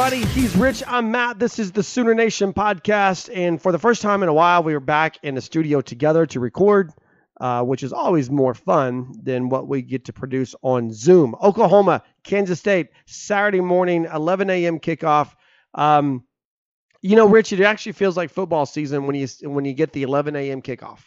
everybody? 0.00 0.32
He's 0.32 0.56
Rich. 0.56 0.82
I'm 0.86 1.10
Matt. 1.10 1.38
This 1.38 1.58
is 1.58 1.72
the 1.72 1.82
Sooner 1.82 2.14
Nation 2.14 2.54
podcast. 2.54 3.28
And 3.34 3.60
for 3.60 3.70
the 3.70 3.78
first 3.78 4.00
time 4.00 4.22
in 4.22 4.30
a 4.30 4.32
while, 4.32 4.62
we 4.62 4.72
are 4.72 4.80
back 4.80 5.18
in 5.22 5.34
the 5.34 5.42
studio 5.42 5.82
together 5.82 6.24
to 6.24 6.40
record, 6.40 6.90
uh, 7.38 7.62
which 7.64 7.82
is 7.82 7.92
always 7.92 8.30
more 8.30 8.54
fun 8.54 9.12
than 9.22 9.50
what 9.50 9.68
we 9.68 9.82
get 9.82 10.06
to 10.06 10.14
produce 10.14 10.54
on 10.62 10.90
Zoom. 10.90 11.34
Oklahoma, 11.42 12.02
Kansas 12.24 12.58
State, 12.58 12.88
Saturday 13.04 13.60
morning, 13.60 14.06
11 14.10 14.48
a.m. 14.48 14.80
kickoff. 14.80 15.34
Um, 15.74 16.24
you 17.02 17.14
know, 17.14 17.26
Rich, 17.26 17.52
it 17.52 17.60
actually 17.60 17.92
feels 17.92 18.16
like 18.16 18.30
football 18.30 18.64
season 18.64 19.06
when 19.06 19.16
you 19.16 19.28
when 19.42 19.66
you 19.66 19.74
get 19.74 19.92
the 19.92 20.04
11 20.04 20.34
a.m. 20.34 20.62
kickoff. 20.62 21.00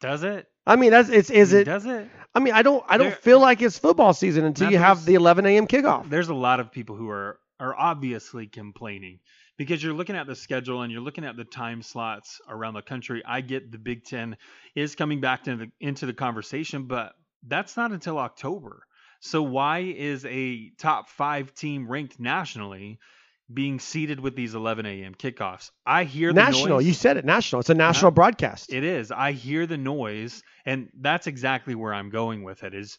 Does 0.00 0.22
it? 0.22 0.46
I 0.66 0.76
mean, 0.76 0.90
that's 0.90 1.10
it's 1.10 1.28
is 1.28 1.52
it? 1.52 1.64
Does 1.64 1.84
it? 1.84 2.08
I 2.34 2.40
mean, 2.40 2.54
I 2.54 2.62
don't 2.62 2.82
I 2.88 2.96
don't 2.96 3.08
There- 3.08 3.16
feel 3.16 3.40
like 3.40 3.60
it's 3.60 3.78
football 3.78 4.14
season 4.14 4.46
until 4.46 4.70
you 4.70 4.78
have 4.78 5.04
the 5.04 5.16
11 5.16 5.44
a.m. 5.44 5.66
kickoff. 5.66 6.08
There's 6.08 6.30
a 6.30 6.34
lot 6.34 6.60
of 6.60 6.72
people 6.72 6.96
who 6.96 7.10
are 7.10 7.38
are 7.60 7.74
obviously 7.76 8.46
complaining 8.46 9.18
because 9.56 9.82
you're 9.82 9.92
looking 9.92 10.16
at 10.16 10.26
the 10.26 10.36
schedule 10.36 10.82
and 10.82 10.92
you're 10.92 11.02
looking 11.02 11.24
at 11.24 11.36
the 11.36 11.44
time 11.44 11.82
slots 11.82 12.40
around 12.48 12.74
the 12.74 12.82
country. 12.82 13.22
I 13.26 13.40
get 13.40 13.70
the 13.70 13.78
Big 13.78 14.04
Ten 14.04 14.36
is 14.74 14.94
coming 14.94 15.20
back 15.20 15.44
to 15.44 15.56
the, 15.56 15.70
into 15.80 16.06
the 16.06 16.14
conversation, 16.14 16.84
but 16.84 17.12
that's 17.46 17.76
not 17.76 17.90
until 17.90 18.18
October. 18.18 18.82
So 19.20 19.42
why 19.42 19.80
is 19.80 20.24
a 20.24 20.70
top 20.78 21.08
five 21.08 21.54
team 21.54 21.88
ranked 21.90 22.20
nationally 22.20 22.98
being 23.52 23.80
seated 23.80 24.20
with 24.20 24.36
these 24.36 24.54
11 24.54 24.86
a.m. 24.86 25.14
kickoffs? 25.14 25.70
I 25.84 26.04
hear 26.04 26.32
the 26.32 26.40
National, 26.40 26.76
noise. 26.76 26.86
you 26.86 26.92
said 26.92 27.16
it. 27.16 27.24
National. 27.24 27.60
It's 27.60 27.70
a 27.70 27.74
national 27.74 28.08
uh-huh. 28.08 28.14
broadcast. 28.14 28.72
It 28.72 28.84
is. 28.84 29.10
I 29.10 29.32
hear 29.32 29.66
the 29.66 29.78
noise, 29.78 30.42
and 30.64 30.88
that's 31.00 31.26
exactly 31.26 31.74
where 31.74 31.92
I'm 31.92 32.10
going 32.10 32.44
with 32.44 32.62
it. 32.62 32.74
Is 32.74 32.98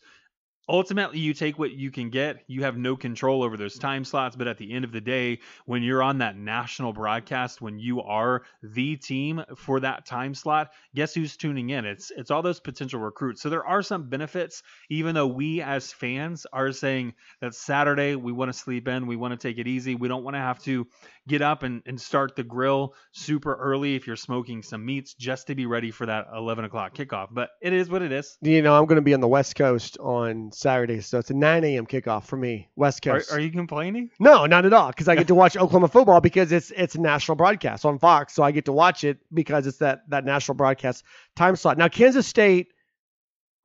ultimately 0.70 1.20
you 1.20 1.34
take 1.34 1.58
what 1.58 1.72
you 1.72 1.90
can 1.90 2.10
get. 2.10 2.44
You 2.48 2.64
have 2.64 2.78
no 2.78 2.96
control 2.96 3.42
over 3.44 3.58
those 3.58 3.78
time 3.78 4.06
slots, 4.06 4.36
but 4.36 4.48
at 4.48 4.58
the 4.58 4.72
end 4.72 4.86
of 4.86 4.92
the 4.92 5.02
day, 5.02 5.40
when 5.66 5.82
you're 5.82 6.04
on 6.04 6.20
that 6.20 6.38
national 6.38 6.94
broadcast, 6.94 7.62
when 7.62 7.80
you 7.80 8.02
are 8.02 8.44
the 8.62 8.96
team 8.96 9.44
for 9.58 9.80
that 9.80 10.06
time 10.06 10.36
slot, 10.36 10.72
guess 10.94 11.14
who's 11.14 11.36
tuning 11.36 11.72
in? 11.72 11.86
It's 11.86 12.12
it's 12.16 12.30
all 12.30 12.44
those 12.44 12.60
potential 12.60 13.00
recruits. 13.00 13.42
So 13.42 13.50
there 13.50 13.66
are 13.66 13.82
some 13.82 14.10
benefits, 14.10 14.62
even 14.90 15.16
though 15.16 15.28
we 15.28 15.62
as 15.62 15.92
fans 15.92 16.46
are 16.54 16.72
saying 16.72 17.16
that 17.42 17.56
Saturday 17.56 18.16
we 18.16 18.32
want 18.32 18.54
to 18.54 18.58
sleep 18.58 18.88
in, 18.88 19.08
we 19.08 19.16
want 19.16 19.40
to 19.40 19.48
take 19.48 19.58
it 19.58 19.68
easy, 19.68 19.96
we 19.96 20.08
don't 20.08 20.24
want 20.24 20.36
to 20.36 20.42
have 20.42 20.60
to 20.64 20.88
get 21.28 21.42
up 21.42 21.64
and, 21.64 21.82
and 21.86 22.00
start 22.02 22.36
the 22.36 22.44
grill 22.44 22.94
super 23.12 23.56
early 23.56 23.96
if 23.96 24.08
you're 24.08 24.16
smoking 24.16 24.64
some 24.64 24.86
meats 24.86 25.14
just 25.14 25.48
to 25.48 25.56
be 25.56 25.66
ready 25.66 25.92
for 25.92 26.06
that 26.06 26.28
11 26.36 26.66
o'clock 26.66 26.96
kickoff. 26.96 27.28
But 27.32 27.52
it 27.62 27.72
is 27.72 27.90
what 27.90 28.02
it 28.02 28.12
is. 28.12 28.38
You 28.42 28.62
know, 28.62 28.76
I'm 28.76 28.86
going 28.86 28.98
to 28.98 29.02
be 29.02 29.14
on 29.14 29.22
the 29.22 29.28
West 29.28 29.56
Coast 29.56 29.98
on 30.00 30.52
Saturday, 30.60 31.00
so 31.00 31.20
it's 31.20 31.30
a 31.30 31.34
9 31.34 31.64
a.m. 31.64 31.86
kickoff 31.86 32.26
for 32.26 32.36
me, 32.36 32.68
West 32.76 33.06
Are, 33.08 33.14
Coast. 33.14 33.32
are 33.32 33.40
you 33.40 33.50
complaining? 33.50 34.12
No, 34.20 34.46
not 34.46 34.66
at 34.66 34.74
all, 34.74 34.90
because 34.90 35.08
I 35.08 35.16
get 35.16 35.28
to 35.28 35.36
watch 35.36 35.56
Oklahoma 35.58 35.88
football 35.88 36.20
because 36.20 36.52
it's 36.52 36.72
it's 36.72 36.96
a 36.96 37.02
national 37.02 37.36
broadcast 37.36 37.86
on 37.86 37.98
Fox, 37.98 38.34
so 38.34 38.44
I 38.44 38.52
get 38.52 38.66
to 38.66 38.74
watch 38.74 39.04
it 39.04 39.20
because 39.34 39.66
it's 39.66 39.78
that 39.78 40.10
that 40.10 40.26
national 40.26 40.56
broadcast 40.56 41.04
time 41.36 41.56
slot. 41.56 41.78
Now, 41.78 41.88
Kansas 41.88 42.28
State 42.28 42.74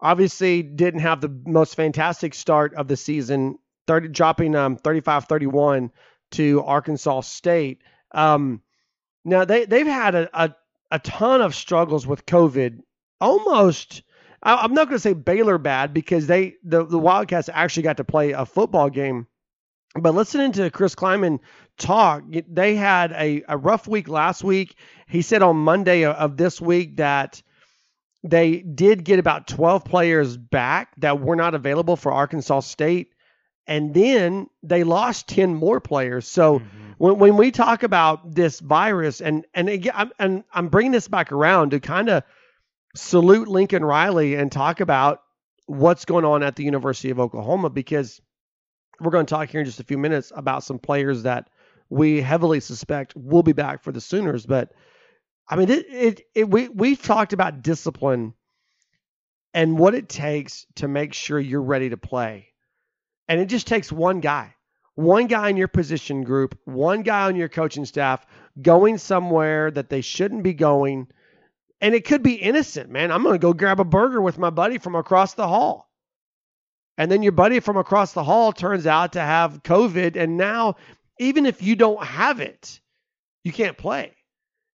obviously 0.00 0.62
didn't 0.62 1.00
have 1.00 1.20
the 1.20 1.36
most 1.44 1.74
fantastic 1.74 2.32
start 2.34 2.74
of 2.74 2.86
the 2.86 2.96
season, 2.96 3.58
30, 3.88 4.08
dropping 4.08 4.54
um 4.54 4.76
35-31 4.76 5.90
to 6.32 6.62
Arkansas 6.62 7.22
State. 7.22 7.82
Um, 8.12 8.62
now 9.24 9.44
they 9.44 9.64
they've 9.64 9.86
had 9.86 10.14
a, 10.14 10.30
a 10.32 10.54
a 10.92 10.98
ton 11.00 11.40
of 11.40 11.56
struggles 11.56 12.06
with 12.06 12.24
COVID, 12.24 12.78
almost. 13.20 14.03
I- 14.44 14.56
I'm 14.56 14.74
not 14.74 14.86
going 14.88 14.96
to 14.96 15.00
say 15.02 15.14
Baylor 15.14 15.58
bad 15.58 15.92
because 15.94 16.26
they 16.26 16.54
the, 16.62 16.84
the 16.84 16.98
Wildcats 16.98 17.48
actually 17.52 17.84
got 17.84 17.96
to 17.98 18.04
play 18.04 18.32
a 18.32 18.44
football 18.46 18.90
game 18.90 19.26
but 19.96 20.12
listening 20.14 20.50
to 20.52 20.70
Chris 20.70 20.96
Klieman 20.96 21.38
talk, 21.78 22.24
they 22.48 22.74
had 22.74 23.12
a, 23.12 23.44
a 23.48 23.56
rough 23.56 23.86
week 23.86 24.08
last 24.08 24.42
week. 24.42 24.74
He 25.06 25.22
said 25.22 25.40
on 25.40 25.56
Monday 25.56 26.04
of- 26.04 26.36
this 26.36 26.60
week 26.60 26.96
that 26.96 27.40
they 28.24 28.56
did 28.56 29.04
get 29.04 29.20
about 29.20 29.46
12 29.46 29.84
players 29.84 30.36
back 30.36 30.88
that 30.98 31.20
were 31.20 31.36
not 31.36 31.54
available 31.54 31.94
for 31.94 32.10
Arkansas 32.10 32.60
State. 32.60 33.12
And 33.68 33.94
then 33.94 34.48
they 34.64 34.82
lost 34.82 35.28
10 35.28 35.54
more 35.54 35.78
players. 35.80 36.26
So 36.26 36.58
Mhm. 36.58 36.64
when, 36.98 37.18
when 37.20 37.36
we 37.36 37.52
talk 37.52 37.84
about 37.84 38.34
this 38.34 38.58
virus, 38.58 39.20
and 39.20 39.46
and 39.54 39.68
again, 39.68 39.92
I'm, 39.94 40.10
and 40.18 40.44
I'm 40.52 40.68
bringing 40.70 40.90
this 40.92 41.06
back 41.06 41.30
around 41.30 41.70
to 41.70 41.78
kind 41.78 42.08
of 42.08 42.24
salute 42.94 43.48
Lincoln 43.48 43.84
Riley 43.84 44.34
and 44.34 44.50
talk 44.50 44.80
about 44.80 45.22
what's 45.66 46.04
going 46.04 46.24
on 46.24 46.42
at 46.42 46.56
the 46.56 46.64
University 46.64 47.10
of 47.10 47.20
Oklahoma 47.20 47.70
because 47.70 48.20
we're 49.00 49.10
going 49.10 49.26
to 49.26 49.30
talk 49.30 49.48
here 49.48 49.60
in 49.60 49.66
just 49.66 49.80
a 49.80 49.84
few 49.84 49.98
minutes 49.98 50.32
about 50.34 50.62
some 50.62 50.78
players 50.78 51.24
that 51.24 51.48
we 51.90 52.20
heavily 52.20 52.60
suspect 52.60 53.14
will 53.16 53.42
be 53.42 53.52
back 53.52 53.82
for 53.82 53.92
the 53.92 54.00
Sooners. 54.00 54.46
But 54.46 54.72
I 55.48 55.56
mean, 55.56 55.70
it, 55.70 55.86
it, 55.88 56.20
it 56.34 56.50
we 56.50 56.68
we've 56.68 57.02
talked 57.02 57.32
about 57.32 57.62
discipline 57.62 58.34
and 59.52 59.78
what 59.78 59.94
it 59.94 60.08
takes 60.08 60.66
to 60.76 60.88
make 60.88 61.12
sure 61.12 61.38
you're 61.38 61.62
ready 61.62 61.90
to 61.90 61.96
play, 61.96 62.48
and 63.28 63.40
it 63.40 63.46
just 63.46 63.66
takes 63.66 63.92
one 63.92 64.20
guy, 64.20 64.54
one 64.94 65.26
guy 65.26 65.50
in 65.50 65.56
your 65.56 65.68
position 65.68 66.22
group, 66.22 66.58
one 66.64 67.02
guy 67.02 67.26
on 67.26 67.36
your 67.36 67.48
coaching 67.48 67.84
staff 67.84 68.24
going 68.60 68.98
somewhere 68.98 69.70
that 69.70 69.90
they 69.90 70.00
shouldn't 70.00 70.42
be 70.42 70.54
going. 70.54 71.08
And 71.84 71.94
it 71.94 72.06
could 72.06 72.22
be 72.22 72.32
innocent, 72.32 72.88
man. 72.88 73.12
I'm 73.12 73.22
going 73.22 73.34
to 73.34 73.38
go 73.38 73.52
grab 73.52 73.78
a 73.78 73.84
burger 73.84 74.18
with 74.18 74.38
my 74.38 74.48
buddy 74.48 74.78
from 74.78 74.94
across 74.94 75.34
the 75.34 75.46
hall. 75.46 75.90
And 76.96 77.12
then 77.12 77.22
your 77.22 77.32
buddy 77.32 77.60
from 77.60 77.76
across 77.76 78.14
the 78.14 78.24
hall 78.24 78.54
turns 78.54 78.86
out 78.86 79.12
to 79.12 79.20
have 79.20 79.62
COVID. 79.62 80.16
And 80.16 80.38
now, 80.38 80.76
even 81.20 81.44
if 81.44 81.62
you 81.62 81.76
don't 81.76 82.02
have 82.02 82.40
it, 82.40 82.80
you 83.42 83.52
can't 83.52 83.76
play. 83.76 84.12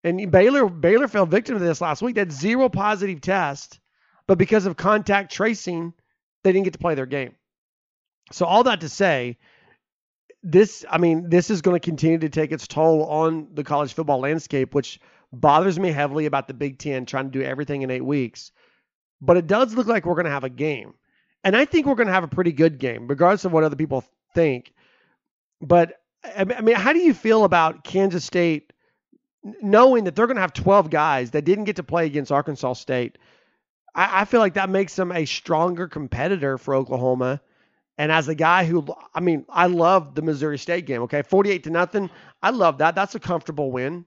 And 0.04 0.30
Baylor 0.30 0.68
Baylor 0.68 1.08
fell 1.08 1.24
victim 1.24 1.58
to 1.58 1.64
this 1.64 1.80
last 1.80 2.02
week. 2.02 2.16
That 2.16 2.30
zero 2.30 2.68
positive 2.68 3.22
test, 3.22 3.80
but 4.26 4.36
because 4.36 4.66
of 4.66 4.76
contact 4.76 5.32
tracing, 5.32 5.94
they 6.44 6.52
didn't 6.52 6.64
get 6.64 6.74
to 6.74 6.78
play 6.78 6.94
their 6.94 7.06
game. 7.06 7.34
So 8.32 8.44
all 8.44 8.64
that 8.64 8.82
to 8.82 8.90
say, 8.90 9.38
this 10.42 10.84
I 10.90 10.98
mean, 10.98 11.30
this 11.30 11.48
is 11.48 11.62
going 11.62 11.74
to 11.74 11.80
continue 11.80 12.18
to 12.18 12.28
take 12.28 12.52
its 12.52 12.68
toll 12.68 13.06
on 13.06 13.48
the 13.54 13.64
college 13.64 13.94
football 13.94 14.20
landscape, 14.20 14.74
which 14.74 15.00
bothers 15.32 15.78
me 15.78 15.90
heavily 15.90 16.26
about 16.26 16.48
the 16.48 16.54
Big 16.54 16.78
Ten 16.78 17.06
trying 17.06 17.30
to 17.30 17.38
do 17.38 17.44
everything 17.44 17.82
in 17.82 17.90
eight 17.90 18.04
weeks. 18.04 18.52
But 19.20 19.36
it 19.36 19.46
does 19.46 19.74
look 19.74 19.86
like 19.86 20.06
we're 20.06 20.14
going 20.14 20.26
to 20.26 20.30
have 20.30 20.44
a 20.44 20.50
game. 20.50 20.94
And 21.44 21.56
I 21.56 21.64
think 21.64 21.86
we're 21.86 21.94
going 21.94 22.06
to 22.08 22.12
have 22.12 22.24
a 22.24 22.28
pretty 22.28 22.52
good 22.52 22.78
game, 22.78 23.08
regardless 23.08 23.44
of 23.44 23.52
what 23.52 23.64
other 23.64 23.76
people 23.76 24.04
think. 24.34 24.72
But 25.60 26.00
I 26.36 26.44
mean, 26.44 26.74
how 26.74 26.92
do 26.92 26.98
you 26.98 27.14
feel 27.14 27.44
about 27.44 27.84
Kansas 27.84 28.24
State 28.24 28.72
knowing 29.62 30.04
that 30.04 30.16
they're 30.16 30.26
going 30.26 30.36
to 30.36 30.42
have 30.42 30.52
12 30.52 30.90
guys 30.90 31.30
that 31.30 31.44
didn't 31.44 31.64
get 31.64 31.76
to 31.76 31.82
play 31.82 32.06
against 32.06 32.32
Arkansas 32.32 32.74
State? 32.74 33.18
I, 33.94 34.22
I 34.22 34.24
feel 34.24 34.40
like 34.40 34.54
that 34.54 34.70
makes 34.70 34.94
them 34.96 35.12
a 35.12 35.24
stronger 35.24 35.88
competitor 35.88 36.58
for 36.58 36.74
Oklahoma. 36.74 37.40
And 37.96 38.12
as 38.12 38.28
a 38.28 38.34
guy 38.34 38.64
who, 38.64 38.86
I 39.14 39.20
mean, 39.20 39.44
I 39.48 39.66
love 39.66 40.14
the 40.14 40.22
Missouri 40.22 40.58
State 40.58 40.86
game. 40.86 41.02
Okay, 41.02 41.22
48 41.22 41.64
to 41.64 41.70
nothing. 41.70 42.10
I 42.42 42.50
love 42.50 42.78
that. 42.78 42.94
That's 42.94 43.14
a 43.14 43.20
comfortable 43.20 43.72
win. 43.72 44.04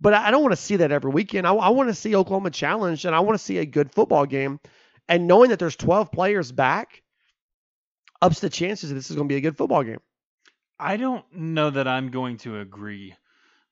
But 0.00 0.14
I 0.14 0.30
don't 0.30 0.42
want 0.42 0.52
to 0.52 0.62
see 0.62 0.76
that 0.76 0.92
every 0.92 1.10
weekend. 1.10 1.46
I, 1.46 1.54
I 1.54 1.70
want 1.70 1.88
to 1.88 1.94
see 1.94 2.14
Oklahoma 2.14 2.50
challenged, 2.50 3.04
and 3.04 3.14
I 3.14 3.20
want 3.20 3.38
to 3.38 3.44
see 3.44 3.58
a 3.58 3.66
good 3.66 3.92
football 3.92 4.26
game. 4.26 4.60
And 5.08 5.26
knowing 5.26 5.50
that 5.50 5.58
there's 5.58 5.76
12 5.76 6.12
players 6.12 6.52
back 6.52 7.02
ups 8.20 8.40
the 8.40 8.50
chances 8.50 8.90
that 8.90 8.94
this 8.94 9.10
is 9.10 9.16
going 9.16 9.28
to 9.28 9.32
be 9.32 9.38
a 9.38 9.42
good 9.42 9.56
football 9.56 9.82
game. 9.82 10.00
I 10.78 10.96
don't 10.96 11.24
know 11.32 11.70
that 11.70 11.88
I'm 11.88 12.10
going 12.10 12.36
to 12.38 12.60
agree 12.60 13.14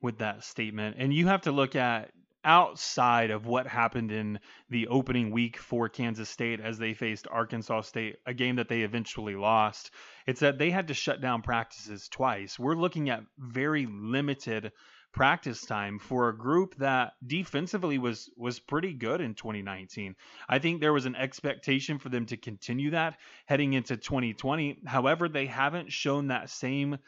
with 0.03 0.19
that 0.19 0.45
statement. 0.45 0.97
And 0.99 1.13
you 1.13 1.29
have 1.29 1.43
to 1.43 1.53
look 1.53 1.77
at 1.77 2.11
outside 2.45 3.31
of 3.31 3.47
what 3.47 3.67
happened 3.67 4.13
in 4.13 4.39
the 4.71 4.87
opening 4.87 5.33
week 5.33 5.57
for 5.57 5.89
Kansas 5.89 6.29
State 6.29 6.61
as 6.61 6.79
they 6.79 6.95
faced 6.95 7.27
Arkansas 7.29 7.83
State, 7.83 8.17
a 8.25 8.33
game 8.33 8.57
that 8.57 8.69
they 8.69 8.83
eventually 8.83 9.35
lost. 9.35 9.91
It's 10.27 10.41
that 10.41 10.59
they 10.59 10.71
had 10.71 10.89
to 10.89 10.95
shut 10.95 11.21
down 11.21 11.43
practices 11.43 12.09
twice. 12.09 12.59
We're 12.59 12.77
looking 12.77 13.11
at 13.11 13.25
very 13.37 13.87
limited 13.87 14.73
practice 15.17 15.63
time 15.63 15.99
for 15.99 16.29
a 16.29 16.37
group 16.37 16.77
that 16.77 17.15
defensively 17.27 17.97
was 17.97 18.31
was 18.37 18.61
pretty 18.61 18.93
good 18.93 19.23
in 19.23 19.35
2019. 19.35 20.15
I 20.47 20.59
think 20.59 20.81
there 20.81 20.93
was 20.93 21.07
an 21.07 21.17
expectation 21.17 21.99
for 21.99 22.11
them 22.11 22.27
to 22.27 22.37
continue 22.37 22.91
that 22.91 23.17
heading 23.47 23.73
into 23.73 23.97
2020. 23.97 24.83
However, 24.87 25.29
they 25.29 25.47
haven't 25.47 25.91
shown 25.91 26.29
that 26.29 26.51
same 26.51 26.99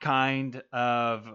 kind 0.00 0.62
of 0.72 1.28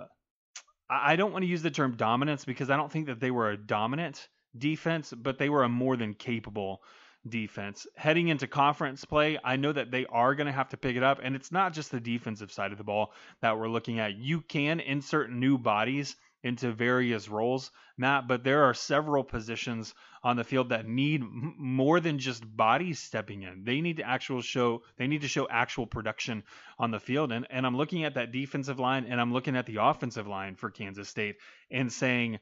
I 0.90 1.16
don't 1.16 1.32
want 1.32 1.44
to 1.44 1.48
use 1.48 1.62
the 1.62 1.72
term 1.72 1.96
dominance 1.96 2.44
because 2.44 2.72
I 2.72 2.76
don't 2.76 2.92
think 2.92 3.06
that 3.06 3.20
they 3.20 3.32
were 3.32 3.52
a 3.52 3.58
dominant 3.58 4.28
defense, 4.58 5.14
but 5.16 5.38
they 5.38 5.50
were 5.50 5.64
a 5.64 5.70
more 5.70 5.96
than 5.96 6.16
capable 6.16 6.82
defense. 7.28 7.88
Heading 7.96 8.28
into 8.28 8.48
conference 8.48 9.06
play, 9.06 9.40
I 9.44 9.56
know 9.56 9.72
that 9.72 9.92
they 9.92 10.06
are 10.08 10.36
going 10.36 10.48
to 10.48 10.54
have 10.54 10.70
to 10.70 10.78
pick 10.78 10.96
it 10.96 11.04
up, 11.04 11.20
and 11.24 11.36
it's 11.36 11.52
not 11.52 11.74
just 11.74 11.92
the 11.92 12.00
defensive 12.00 12.52
side 12.52 12.72
of 12.72 12.78
the 12.78 12.84
ball 12.84 13.14
that 13.42 13.58
we're 13.58 13.70
looking 13.70 14.00
at. 14.00 14.16
You 14.16 14.42
can 14.42 14.80
insert 14.80 15.32
new 15.32 15.58
bodies 15.58 16.16
into 16.46 16.72
various 16.72 17.28
roles, 17.28 17.72
Matt, 17.98 18.28
but 18.28 18.44
there 18.44 18.66
are 18.66 18.76
several 18.76 19.24
positions 19.24 19.96
on 20.24 20.36
the 20.36 20.44
field 20.44 20.70
that 20.70 20.88
need 20.88 21.22
m- 21.22 21.56
more 21.58 22.00
than 22.00 22.20
just 22.20 22.44
bodies 22.56 23.00
stepping 23.00 23.42
in. 23.42 23.64
They 23.64 23.82
need 23.82 23.98
to 23.98 24.08
actual 24.08 24.44
show 24.44 24.84
they 24.98 25.08
need 25.08 25.22
to 25.22 25.28
show 25.28 25.48
actual 25.50 25.88
production 25.88 26.44
on 26.78 26.92
the 26.92 27.00
field. 27.00 27.32
And 27.32 27.48
and 27.50 27.66
I'm 27.66 27.76
looking 27.76 28.04
at 28.04 28.14
that 28.14 28.32
defensive 28.32 28.80
line 28.80 29.06
and 29.10 29.20
I'm 29.20 29.34
looking 29.34 29.56
at 29.56 29.66
the 29.66 29.78
offensive 29.78 30.28
line 30.28 30.56
for 30.56 30.70
Kansas 30.70 31.10
State 31.10 31.38
and 31.72 31.92
saying 31.92 32.38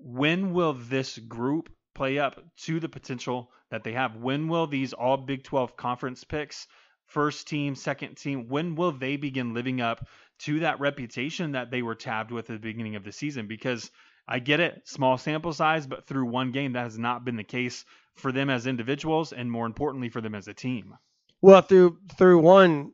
when 0.00 0.52
will 0.52 0.74
this 0.74 1.18
group 1.18 1.70
play 1.98 2.18
up 2.18 2.40
to 2.56 2.80
the 2.80 2.88
potential 2.88 3.50
that 3.70 3.82
they 3.82 3.92
have? 3.92 4.16
When 4.16 4.48
will 4.48 4.66
these 4.66 4.92
all 4.92 5.16
Big 5.16 5.42
12 5.42 5.76
conference 5.76 6.22
picks, 6.24 6.68
first 7.06 7.48
team, 7.48 7.74
second 7.74 8.16
team, 8.16 8.48
when 8.48 8.76
will 8.76 8.92
they 8.92 9.16
begin 9.16 9.52
living 9.52 9.80
up 9.80 10.06
to 10.40 10.60
that 10.60 10.78
reputation 10.78 11.52
that 11.52 11.70
they 11.70 11.82
were 11.82 11.96
tabbed 11.96 12.30
with 12.30 12.48
at 12.50 12.62
the 12.62 12.68
beginning 12.68 12.94
of 12.94 13.04
the 13.04 13.12
season? 13.12 13.48
Because 13.48 13.90
I 14.28 14.38
get 14.38 14.60
it, 14.60 14.82
small 14.84 15.18
sample 15.18 15.52
size, 15.52 15.86
but 15.86 16.06
through 16.06 16.26
one 16.26 16.52
game, 16.52 16.74
that 16.74 16.84
has 16.84 16.98
not 16.98 17.24
been 17.24 17.36
the 17.36 17.44
case 17.44 17.84
for 18.14 18.30
them 18.30 18.48
as 18.48 18.66
individuals 18.66 19.32
and 19.32 19.50
more 19.50 19.66
importantly 19.66 20.08
for 20.08 20.20
them 20.20 20.34
as 20.34 20.46
a 20.46 20.54
team. 20.54 20.94
Well, 21.40 21.62
through 21.62 21.98
through 22.16 22.38
one 22.38 22.92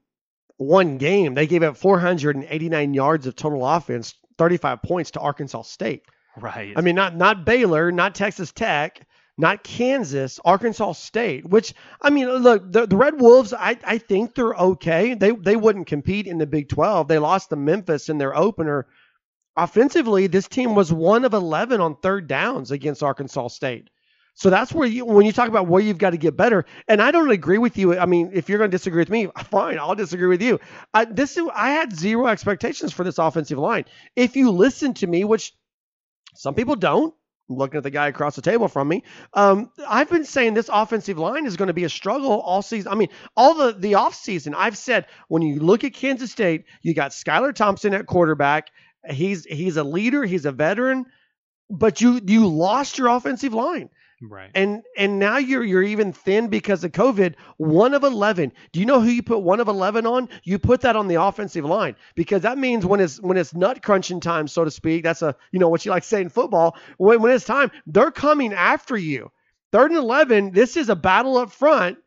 one 0.57 0.97
game, 0.99 1.35
they 1.35 1.47
gave 1.47 1.63
up 1.63 1.77
489 1.77 2.95
yards 2.95 3.27
of 3.27 3.37
total 3.37 3.67
offense, 3.67 4.15
35 4.39 4.83
points 4.83 5.11
to 5.13 5.21
Arkansas 5.21 5.63
State. 5.63 6.05
Right. 6.41 6.73
I 6.77 6.81
mean, 6.81 6.95
not 6.95 7.17
not 7.17 7.45
Baylor, 7.45 7.93
not 7.93 8.15
Texas 8.15 8.53
Tech, 8.53 9.07
not 9.37 9.65
Kansas, 9.65 10.41
Arkansas 10.45 10.93
State. 10.93 11.49
Which 11.49 11.75
I 12.01 12.11
mean, 12.11 12.29
look, 12.29 12.71
the, 12.71 12.87
the 12.87 12.97
Red 12.97 13.21
Wolves, 13.21 13.53
I, 13.53 13.77
I 13.85 13.99
think 13.99 14.35
they're 14.35 14.55
okay. 14.55 15.15
They 15.15 15.31
they 15.31 15.57
wouldn't 15.57 15.87
compete 15.87 16.27
in 16.27 16.39
the 16.39 16.47
Big 16.47 16.69
12. 16.69 17.09
They 17.09 17.19
lost 17.19 17.51
to 17.51 17.57
Memphis 17.57 18.09
in 18.09 18.19
their 18.19 18.37
opener. 18.37 18.87
Offensively, 19.57 20.27
this 20.27 20.49
team 20.49 20.75
was 20.75 20.93
one 20.93 21.25
of 21.25 21.33
11 21.33 21.81
on 21.81 21.97
third 21.97 22.27
downs 22.27 22.73
against 22.73 23.05
Arkansas 23.05 23.49
State. 23.49 23.89
So 24.37 24.51
that's 24.51 24.73
where 24.73 24.89
you, 24.89 25.05
when 25.05 25.27
you 25.27 25.33
talk 25.33 25.49
about 25.49 25.69
where 25.69 25.81
you've 25.81 25.99
got 25.99 26.11
to 26.11 26.17
get 26.17 26.37
better, 26.37 26.65
and 26.89 27.01
I 27.01 27.13
don't 27.13 27.31
agree 27.31 27.59
with 27.59 27.79
you. 27.79 27.97
I 27.97 28.07
mean, 28.07 28.31
if 28.35 28.49
you're 28.49 28.59
going 28.59 28.71
to 28.71 28.77
disagree 28.77 29.01
with 29.01 29.11
me, 29.11 29.29
fine, 29.45 29.79
I'll 29.79 29.95
disagree 29.95 30.27
with 30.27 30.43
you. 30.43 30.59
I, 30.93 31.05
this 31.05 31.39
I 31.55 31.71
had 31.71 31.95
zero 31.95 32.27
expectations 32.27 32.93
for 32.93 33.05
this 33.05 33.19
offensive 33.19 33.59
line. 33.59 33.85
If 34.17 34.35
you 34.35 34.51
listen 34.51 34.93
to 34.95 35.07
me, 35.07 35.23
which 35.23 35.53
some 36.35 36.55
people 36.55 36.77
don't. 36.77 37.15
I'm 37.49 37.57
looking 37.57 37.77
at 37.77 37.83
the 37.83 37.91
guy 37.91 38.09
across 38.09 38.37
the 38.37 38.43
table 38.43 38.69
from 38.69 38.89
me. 38.89 39.03
Um, 39.35 39.71
I've 39.87 40.09
been 40.09 40.25
saying 40.25 40.55
this 40.55 40.71
offensive 40.73 41.19
line 41.19 41.45
is 41.45 41.57
going 41.57 41.67
to 41.69 41.75
be 41.75 41.85
a 41.85 41.91
struggle 41.91 42.41
all 42.41 42.63
season. 42.63 42.91
I 42.91 42.95
mean, 42.95 43.09
all 43.37 43.55
the 43.55 43.73
the 43.73 43.95
off 43.97 44.15
season. 44.15 44.55
I've 44.55 44.79
said 44.79 45.07
when 45.29 45.43
you 45.43 45.61
look 45.61 45.85
at 45.85 45.93
Kansas 45.93 46.31
State, 46.31 46.65
you 46.83 46.95
got 46.95 47.11
Skylar 47.11 47.55
Thompson 47.55 47.93
at 47.93 48.07
quarterback. 48.07 48.69
He's 49.11 49.45
he's 49.45 49.77
a 49.77 49.85
leader. 49.85 50.25
He's 50.25 50.47
a 50.47 50.53
veteran, 50.53 51.05
but 51.69 52.01
you 52.01 52.21
you 52.25 52.47
lost 52.47 52.97
your 52.97 53.09
offensive 53.09 53.53
line. 53.53 53.91
Right. 54.29 54.51
And 54.55 54.83
and 54.97 55.19
now 55.19 55.39
you're 55.39 55.65
you're 55.65 55.83
even 55.83 56.13
thin 56.13 56.49
because 56.49 56.85
of 56.85 56.93
COVID. 56.93 57.35
One 57.57 57.95
of 57.95 58.05
eleven. 58.05 58.53
Do 58.73 58.81
you 58.81 58.87
know 58.87 59.01
who 59.01 59.09
you 59.09 59.23
put 59.23 59.39
one 59.41 59.61
of 59.61 59.69
eleven 59.69 60.07
on? 60.07 60.29
You 60.45 60.59
put 60.59 60.81
that 60.83 60.97
on 60.97 61.09
the 61.09 61.17
offensive 61.17 61.65
line 61.65 61.97
because 62.15 62.43
that 62.43 62.59
means 62.59 62.87
when 62.87 63.01
it's 63.01 63.21
when 63.21 63.37
it's 63.37 63.55
nut 63.55 63.83
crunching 63.83 64.21
time, 64.21 64.49
so 64.49 64.65
to 64.65 64.71
speak. 64.71 65.05
That's 65.05 65.23
a 65.23 65.37
you 65.53 65.59
know 65.59 65.69
what 65.69 65.85
you 65.85 65.91
like 65.91 66.03
to 66.03 66.09
say 66.09 66.21
in 66.21 66.29
football. 66.29 66.77
When 66.99 67.21
when 67.23 67.33
it's 67.33 67.45
time, 67.45 67.71
they're 67.87 68.11
coming 68.11 68.53
after 68.53 68.97
you. 68.97 69.31
Third 69.73 69.91
and 69.91 69.99
eleven. 69.99 70.53
This 70.53 70.77
is 70.77 70.89
a 70.89 70.97
battle 70.97 71.37
up 71.37 71.51
front, 71.51 71.99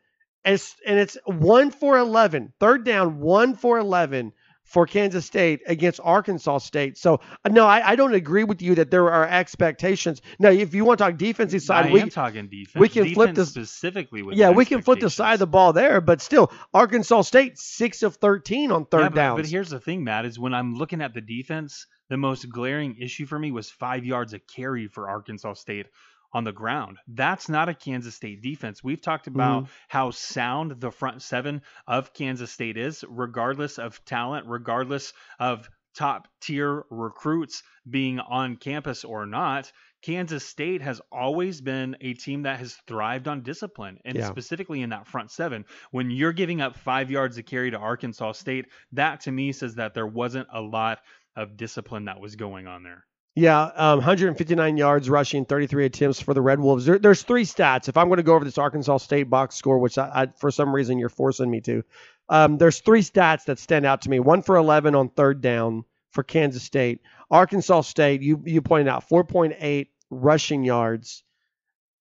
and 0.45 0.55
it's, 0.55 0.75
and 0.85 0.97
it's 0.97 1.17
one 1.25 1.71
for 1.71 1.97
eleven. 1.97 2.53
Third 2.59 2.85
down, 2.85 3.19
one 3.19 3.55
for 3.55 3.77
eleven 3.77 4.33
for 4.67 4.85
Kansas 4.85 5.25
State 5.25 5.61
against 5.65 6.01
Arkansas 6.03 6.59
State. 6.59 6.97
So 6.97 7.21
uh, 7.43 7.49
no, 7.49 7.65
I, 7.65 7.91
I, 7.91 7.95
don't 7.95 8.13
agree 8.13 8.43
with 8.43 8.61
you 8.61 8.75
that 8.75 8.91
there 8.91 9.09
are 9.09 9.25
expectations. 9.25 10.21
Now, 10.39 10.49
if 10.49 10.75
you 10.75 10.83
want 10.83 10.99
to 10.99 11.05
talk 11.05 11.17
defensive 11.17 11.61
side, 11.61 11.87
I 11.87 11.91
we 11.91 12.01
am 12.01 12.09
talking 12.09 12.49
defense. 12.49 12.75
We 12.75 12.89
can 12.89 13.03
defense 13.03 13.15
flip 13.15 13.35
this 13.35 13.49
specifically. 13.49 14.21
With 14.21 14.35
yeah, 14.35 14.49
we 14.49 14.65
can 14.65 14.81
flip 14.81 14.99
the 14.99 15.09
side 15.09 15.33
of 15.33 15.39
the 15.39 15.47
ball 15.47 15.71
there, 15.71 16.01
but 16.01 16.21
still, 16.21 16.51
Arkansas 16.73 17.21
State 17.21 17.57
six 17.57 18.03
of 18.03 18.17
thirteen 18.17 18.71
on 18.71 18.85
third 18.85 18.99
yeah, 18.99 19.09
but, 19.09 19.15
downs. 19.15 19.41
But 19.41 19.49
here's 19.49 19.69
the 19.69 19.79
thing, 19.79 20.03
Matt, 20.03 20.25
is 20.25 20.37
when 20.37 20.53
I'm 20.53 20.75
looking 20.75 21.01
at 21.01 21.13
the 21.13 21.21
defense, 21.21 21.87
the 22.09 22.17
most 22.17 22.49
glaring 22.49 22.97
issue 22.99 23.25
for 23.25 23.39
me 23.39 23.51
was 23.51 23.69
five 23.69 24.03
yards 24.03 24.33
of 24.33 24.41
carry 24.47 24.87
for 24.87 25.09
Arkansas 25.09 25.53
State 25.53 25.87
on 26.33 26.44
the 26.44 26.51
ground. 26.51 26.97
That's 27.07 27.50
not 27.50 27.69
a 27.69 27.74
Kansas 27.74 28.15
State 28.15 28.41
defense. 28.41 28.83
We've 28.83 29.01
talked 29.01 29.27
about 29.27 29.63
mm-hmm. 29.63 29.71
how 29.88 30.12
sound 30.12 30.79
the 30.79 30.91
front 30.91 31.21
seven 31.21 31.62
of 31.88 32.13
Kansas 32.13 32.51
State 32.51 32.77
is, 32.77 33.03
regardless 33.07 33.79
of 33.79 34.03
talent, 34.06 34.45
regardless 34.47 35.13
of 35.39 35.69
top 35.95 36.27
tier 36.41 36.83
recruits 36.89 37.63
being 37.89 38.19
on 38.19 38.56
campus 38.56 39.03
or 39.03 39.25
not. 39.25 39.71
Kansas 40.03 40.45
State 40.45 40.83
has 40.83 41.01
always 41.12 41.59
been 41.59 41.97
a 42.01 42.13
team 42.13 42.44
that 42.44 42.59
has 42.59 42.77
thrived 42.88 43.27
on 43.27 43.41
discipline, 43.41 43.97
and 44.06 44.15
yeah. 44.15 44.30
specifically 44.30 44.81
in 44.81 44.91
that 44.91 45.07
front 45.07 45.31
seven. 45.31 45.65
When 45.91 46.12
you're 46.12 46.33
giving 46.33 46.62
up 46.62 46.77
five 46.77 47.09
yards 47.09 47.38
to 47.38 47.44
carry 47.44 47.71
to 47.71 47.77
Arkansas 47.77 48.33
State, 48.33 48.68
that 48.91 49.21
to 49.21 49.31
me 49.31 49.51
says 49.51 49.75
that 49.75 49.95
there 49.95 50.06
wasn't 50.06 50.47
a 50.53 50.62
lot 50.62 51.00
of 51.35 51.57
discipline 51.57 52.06
that 52.06 52.19
was 52.19 52.35
going 52.35 52.68
on 52.68 52.83
there. 52.83 53.06
Yeah, 53.37 53.69
um, 53.75 53.99
159 53.99 54.77
yards 54.77 55.11
rushing, 55.11 55.45
33 55.45 55.85
attempts 55.85 56.19
for 56.19 56.33
the 56.33 56.41
Red 56.41 56.59
Wolves. 56.59 56.85
There, 56.85 56.97
there's 56.97 57.21
three 57.21 57.45
stats. 57.45 57.87
If 57.87 57.95
I'm 57.95 58.07
going 58.07 58.17
to 58.17 58.23
go 58.23 58.33
over 58.33 58.43
this 58.43 58.57
Arkansas 58.57 58.97
State 58.97 59.29
box 59.29 59.53
score, 59.53 59.77
which 59.77 59.99
I, 59.99 60.09
I, 60.11 60.25
for 60.37 60.49
some 60.49 60.73
reason 60.73 60.97
you're 60.97 61.07
forcing 61.07 61.51
me 61.51 61.61
to, 61.61 61.83
um, 62.29 62.57
there's 62.57 62.79
three 62.79 63.03
stats 63.03 63.45
that 63.45 63.59
stand 63.59 63.85
out 63.85 64.01
to 64.01 64.09
me. 64.09 64.19
One 64.19 64.41
for 64.41 64.55
11 64.55 64.95
on 64.95 65.09
third 65.09 65.39
down 65.39 65.85
for 66.09 66.23
Kansas 66.23 66.63
State. 66.63 67.01
Arkansas 67.29 67.81
State, 67.81 68.23
you 68.23 68.41
you 68.43 68.63
pointed 68.63 68.87
out 68.87 69.07
4.8 69.07 69.85
rushing 70.09 70.63
yards, 70.63 71.23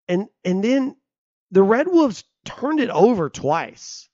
and 0.09 0.29
and 0.43 0.65
then 0.65 0.97
the 1.51 1.63
Red 1.63 1.87
Wolves 1.87 2.25
turned 2.47 2.81
it 2.81 2.89
over 2.89 3.29
twice, 3.29 4.09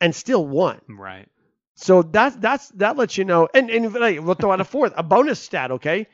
and 0.00 0.14
still 0.14 0.46
won. 0.46 0.80
Right. 0.88 1.28
So 1.74 2.02
that's 2.02 2.36
that's 2.36 2.68
that 2.70 2.96
lets 2.96 3.18
you 3.18 3.24
know. 3.24 3.48
And 3.52 3.70
and 3.70 3.92
we'll 3.92 4.34
throw 4.34 4.52
out 4.52 4.60
a 4.60 4.64
fourth, 4.64 4.92
a 4.96 5.02
bonus 5.02 5.40
stat. 5.40 5.72
Okay, 5.72 6.06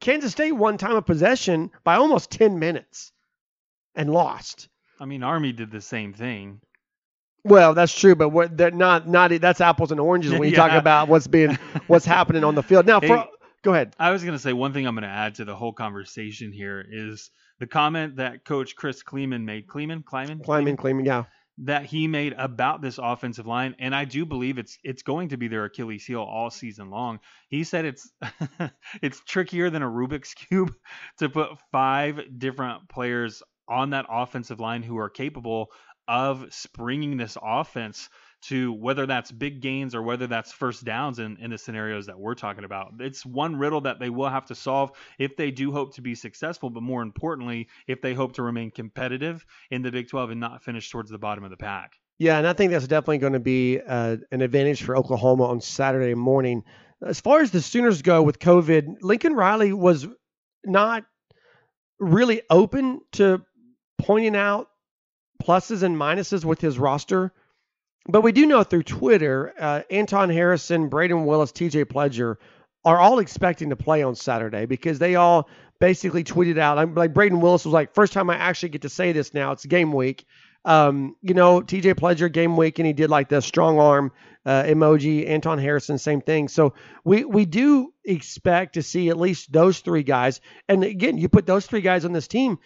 Kansas 0.00 0.32
State 0.32 0.52
won 0.52 0.78
time 0.78 0.96
of 0.96 1.06
possession 1.06 1.70
by 1.84 1.96
almost 1.96 2.30
ten 2.30 2.58
minutes, 2.58 3.12
and 3.94 4.12
lost. 4.12 4.68
I 4.98 5.04
mean, 5.04 5.22
Army 5.22 5.52
did 5.52 5.70
the 5.70 5.80
same 5.80 6.12
thing. 6.12 6.60
Well, 7.44 7.74
that's 7.74 7.96
true, 7.96 8.16
but 8.16 8.30
what 8.30 8.56
they're 8.56 8.72
not 8.72 9.06
not 9.06 9.30
that's 9.40 9.60
apples 9.60 9.92
and 9.92 10.00
oranges 10.00 10.32
when 10.32 10.42
you 10.42 10.48
yeah. 10.50 10.56
talk 10.56 10.72
about 10.72 11.06
what's 11.08 11.28
being 11.28 11.56
what's 11.86 12.04
happening 12.04 12.42
on 12.42 12.56
the 12.56 12.62
field. 12.62 12.86
Now, 12.86 12.98
for, 12.98 13.06
hey, 13.06 13.24
go 13.62 13.72
ahead. 13.72 13.94
I 14.00 14.10
was 14.10 14.24
going 14.24 14.34
to 14.34 14.42
say 14.42 14.52
one 14.52 14.72
thing 14.72 14.86
I'm 14.86 14.96
going 14.96 15.04
to 15.04 15.08
add 15.08 15.36
to 15.36 15.44
the 15.44 15.54
whole 15.54 15.72
conversation 15.72 16.50
here 16.50 16.84
is 16.90 17.30
the 17.60 17.68
comment 17.68 18.16
that 18.16 18.44
Coach 18.44 18.74
Chris 18.74 19.04
Klieman 19.04 19.44
made. 19.44 19.68
Klieman, 19.68 20.02
Klieman, 20.02 20.42
Klieman, 20.42 20.74
Klieman, 20.74 21.06
yeah 21.06 21.24
that 21.58 21.86
he 21.86 22.06
made 22.06 22.34
about 22.34 22.82
this 22.82 22.98
offensive 23.02 23.46
line, 23.46 23.74
and 23.78 23.94
I 23.94 24.04
do 24.04 24.26
believe 24.26 24.58
it's 24.58 24.78
it's 24.84 25.02
going 25.02 25.30
to 25.30 25.36
be 25.36 25.48
their 25.48 25.64
Achilles 25.64 26.04
heel 26.04 26.22
all 26.22 26.50
season 26.50 26.90
long. 26.90 27.20
He 27.48 27.64
said 27.64 27.84
it's 27.84 28.10
it's 29.02 29.20
trickier 29.24 29.70
than 29.70 29.82
a 29.82 29.90
Rubik's 29.90 30.34
cube 30.34 30.74
to 31.18 31.28
put 31.28 31.58
five 31.72 32.20
different 32.38 32.88
players 32.88 33.42
on 33.68 33.90
that 33.90 34.06
offensive 34.08 34.60
line 34.60 34.82
who 34.82 34.98
are 34.98 35.10
capable 35.10 35.68
of 36.08 36.46
springing 36.50 37.16
this 37.16 37.36
offense 37.42 38.08
to 38.42 38.72
whether 38.72 39.06
that's 39.06 39.32
big 39.32 39.60
gains 39.60 39.94
or 39.94 40.02
whether 40.02 40.26
that's 40.26 40.52
first 40.52 40.84
downs 40.84 41.18
in, 41.18 41.36
in 41.40 41.50
the 41.50 41.58
scenarios 41.58 42.06
that 42.06 42.18
we're 42.18 42.34
talking 42.34 42.64
about. 42.64 42.92
It's 43.00 43.24
one 43.24 43.56
riddle 43.56 43.80
that 43.82 43.98
they 43.98 44.10
will 44.10 44.28
have 44.28 44.46
to 44.46 44.54
solve 44.54 44.92
if 45.18 45.36
they 45.36 45.50
do 45.50 45.72
hope 45.72 45.94
to 45.94 46.02
be 46.02 46.14
successful, 46.14 46.70
but 46.70 46.82
more 46.82 47.02
importantly, 47.02 47.68
if 47.86 48.00
they 48.00 48.14
hope 48.14 48.34
to 48.34 48.42
remain 48.42 48.70
competitive 48.70 49.44
in 49.70 49.82
the 49.82 49.90
Big 49.90 50.08
12 50.08 50.30
and 50.30 50.40
not 50.40 50.62
finish 50.62 50.90
towards 50.90 51.10
the 51.10 51.18
bottom 51.18 51.44
of 51.44 51.50
the 51.50 51.56
pack. 51.56 51.94
Yeah, 52.18 52.38
and 52.38 52.46
I 52.46 52.52
think 52.52 52.72
that's 52.72 52.86
definitely 52.86 53.18
going 53.18 53.34
to 53.34 53.40
be 53.40 53.80
uh, 53.80 54.16
an 54.30 54.40
advantage 54.40 54.82
for 54.82 54.96
Oklahoma 54.96 55.44
on 55.44 55.60
Saturday 55.60 56.14
morning. 56.14 56.64
As 57.04 57.20
far 57.20 57.40
as 57.40 57.50
the 57.50 57.60
Sooners 57.60 58.00
go 58.00 58.22
with 58.22 58.38
COVID, 58.38 58.96
Lincoln 59.02 59.34
Riley 59.34 59.72
was 59.72 60.06
not 60.64 61.04
really 61.98 62.42
open 62.48 63.00
to 63.12 63.42
pointing 63.98 64.36
out 64.36 64.68
pluses 65.42 65.82
and 65.82 65.96
minuses 65.96 66.44
with 66.44 66.60
his 66.60 66.78
roster 66.78 67.32
but 68.08 68.22
we 68.22 68.32
do 68.32 68.46
know 68.46 68.62
through 68.62 68.84
Twitter, 68.84 69.52
uh, 69.58 69.82
Anton 69.90 70.30
Harrison, 70.30 70.90
Brayden 70.90 71.24
Willis, 71.24 71.52
TJ 71.52 71.86
Pledger 71.86 72.36
are 72.84 72.98
all 72.98 73.18
expecting 73.18 73.70
to 73.70 73.76
play 73.76 74.02
on 74.02 74.14
Saturday 74.14 74.64
because 74.64 74.98
they 74.98 75.16
all 75.16 75.48
basically 75.80 76.22
tweeted 76.22 76.58
out. 76.58 76.78
I'm 76.78 76.94
like 76.94 77.12
Brayden 77.12 77.40
Willis 77.40 77.64
was 77.64 77.74
like, 77.74 77.94
first 77.94 78.12
time 78.12 78.30
I 78.30 78.36
actually 78.36 78.70
get 78.70 78.82
to 78.82 78.88
say 78.88 79.12
this 79.12 79.34
now. 79.34 79.52
It's 79.52 79.66
game 79.66 79.92
week. 79.92 80.24
Um, 80.64 81.16
you 81.22 81.34
know, 81.34 81.60
TJ 81.60 81.94
Pledger 81.94 82.32
game 82.32 82.56
week, 82.56 82.78
and 82.78 82.86
he 82.86 82.92
did 82.92 83.10
like 83.10 83.28
the 83.28 83.40
strong 83.40 83.78
arm 83.78 84.12
uh, 84.44 84.64
emoji. 84.64 85.28
Anton 85.28 85.58
Harrison, 85.58 85.98
same 85.98 86.20
thing. 86.20 86.48
So 86.48 86.74
we 87.04 87.24
we 87.24 87.44
do 87.44 87.92
expect 88.04 88.74
to 88.74 88.82
see 88.82 89.08
at 89.08 89.18
least 89.18 89.52
those 89.52 89.80
three 89.80 90.02
guys. 90.02 90.40
And 90.68 90.82
again, 90.82 91.18
you 91.18 91.28
put 91.28 91.46
those 91.46 91.66
three 91.66 91.82
guys 91.82 92.04
on 92.04 92.12
this 92.12 92.26
team, 92.26 92.58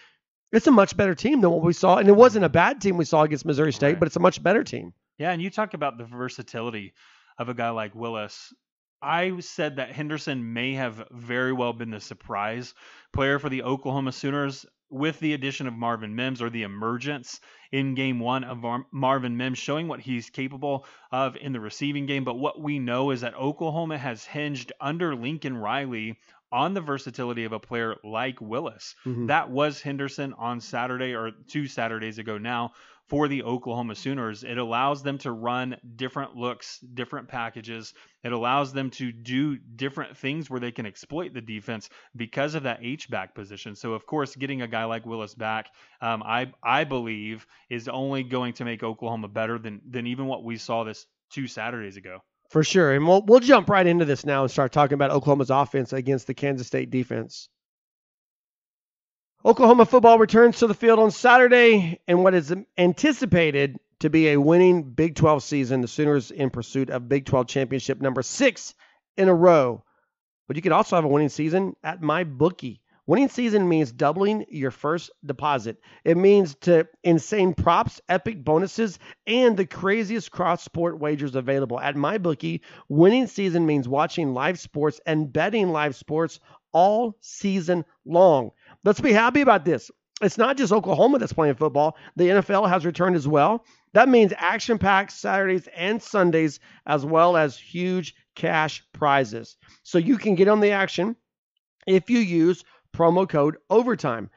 it's 0.53 0.67
a 0.67 0.71
much 0.71 0.97
better 0.97 1.15
team 1.15 1.41
than 1.41 1.51
what 1.51 1.63
we 1.63 1.73
saw. 1.73 1.99
And 1.99 2.09
it 2.09 2.17
wasn't 2.17 2.45
a 2.45 2.51
bad 2.51 2.81
team 2.81 2.97
we 2.97 3.05
saw 3.05 3.23
against 3.23 3.45
Missouri 3.45 3.73
State, 3.73 3.87
right. 3.87 4.01
but 4.01 4.07
it's 4.07 4.17
a 4.17 4.21
much 4.21 4.43
better 4.43 4.65
team. 4.65 4.95
Yeah, 5.21 5.33
and 5.33 5.43
you 5.43 5.51
talk 5.51 5.75
about 5.75 5.99
the 5.99 6.05
versatility 6.05 6.95
of 7.39 7.51
a 7.51 7.55
guy 7.55 7.69
like 7.71 7.95
Willis. 7.95 8.55
I 9.03 9.39
said 9.41 9.77
that 9.77 9.93
Henderson 9.93 10.55
may 10.55 10.73
have 10.75 11.07
very 11.11 11.53
well 11.53 11.75
been 11.75 11.91
the 11.91 12.01
surprise 12.01 12.75
player 13.13 13.39
for 13.39 13.51
the 13.51 13.63
Oklahoma 13.63 14.13
Sooners 14.13 14.65
with 14.89 15.21
the 15.21 15.35
addition 15.35 15.67
of 15.67 15.75
Marvin 15.75 16.17
Mims 16.17 16.41
or 16.41 16.49
the 16.49 16.63
emergence 16.63 17.41
in 17.71 17.95
game 17.95 18.19
one 18.19 18.45
of 18.45 18.59
Mar- 18.59 18.87
Marvin 18.93 19.37
Mims, 19.37 19.59
showing 19.59 19.89
what 19.89 20.01
he's 20.01 20.31
capable 20.31 20.87
of 21.13 21.37
in 21.37 21.53
the 21.53 21.61
receiving 21.61 22.07
game. 22.07 22.25
But 22.25 22.39
what 22.39 22.59
we 22.61 22.79
know 22.79 23.11
is 23.11 23.21
that 23.21 23.35
Oklahoma 23.35 23.99
has 23.99 24.25
hinged 24.25 24.73
under 24.81 25.15
Lincoln 25.15 25.57
Riley 25.57 26.19
on 26.51 26.75
the 26.75 26.81
versatility 26.81 27.45
of 27.45 27.53
a 27.53 27.61
player 27.61 27.97
like 28.03 28.41
Willis. 28.41 28.97
Mhm. 29.07 29.29
That 29.29 29.51
was 29.51 29.83
Henderson 29.83 30.33
on 30.33 30.61
Saturday 30.61 31.15
or 31.15 31.31
two 31.31 31.67
Saturdays 31.67 32.19
ago 32.19 32.39
now 32.39 32.73
for 33.11 33.27
the 33.27 33.43
Oklahoma 33.43 33.97
Sooners. 33.97 34.45
It 34.45 34.57
allows 34.57 35.03
them 35.03 35.19
to 35.19 35.33
run 35.33 35.77
different 35.97 36.37
looks, 36.37 36.79
different 36.79 37.27
packages. 37.27 37.93
It 38.23 38.31
allows 38.31 38.73
them 38.73 38.89
to 38.91 39.11
do 39.11 39.59
different 39.59 40.17
things 40.17 40.49
where 40.49 40.61
they 40.61 40.71
can 40.71 40.87
exploit 40.87 41.35
the 41.35 41.41
defense 41.41 41.91
because 42.15 42.55
of 42.55 42.63
that 42.63 42.79
H 42.83 43.11
back 43.11 43.35
position. 43.35 43.75
So 43.75 43.95
of 43.95 44.07
course, 44.07 44.37
getting 44.37 44.63
a 44.63 44.69
guy 44.69 44.85
like 44.85 45.05
Willis 45.05 45.35
back, 45.35 45.67
um, 46.01 46.23
I 46.23 46.53
I 46.63 46.85
believe 46.85 47.47
is 47.69 47.89
only 47.89 48.23
going 48.23 48.53
to 48.55 48.65
make 48.65 48.85
Oklahoma 48.85 49.27
better 49.27 49.59
than 49.59 49.81
than 49.91 50.07
even 50.07 50.27
what 50.27 50.45
we 50.45 50.57
saw 50.57 50.85
this 50.85 51.05
two 51.31 51.49
Saturdays 51.49 51.97
ago. 51.97 52.21
For 52.51 52.63
sure. 52.63 52.93
And 52.93 53.07
we'll 53.09 53.23
we'll 53.23 53.41
jump 53.41 53.69
right 53.69 53.87
into 53.87 54.05
this 54.05 54.25
now 54.25 54.43
and 54.43 54.51
start 54.51 54.71
talking 54.71 54.95
about 54.95 55.11
Oklahoma's 55.11 55.51
offense 55.51 55.93
against 55.93 56.29
the 56.29 56.35
Kansas 56.35 56.69
State 56.69 56.91
defense. 56.91 57.49
Oklahoma 59.43 59.87
football 59.87 60.19
returns 60.19 60.59
to 60.59 60.67
the 60.67 60.75
field 60.75 60.99
on 60.99 61.11
Saturday 61.11 61.99
in 62.07 62.23
what 62.23 62.35
is 62.35 62.55
anticipated 62.77 63.79
to 64.01 64.11
be 64.11 64.29
a 64.29 64.37
winning 64.41 64.83
Big 64.83 65.15
12 65.15 65.43
season. 65.43 65.81
The 65.81 65.89
Sooners 65.89 66.31
in 66.31 66.51
pursuit 66.51 66.91
of 66.91 67.09
Big 67.09 67.25
12 67.25 67.47
championship 67.47 68.03
number 68.03 68.21
six 68.21 68.75
in 69.17 69.29
a 69.31 69.35
row. 69.35 69.83
But 70.47 70.57
you 70.57 70.63
could 70.63 70.73
also 70.73 70.97
have 70.97 71.07
a 71.07 71.09
winning 71.09 71.31
season 71.31 71.75
at 71.83 72.03
MyBookie. 72.03 72.81
Winning 73.07 73.31
season 73.31 73.67
means 73.67 73.93
doubling 73.93 74.45
your 74.51 74.71
first 74.71 75.11
deposit. 75.25 75.79
It 76.05 76.19
means 76.19 76.55
to 76.63 76.87
insane 77.03 77.55
props, 77.55 77.99
epic 78.11 78.45
bonuses, 78.45 78.99
and 79.27 79.57
the 79.57 79.67
craziest 79.67 80.31
cross 80.31 80.63
sport 80.63 81.01
wagers 81.01 81.35
available. 81.35 81.81
At 81.81 81.97
MyBookie, 81.97 82.61
winning 82.91 83.27
season 83.27 83.65
means 83.65 83.89
watching 83.89 84.35
live 84.35 84.61
sports 84.61 85.01
and 85.07 85.33
betting 85.33 85.71
live 85.71 85.97
sports 85.97 86.41
all 86.73 87.17
season 87.21 87.87
long. 88.05 88.51
Let's 88.85 89.01
be 89.01 89.13
happy 89.13 89.41
about 89.41 89.65
this. 89.65 89.91
It's 90.23 90.39
not 90.39 90.57
just 90.57 90.73
Oklahoma 90.73 91.19
that's 91.19 91.33
playing 91.33 91.55
football. 91.55 91.97
The 92.17 92.29
NFL 92.29 92.69
has 92.69 92.85
returned 92.85 93.17
as 93.17 93.27
well. 93.27 93.65
That 93.95 94.09
means 94.09 94.33
action 94.37 94.79
packed 94.79 95.13
Saturdays 95.13 95.69
and 95.75 96.03
Sundays, 96.03 96.61
as 96.87 97.05
well 97.05 97.37
as 97.37 97.59
huge 97.59 98.15
cash 98.37 98.85
prizes. 98.93 99.57
So 99.83 99.99
you 99.99 100.19
can 100.19 100.35
get 100.35 100.49
on 100.49 100.61
the 100.61 100.73
action 100.73 101.17
if 101.87 102.11
you 102.11 102.19
use 102.19 102.65
promo 102.95 103.29
code 103.29 103.57
overtime. 103.71 104.31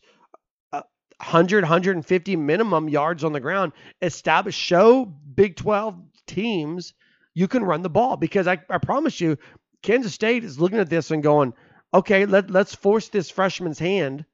100, 0.72 1.64
150 1.64 2.36
minimum 2.38 2.88
yards 2.88 3.24
on 3.24 3.34
the 3.34 3.40
ground, 3.40 3.74
establish, 4.02 4.56
show 4.56 5.06
Big 5.06 5.56
12 5.56 5.96
teams 6.28 6.94
you 7.34 7.48
can 7.48 7.64
run 7.64 7.82
the 7.82 7.90
ball. 7.90 8.16
Because 8.16 8.48
I, 8.48 8.60
I 8.70 8.78
promise 8.78 9.20
you, 9.20 9.38
Kansas 9.82 10.14
State 10.14 10.44
is 10.44 10.60
looking 10.60 10.80
at 10.80 10.90
this 10.90 11.12
and 11.12 11.22
going, 11.22 11.54
okay, 11.94 12.26
let, 12.26 12.50
let's 12.50 12.76
force 12.76 13.10
this 13.10 13.30
freshman's 13.30 13.80
hand. 13.80 14.26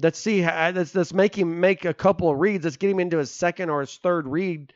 Let's 0.00 0.18
see. 0.18 0.42
Let's, 0.42 0.94
let's 0.94 1.12
make 1.12 1.36
him 1.36 1.60
make 1.60 1.84
a 1.84 1.94
couple 1.94 2.30
of 2.30 2.38
reads. 2.38 2.64
Let's 2.64 2.76
get 2.76 2.90
him 2.90 3.00
into 3.00 3.18
his 3.18 3.30
second 3.30 3.70
or 3.70 3.80
his 3.80 3.96
third 3.96 4.26
read. 4.26 4.72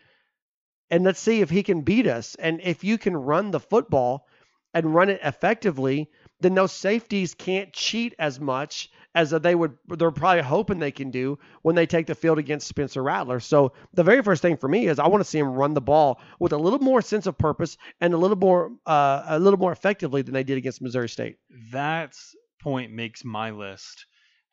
And 0.90 1.04
let's 1.04 1.20
see 1.20 1.40
if 1.40 1.50
he 1.50 1.62
can 1.62 1.82
beat 1.82 2.06
us. 2.06 2.34
And 2.36 2.60
if 2.62 2.84
you 2.84 2.98
can 2.98 3.16
run 3.16 3.50
the 3.50 3.60
football 3.60 4.26
and 4.74 4.94
run 4.94 5.08
it 5.08 5.20
effectively, 5.24 6.10
then 6.40 6.54
those 6.54 6.72
safeties 6.72 7.34
can't 7.34 7.72
cheat 7.72 8.14
as 8.18 8.38
much 8.38 8.90
as 9.14 9.30
they 9.30 9.54
would 9.54 9.78
they're 9.88 10.10
probably 10.10 10.42
hoping 10.42 10.78
they 10.78 10.90
can 10.90 11.10
do 11.10 11.38
when 11.62 11.74
they 11.74 11.86
take 11.86 12.06
the 12.06 12.14
field 12.14 12.38
against 12.38 12.68
Spencer 12.68 13.02
Rattler. 13.02 13.40
So 13.40 13.72
the 13.94 14.04
very 14.04 14.22
first 14.22 14.42
thing 14.42 14.58
for 14.58 14.68
me 14.68 14.86
is 14.86 14.98
I 14.98 15.08
want 15.08 15.24
to 15.24 15.28
see 15.28 15.38
him 15.38 15.54
run 15.54 15.72
the 15.72 15.80
ball 15.80 16.20
with 16.38 16.52
a 16.52 16.58
little 16.58 16.78
more 16.78 17.00
sense 17.00 17.26
of 17.26 17.38
purpose 17.38 17.78
and 18.02 18.12
a 18.12 18.18
little 18.18 18.36
more 18.36 18.72
uh, 18.84 19.24
a 19.28 19.38
little 19.38 19.58
more 19.58 19.72
effectively 19.72 20.20
than 20.20 20.34
they 20.34 20.44
did 20.44 20.58
against 20.58 20.82
Missouri 20.82 21.08
State. 21.08 21.38
That 21.72 22.14
point 22.60 22.92
makes 22.92 23.24
my 23.24 23.50
list 23.50 24.04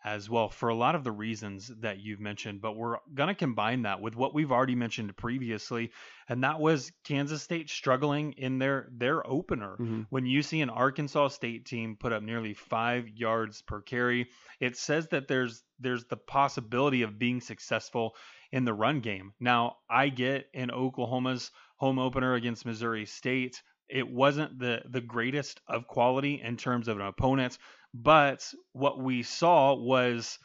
as 0.03 0.29
well 0.29 0.49
for 0.49 0.69
a 0.69 0.75
lot 0.75 0.95
of 0.95 1.03
the 1.03 1.11
reasons 1.11 1.71
that 1.79 1.99
you've 1.99 2.19
mentioned, 2.19 2.61
but 2.61 2.75
we're 2.75 2.97
going 3.13 3.29
to 3.29 3.35
combine 3.35 3.83
that 3.83 4.01
with 4.01 4.15
what 4.15 4.33
we've 4.33 4.51
already 4.51 4.75
mentioned 4.75 5.15
previously, 5.15 5.91
and 6.27 6.43
that 6.43 6.59
was 6.59 6.91
Kansas 7.05 7.41
State 7.41 7.69
struggling 7.69 8.33
in 8.33 8.59
their 8.59 8.89
their 8.91 9.25
opener. 9.25 9.77
Mm-hmm. 9.79 10.01
When 10.09 10.25
you 10.25 10.41
see 10.41 10.61
an 10.61 10.69
Arkansas 10.69 11.29
State 11.29 11.65
team 11.65 11.95
put 11.97 12.11
up 12.11 12.21
nearly 12.21 12.53
5 12.53 13.07
yards 13.09 13.61
per 13.61 13.81
carry, 13.81 14.27
it 14.59 14.75
says 14.75 15.07
that 15.09 15.27
there's 15.27 15.63
there's 15.79 16.05
the 16.05 16.17
possibility 16.17 17.03
of 17.03 17.17
being 17.17 17.39
successful 17.39 18.15
in 18.51 18.65
the 18.65 18.73
run 18.73 18.99
game. 18.99 19.33
Now, 19.39 19.77
I 19.89 20.09
get 20.09 20.47
in 20.53 20.69
Oklahoma's 20.69 21.51
home 21.77 21.97
opener 21.97 22.33
against 22.33 22.65
Missouri 22.65 23.05
State, 23.05 23.61
it 23.89 24.09
wasn't 24.09 24.59
the 24.59 24.81
the 24.89 25.01
greatest 25.01 25.61
of 25.67 25.87
quality 25.87 26.41
in 26.41 26.57
terms 26.57 26.87
of 26.87 26.99
an 26.99 27.05
opponent 27.05 27.57
but 27.93 28.53
what 28.73 28.99
we 28.99 29.23
saw 29.23 29.75
was 29.75 30.39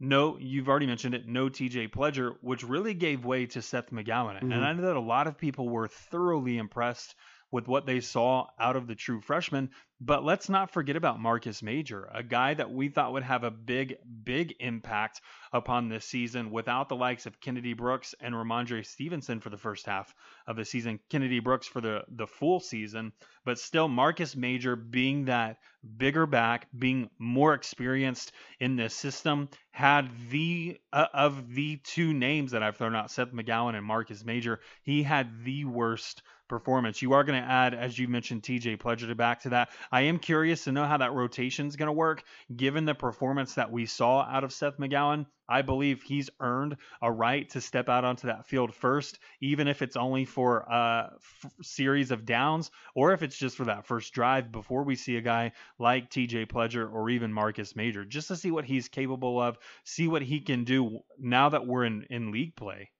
no, 0.00 0.38
you've 0.38 0.68
already 0.68 0.86
mentioned 0.86 1.14
it, 1.14 1.28
no 1.28 1.50
TJ 1.50 1.90
Pledger, 1.90 2.36
which 2.40 2.64
really 2.64 2.94
gave 2.94 3.24
way 3.24 3.46
to 3.46 3.60
Seth 3.60 3.90
McGowan. 3.90 4.40
Mhm. 4.40 4.52
And 4.54 4.64
I 4.64 4.72
know 4.72 4.82
that 4.82 4.96
a 4.96 5.00
lot 5.00 5.26
of 5.26 5.36
people 5.36 5.68
were 5.68 5.88
thoroughly 5.88 6.56
impressed 6.56 7.14
with 7.50 7.68
what 7.68 7.86
they 7.86 8.00
saw 8.00 8.46
out 8.58 8.76
of 8.76 8.86
the 8.86 8.94
true 8.94 9.20
freshman. 9.20 9.70
But 10.02 10.24
let's 10.24 10.48
not 10.48 10.70
forget 10.70 10.96
about 10.96 11.20
Marcus 11.20 11.62
Major, 11.62 12.08
a 12.14 12.22
guy 12.22 12.54
that 12.54 12.70
we 12.70 12.88
thought 12.88 13.12
would 13.12 13.22
have 13.22 13.44
a 13.44 13.50
big, 13.50 13.96
big 14.24 14.54
impact 14.58 15.20
upon 15.52 15.88
this 15.88 16.06
season 16.06 16.50
without 16.50 16.88
the 16.88 16.96
likes 16.96 17.26
of 17.26 17.40
Kennedy 17.40 17.74
Brooks 17.74 18.14
and 18.18 18.34
Rhamondre 18.34 18.86
Stevenson 18.86 19.40
for 19.40 19.50
the 19.50 19.58
first 19.58 19.84
half 19.84 20.14
of 20.46 20.56
the 20.56 20.64
season. 20.64 21.00
Kennedy 21.10 21.40
Brooks 21.40 21.66
for 21.66 21.82
the, 21.82 22.04
the 22.08 22.26
full 22.26 22.60
season, 22.60 23.12
but 23.44 23.58
still 23.58 23.88
Marcus 23.88 24.34
Major 24.34 24.74
being 24.74 25.26
that 25.26 25.58
bigger 25.98 26.24
back, 26.24 26.68
being 26.78 27.10
more 27.18 27.52
experienced 27.52 28.32
in 28.58 28.76
this 28.76 28.94
system, 28.94 29.50
had 29.70 30.10
the 30.30 30.78
uh, 30.94 31.06
of 31.12 31.54
the 31.54 31.76
two 31.84 32.14
names 32.14 32.52
that 32.52 32.62
I've 32.62 32.76
thrown 32.76 32.94
out, 32.94 33.10
Seth 33.10 33.32
McGowan 33.32 33.74
and 33.74 33.84
Marcus 33.84 34.24
Major, 34.24 34.60
he 34.82 35.02
had 35.02 35.44
the 35.44 35.66
worst 35.66 36.22
performance. 36.50 37.00
You 37.00 37.12
are 37.12 37.24
going 37.24 37.40
to 37.40 37.48
add, 37.48 37.72
as 37.74 37.98
you 37.98 38.08
mentioned, 38.08 38.42
TJ 38.42 38.76
Pledger 38.78 39.16
back 39.16 39.40
to 39.42 39.50
that. 39.50 39.70
I 39.90 40.02
am 40.02 40.18
curious 40.18 40.64
to 40.64 40.72
know 40.72 40.84
how 40.84 40.98
that 40.98 41.14
rotation 41.14 41.68
is 41.68 41.76
going 41.76 41.86
to 41.86 41.92
work, 41.92 42.24
given 42.54 42.84
the 42.84 42.94
performance 42.94 43.54
that 43.54 43.70
we 43.70 43.86
saw 43.86 44.22
out 44.22 44.44
of 44.44 44.52
Seth 44.52 44.76
McGowan. 44.76 45.26
I 45.48 45.62
believe 45.62 46.02
he's 46.02 46.28
earned 46.40 46.76
a 47.00 47.10
right 47.10 47.48
to 47.50 47.60
step 47.60 47.88
out 47.88 48.04
onto 48.04 48.26
that 48.26 48.46
field 48.46 48.74
first, 48.74 49.20
even 49.40 49.68
if 49.68 49.80
it's 49.80 49.96
only 49.96 50.24
for 50.24 50.58
a 50.60 51.12
f- 51.16 51.52
series 51.62 52.10
of 52.10 52.26
downs 52.26 52.70
or 52.94 53.12
if 53.12 53.22
it's 53.22 53.38
just 53.38 53.56
for 53.56 53.64
that 53.64 53.86
first 53.86 54.12
drive 54.12 54.52
before 54.52 54.82
we 54.84 54.96
see 54.96 55.16
a 55.16 55.22
guy 55.22 55.52
like 55.78 56.10
TJ 56.10 56.46
Pledger 56.46 56.92
or 56.92 57.10
even 57.10 57.32
Marcus 57.32 57.74
Major, 57.76 58.04
just 58.04 58.28
to 58.28 58.36
see 58.36 58.50
what 58.50 58.64
he's 58.64 58.88
capable 58.88 59.40
of, 59.40 59.56
see 59.84 60.08
what 60.08 60.22
he 60.22 60.40
can 60.40 60.64
do 60.64 61.00
now 61.18 61.48
that 61.48 61.66
we're 61.66 61.84
in, 61.84 62.06
in 62.10 62.32
league 62.32 62.56
play. 62.56 62.90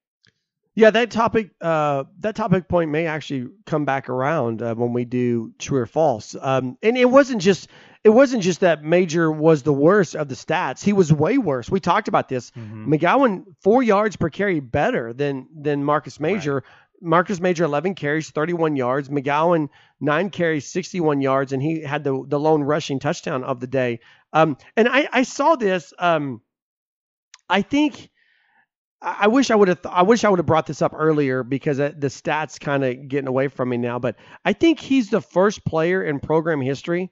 Yeah, 0.74 0.90
that 0.90 1.10
topic, 1.10 1.50
uh, 1.60 2.04
that 2.20 2.36
topic 2.36 2.68
point 2.68 2.90
may 2.90 3.06
actually 3.06 3.48
come 3.66 3.84
back 3.84 4.08
around 4.08 4.62
uh, 4.62 4.74
when 4.74 4.92
we 4.92 5.04
do 5.04 5.52
true 5.58 5.80
or 5.80 5.86
false. 5.86 6.36
Um, 6.40 6.78
and 6.82 6.96
it 6.96 7.06
wasn't 7.06 7.42
just, 7.42 7.68
it 8.04 8.10
wasn't 8.10 8.42
just 8.42 8.60
that 8.60 8.82
Major 8.82 9.30
was 9.30 9.62
the 9.62 9.72
worst 9.72 10.14
of 10.14 10.28
the 10.28 10.34
stats. 10.34 10.82
He 10.82 10.92
was 10.92 11.12
way 11.12 11.38
worse. 11.38 11.68
We 11.68 11.80
talked 11.80 12.08
about 12.08 12.28
this. 12.28 12.50
Mm-hmm. 12.52 12.94
McGowan 12.94 13.44
four 13.62 13.82
yards 13.82 14.16
per 14.16 14.30
carry 14.30 14.60
better 14.60 15.12
than 15.12 15.48
than 15.54 15.84
Marcus 15.84 16.20
Major. 16.20 16.54
Right. 16.54 16.64
Marcus 17.02 17.40
Major 17.40 17.64
11 17.64 17.94
carries, 17.94 18.30
31 18.30 18.76
yards. 18.76 19.08
McGowan 19.08 19.68
nine 20.00 20.30
carries, 20.30 20.66
61 20.66 21.20
yards, 21.20 21.52
and 21.52 21.62
he 21.62 21.82
had 21.82 22.04
the 22.04 22.24
the 22.26 22.38
lone 22.38 22.62
rushing 22.62 23.00
touchdown 23.00 23.42
of 23.42 23.60
the 23.60 23.66
day. 23.66 24.00
Um, 24.32 24.56
and 24.76 24.88
I 24.88 25.08
I 25.12 25.22
saw 25.24 25.56
this. 25.56 25.92
Um, 25.98 26.40
I 27.48 27.62
think 27.62 28.10
I 29.02 29.28
wish 29.28 29.50
I 29.50 29.54
would 29.54 29.68
have. 29.68 29.82
Th- 29.82 29.94
I 29.94 30.02
wish 30.02 30.24
I 30.24 30.28
would 30.28 30.38
have 30.38 30.46
brought 30.46 30.66
this 30.66 30.82
up 30.82 30.92
earlier 30.94 31.42
because 31.42 31.80
uh, 31.80 31.92
the 31.96 32.08
stats 32.08 32.60
kind 32.60 32.84
of 32.84 33.08
getting 33.08 33.28
away 33.28 33.48
from 33.48 33.70
me 33.70 33.78
now. 33.78 33.98
But 33.98 34.16
I 34.44 34.52
think 34.52 34.78
he's 34.78 35.08
the 35.08 35.22
first 35.22 35.64
player 35.64 36.02
in 36.02 36.20
program 36.20 36.60
history 36.60 37.10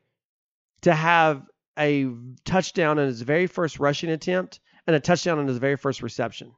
to 0.82 0.94
have 0.94 1.46
a 1.78 2.06
touchdown 2.44 2.98
on 2.98 3.06
his 3.06 3.22
very 3.22 3.46
first 3.46 3.78
rushing 3.78 4.10
attempt 4.10 4.60
and 4.86 4.94
a 4.96 5.00
touchdown 5.00 5.38
on 5.38 5.46
his 5.46 5.58
very 5.58 5.76
first 5.76 6.02
reception. 6.02 6.52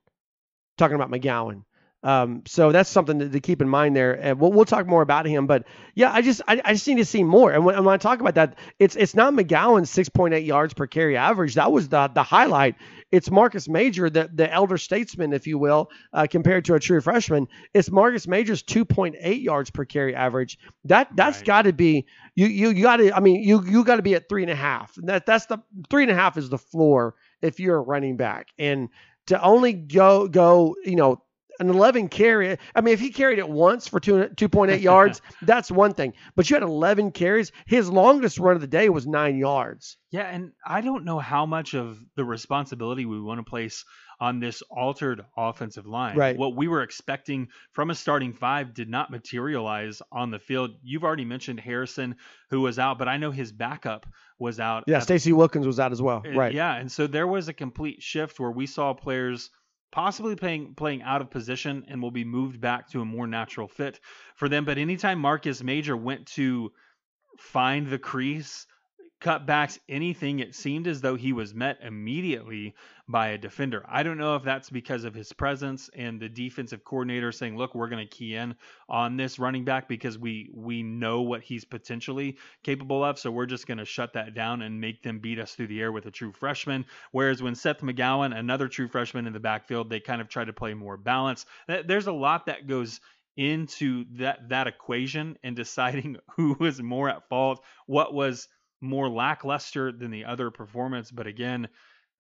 Talking 0.78 0.96
about 0.96 1.10
McGowan. 1.10 1.64
Um, 2.02 2.42
so 2.46 2.72
that's 2.72 2.88
something 2.88 3.18
to, 3.18 3.28
to, 3.28 3.40
keep 3.40 3.60
in 3.60 3.68
mind 3.68 3.94
there. 3.94 4.12
And 4.14 4.40
we'll, 4.40 4.52
we'll 4.52 4.64
talk 4.64 4.86
more 4.86 5.02
about 5.02 5.26
him. 5.26 5.46
But 5.46 5.64
yeah, 5.94 6.10
I 6.10 6.22
just 6.22 6.40
I, 6.48 6.60
I 6.64 6.72
just 6.72 6.88
need 6.88 6.96
to 6.96 7.04
see 7.04 7.22
more. 7.22 7.52
And 7.52 7.62
when, 7.64 7.74
and 7.74 7.84
when 7.84 7.92
I 7.92 7.98
talk 7.98 8.20
about 8.20 8.36
that, 8.36 8.56
it's 8.78 8.96
it's 8.96 9.14
not 9.14 9.34
McGowan's 9.34 9.90
6.8 9.90 10.46
yards 10.46 10.72
per 10.72 10.86
carry 10.86 11.18
average. 11.18 11.56
That 11.56 11.72
was 11.72 11.90
the 11.90 12.08
the 12.08 12.22
highlight. 12.22 12.76
It's 13.12 13.30
Marcus 13.30 13.68
Major, 13.68 14.08
the 14.08 14.30
the 14.32 14.50
elder 14.50 14.78
statesman, 14.78 15.34
if 15.34 15.46
you 15.46 15.58
will, 15.58 15.90
uh, 16.14 16.26
compared 16.30 16.64
to 16.66 16.74
a 16.74 16.80
true 16.80 17.02
freshman. 17.02 17.48
It's 17.74 17.90
Marcus 17.90 18.26
Major's 18.26 18.62
2.8 18.62 19.42
yards 19.42 19.68
per 19.70 19.84
carry 19.84 20.14
average. 20.14 20.58
That 20.86 21.14
that's 21.14 21.38
right. 21.38 21.46
got 21.46 21.62
to 21.62 21.74
be 21.74 22.06
you 22.34 22.46
you 22.46 22.70
you 22.70 22.82
got 22.82 22.96
to. 22.96 23.14
I 23.14 23.20
mean 23.20 23.42
you 23.42 23.62
you 23.66 23.84
got 23.84 23.96
to 23.96 24.02
be 24.02 24.14
at 24.14 24.26
three 24.26 24.42
and 24.42 24.50
a 24.50 24.56
half. 24.56 24.94
That 25.02 25.26
that's 25.26 25.46
the 25.46 25.58
three 25.90 26.04
and 26.04 26.10
a 26.10 26.14
half 26.14 26.38
is 26.38 26.48
the 26.48 26.58
floor 26.58 27.14
if 27.42 27.60
you're 27.60 27.76
a 27.76 27.82
running 27.82 28.16
back 28.16 28.48
and 28.58 28.88
to 29.26 29.42
only 29.42 29.72
go 29.72 30.28
go 30.28 30.76
you 30.84 30.96
know 30.96 31.22
an 31.60 31.68
11 31.68 32.08
carry. 32.08 32.56
I 32.74 32.80
mean, 32.80 32.94
if 32.94 33.00
he 33.00 33.10
carried 33.10 33.38
it 33.38 33.48
once 33.48 33.86
for 33.86 34.00
two, 34.00 34.28
2.8 34.28 34.80
yards, 34.82 35.22
that's 35.42 35.70
one 35.70 35.94
thing. 35.94 36.14
But 36.34 36.48
you 36.48 36.56
had 36.56 36.62
11 36.62 37.12
carries. 37.12 37.52
His 37.66 37.90
longest 37.90 38.38
run 38.38 38.54
of 38.54 38.60
the 38.60 38.66
day 38.66 38.88
was 38.88 39.06
nine 39.06 39.36
yards. 39.36 39.96
Yeah, 40.10 40.22
and 40.22 40.52
I 40.66 40.80
don't 40.80 41.04
know 41.04 41.18
how 41.18 41.46
much 41.46 41.74
of 41.74 42.00
the 42.16 42.24
responsibility 42.24 43.04
we 43.04 43.20
want 43.20 43.38
to 43.38 43.48
place 43.48 43.84
on 44.20 44.38
this 44.38 44.62
altered 44.70 45.24
offensive 45.36 45.86
line. 45.86 46.16
Right. 46.16 46.36
What 46.36 46.54
we 46.54 46.68
were 46.68 46.82
expecting 46.82 47.48
from 47.72 47.90
a 47.90 47.94
starting 47.94 48.34
five 48.34 48.74
did 48.74 48.88
not 48.88 49.10
materialize 49.10 50.02
on 50.12 50.30
the 50.30 50.38
field. 50.38 50.72
You've 50.82 51.04
already 51.04 51.24
mentioned 51.24 51.58
Harrison, 51.60 52.16
who 52.50 52.60
was 52.60 52.78
out, 52.78 52.98
but 52.98 53.08
I 53.08 53.16
know 53.16 53.30
his 53.30 53.50
backup 53.50 54.06
was 54.38 54.60
out. 54.60 54.84
Yeah, 54.86 54.98
Stacey 54.98 55.32
Wilkins 55.32 55.66
was 55.66 55.80
out 55.80 55.92
as 55.92 56.02
well. 56.02 56.22
Uh, 56.26 56.32
right. 56.32 56.52
Yeah, 56.52 56.74
and 56.74 56.90
so 56.90 57.06
there 57.06 57.26
was 57.26 57.48
a 57.48 57.52
complete 57.52 58.02
shift 58.02 58.38
where 58.38 58.50
we 58.50 58.66
saw 58.66 58.92
players 58.92 59.50
possibly 59.92 60.36
playing 60.36 60.74
playing 60.74 61.02
out 61.02 61.20
of 61.20 61.30
position 61.30 61.84
and 61.88 62.02
will 62.02 62.10
be 62.10 62.24
moved 62.24 62.60
back 62.60 62.88
to 62.90 63.00
a 63.00 63.04
more 63.04 63.26
natural 63.26 63.68
fit 63.68 64.00
for 64.36 64.48
them. 64.48 64.64
But 64.64 64.78
anytime 64.78 65.18
Marcus 65.18 65.62
Major 65.62 65.96
went 65.96 66.26
to 66.28 66.72
find 67.38 67.86
the 67.86 67.98
crease 67.98 68.66
cutbacks, 69.20 69.78
anything, 69.88 70.40
it 70.40 70.54
seemed 70.54 70.86
as 70.86 71.00
though 71.00 71.14
he 71.14 71.32
was 71.32 71.54
met 71.54 71.78
immediately 71.82 72.74
by 73.08 73.28
a 73.28 73.38
defender. 73.38 73.84
I 73.88 74.02
don't 74.02 74.18
know 74.18 74.36
if 74.36 74.44
that's 74.44 74.70
because 74.70 75.04
of 75.04 75.14
his 75.14 75.32
presence 75.32 75.90
and 75.94 76.20
the 76.20 76.28
defensive 76.28 76.84
coordinator 76.84 77.32
saying, 77.32 77.56
"Look, 77.56 77.74
we're 77.74 77.88
going 77.88 78.06
to 78.06 78.16
key 78.16 78.36
in 78.36 78.54
on 78.88 79.16
this 79.16 79.38
running 79.38 79.64
back 79.64 79.88
because 79.88 80.18
we 80.18 80.50
we 80.54 80.82
know 80.82 81.20
what 81.22 81.42
he's 81.42 81.64
potentially 81.64 82.38
capable 82.62 83.04
of, 83.04 83.18
so 83.18 83.30
we're 83.30 83.46
just 83.46 83.66
going 83.66 83.78
to 83.78 83.84
shut 83.84 84.12
that 84.14 84.34
down 84.34 84.62
and 84.62 84.80
make 84.80 85.02
them 85.02 85.18
beat 85.18 85.38
us 85.38 85.54
through 85.54 85.66
the 85.68 85.80
air 85.80 85.92
with 85.92 86.06
a 86.06 86.10
true 86.10 86.32
freshman." 86.32 86.86
Whereas 87.12 87.42
when 87.42 87.54
Seth 87.54 87.80
McGowan, 87.80 88.36
another 88.38 88.68
true 88.68 88.88
freshman 88.88 89.26
in 89.26 89.32
the 89.32 89.40
backfield, 89.40 89.90
they 89.90 90.00
kind 90.00 90.20
of 90.20 90.28
try 90.28 90.44
to 90.44 90.52
play 90.52 90.74
more 90.74 90.96
balance. 90.96 91.46
There's 91.66 92.06
a 92.06 92.12
lot 92.12 92.46
that 92.46 92.66
goes 92.66 93.00
into 93.36 94.04
that 94.12 94.48
that 94.48 94.66
equation 94.66 95.36
and 95.42 95.56
deciding 95.56 96.16
who 96.36 96.56
was 96.58 96.82
more 96.82 97.08
at 97.08 97.28
fault, 97.28 97.64
what 97.86 98.14
was 98.14 98.48
more 98.80 99.08
lackluster 99.08 99.92
than 99.92 100.10
the 100.10 100.24
other 100.24 100.50
performance. 100.50 101.10
But 101.10 101.26
again, 101.26 101.68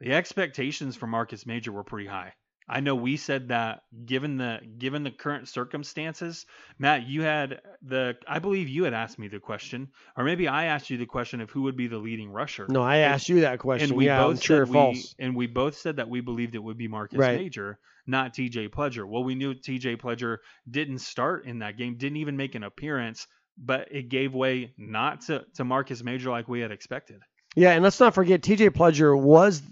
the 0.00 0.12
expectations 0.12 0.96
for 0.96 1.06
Marcus 1.06 1.46
Major 1.46 1.72
were 1.72 1.84
pretty 1.84 2.08
high. 2.08 2.34
I 2.70 2.78
know 2.78 2.94
we 2.94 3.16
said 3.16 3.48
that 3.48 3.82
given 4.06 4.36
the 4.36 4.60
given 4.78 5.02
the 5.02 5.10
current 5.10 5.48
circumstances, 5.48 6.46
Matt, 6.78 7.04
you 7.04 7.22
had 7.22 7.60
the 7.82 8.16
I 8.28 8.38
believe 8.38 8.68
you 8.68 8.84
had 8.84 8.94
asked 8.94 9.18
me 9.18 9.26
the 9.26 9.40
question, 9.40 9.88
or 10.16 10.22
maybe 10.22 10.46
I 10.46 10.66
asked 10.66 10.88
you 10.88 10.96
the 10.96 11.06
question 11.06 11.40
of 11.40 11.50
who 11.50 11.62
would 11.62 11.76
be 11.76 11.88
the 11.88 11.98
leading 11.98 12.30
rusher. 12.30 12.66
No, 12.68 12.80
I 12.80 12.98
asked 12.98 13.28
you 13.28 13.40
that 13.40 13.58
question. 13.58 13.90
And 13.90 13.98
we 13.98 14.06
yeah, 14.06 14.22
both 14.22 14.40
true 14.40 14.58
or 14.58 14.66
we, 14.66 14.72
false. 14.72 15.16
And 15.18 15.34
we 15.34 15.48
both 15.48 15.76
said 15.78 15.96
that 15.96 16.08
we 16.08 16.20
believed 16.20 16.54
it 16.54 16.62
would 16.62 16.78
be 16.78 16.86
Marcus 16.86 17.18
right. 17.18 17.40
Major, 17.40 17.80
not 18.06 18.34
TJ 18.34 18.68
Pledger. 18.68 19.04
Well, 19.04 19.24
we 19.24 19.34
knew 19.34 19.52
TJ 19.52 20.00
Pledger 20.00 20.38
didn't 20.70 21.00
start 21.00 21.46
in 21.46 21.58
that 21.58 21.76
game, 21.76 21.96
didn't 21.96 22.18
even 22.18 22.36
make 22.36 22.54
an 22.54 22.62
appearance 22.62 23.26
but 23.58 23.88
it 23.90 24.08
gave 24.08 24.34
way 24.34 24.72
not 24.76 25.22
to, 25.22 25.44
to 25.54 25.64
Marcus 25.64 26.02
Major 26.02 26.30
like 26.30 26.48
we 26.48 26.60
had 26.60 26.70
expected. 26.70 27.20
Yeah, 27.56 27.72
and 27.72 27.82
let's 27.82 28.00
not 28.00 28.14
forget 28.14 28.42
TJ 28.42 28.70
Pledger 28.70 29.20
was 29.20 29.62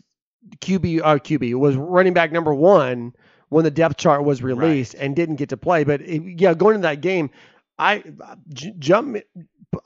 QB 0.60 1.00
uh, 1.02 1.18
QB 1.18 1.54
was 1.54 1.76
running 1.76 2.12
back 2.12 2.32
number 2.32 2.54
one 2.54 3.12
when 3.48 3.64
the 3.64 3.70
depth 3.70 3.96
chart 3.96 4.24
was 4.24 4.42
released 4.42 4.94
right. 4.94 5.04
and 5.04 5.16
didn't 5.16 5.36
get 5.36 5.50
to 5.50 5.56
play. 5.56 5.84
But 5.84 6.00
it, 6.02 6.40
yeah, 6.40 6.54
going 6.54 6.76
into 6.76 6.86
that 6.86 7.00
game, 7.00 7.30
I 7.78 8.02
j- 8.48 8.74
jump. 8.78 9.18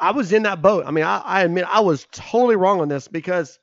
I 0.01 0.13
was 0.13 0.33
in 0.33 0.45
that 0.45 0.63
boat. 0.63 0.85
I 0.87 0.91
mean, 0.91 1.05
I, 1.05 1.19
I 1.19 1.43
admit 1.43 1.65
I 1.69 1.81
was 1.81 2.07
totally 2.13 2.57
wrong 2.57 2.81
on 2.81 2.89
this 2.89 3.09
because 3.09 3.59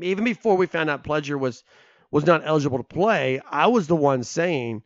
even 0.00 0.24
before 0.24 0.56
we 0.56 0.66
found 0.66 0.90
out 0.90 1.04
Pledger 1.04 1.38
was 1.38 1.64
was 2.10 2.26
not 2.26 2.42
eligible 2.44 2.78
to 2.78 2.84
play, 2.84 3.40
I 3.50 3.66
was 3.66 3.86
the 3.86 3.96
one 3.96 4.24
saying 4.24 4.82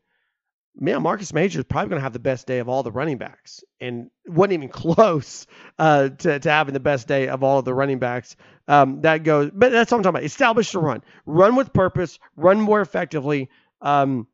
man, 0.78 1.02
Marcus 1.02 1.32
Major 1.32 1.60
is 1.60 1.64
probably 1.64 1.90
going 1.90 2.00
to 2.00 2.04
have 2.04 2.12
the 2.12 2.18
best 2.18 2.46
day 2.46 2.58
of 2.58 2.68
all 2.68 2.82
the 2.82 2.92
running 2.92 3.18
backs, 3.18 3.62
and 3.80 4.10
wasn't 4.26 4.54
even 4.54 4.68
close 4.70 5.46
uh, 5.78 6.08
to, 6.10 6.38
to 6.38 6.50
having 6.50 6.74
the 6.74 6.80
best 6.80 7.08
day 7.08 7.28
of 7.28 7.42
all 7.42 7.58
of 7.58 7.64
the 7.64 7.74
running 7.74 7.98
backs. 7.98 8.36
Um, 8.68 9.00
that 9.02 9.24
goes, 9.24 9.50
but 9.52 9.72
that's 9.72 9.90
what 9.90 9.98
I'm 9.98 10.02
talking 10.02 10.16
about. 10.16 10.24
Establish 10.24 10.72
the 10.72 10.78
run, 10.78 11.02
run 11.26 11.56
with 11.56 11.72
purpose, 11.72 12.18
run 12.36 12.60
more 12.60 12.80
effectively. 12.80 13.50
Um, 13.80 14.26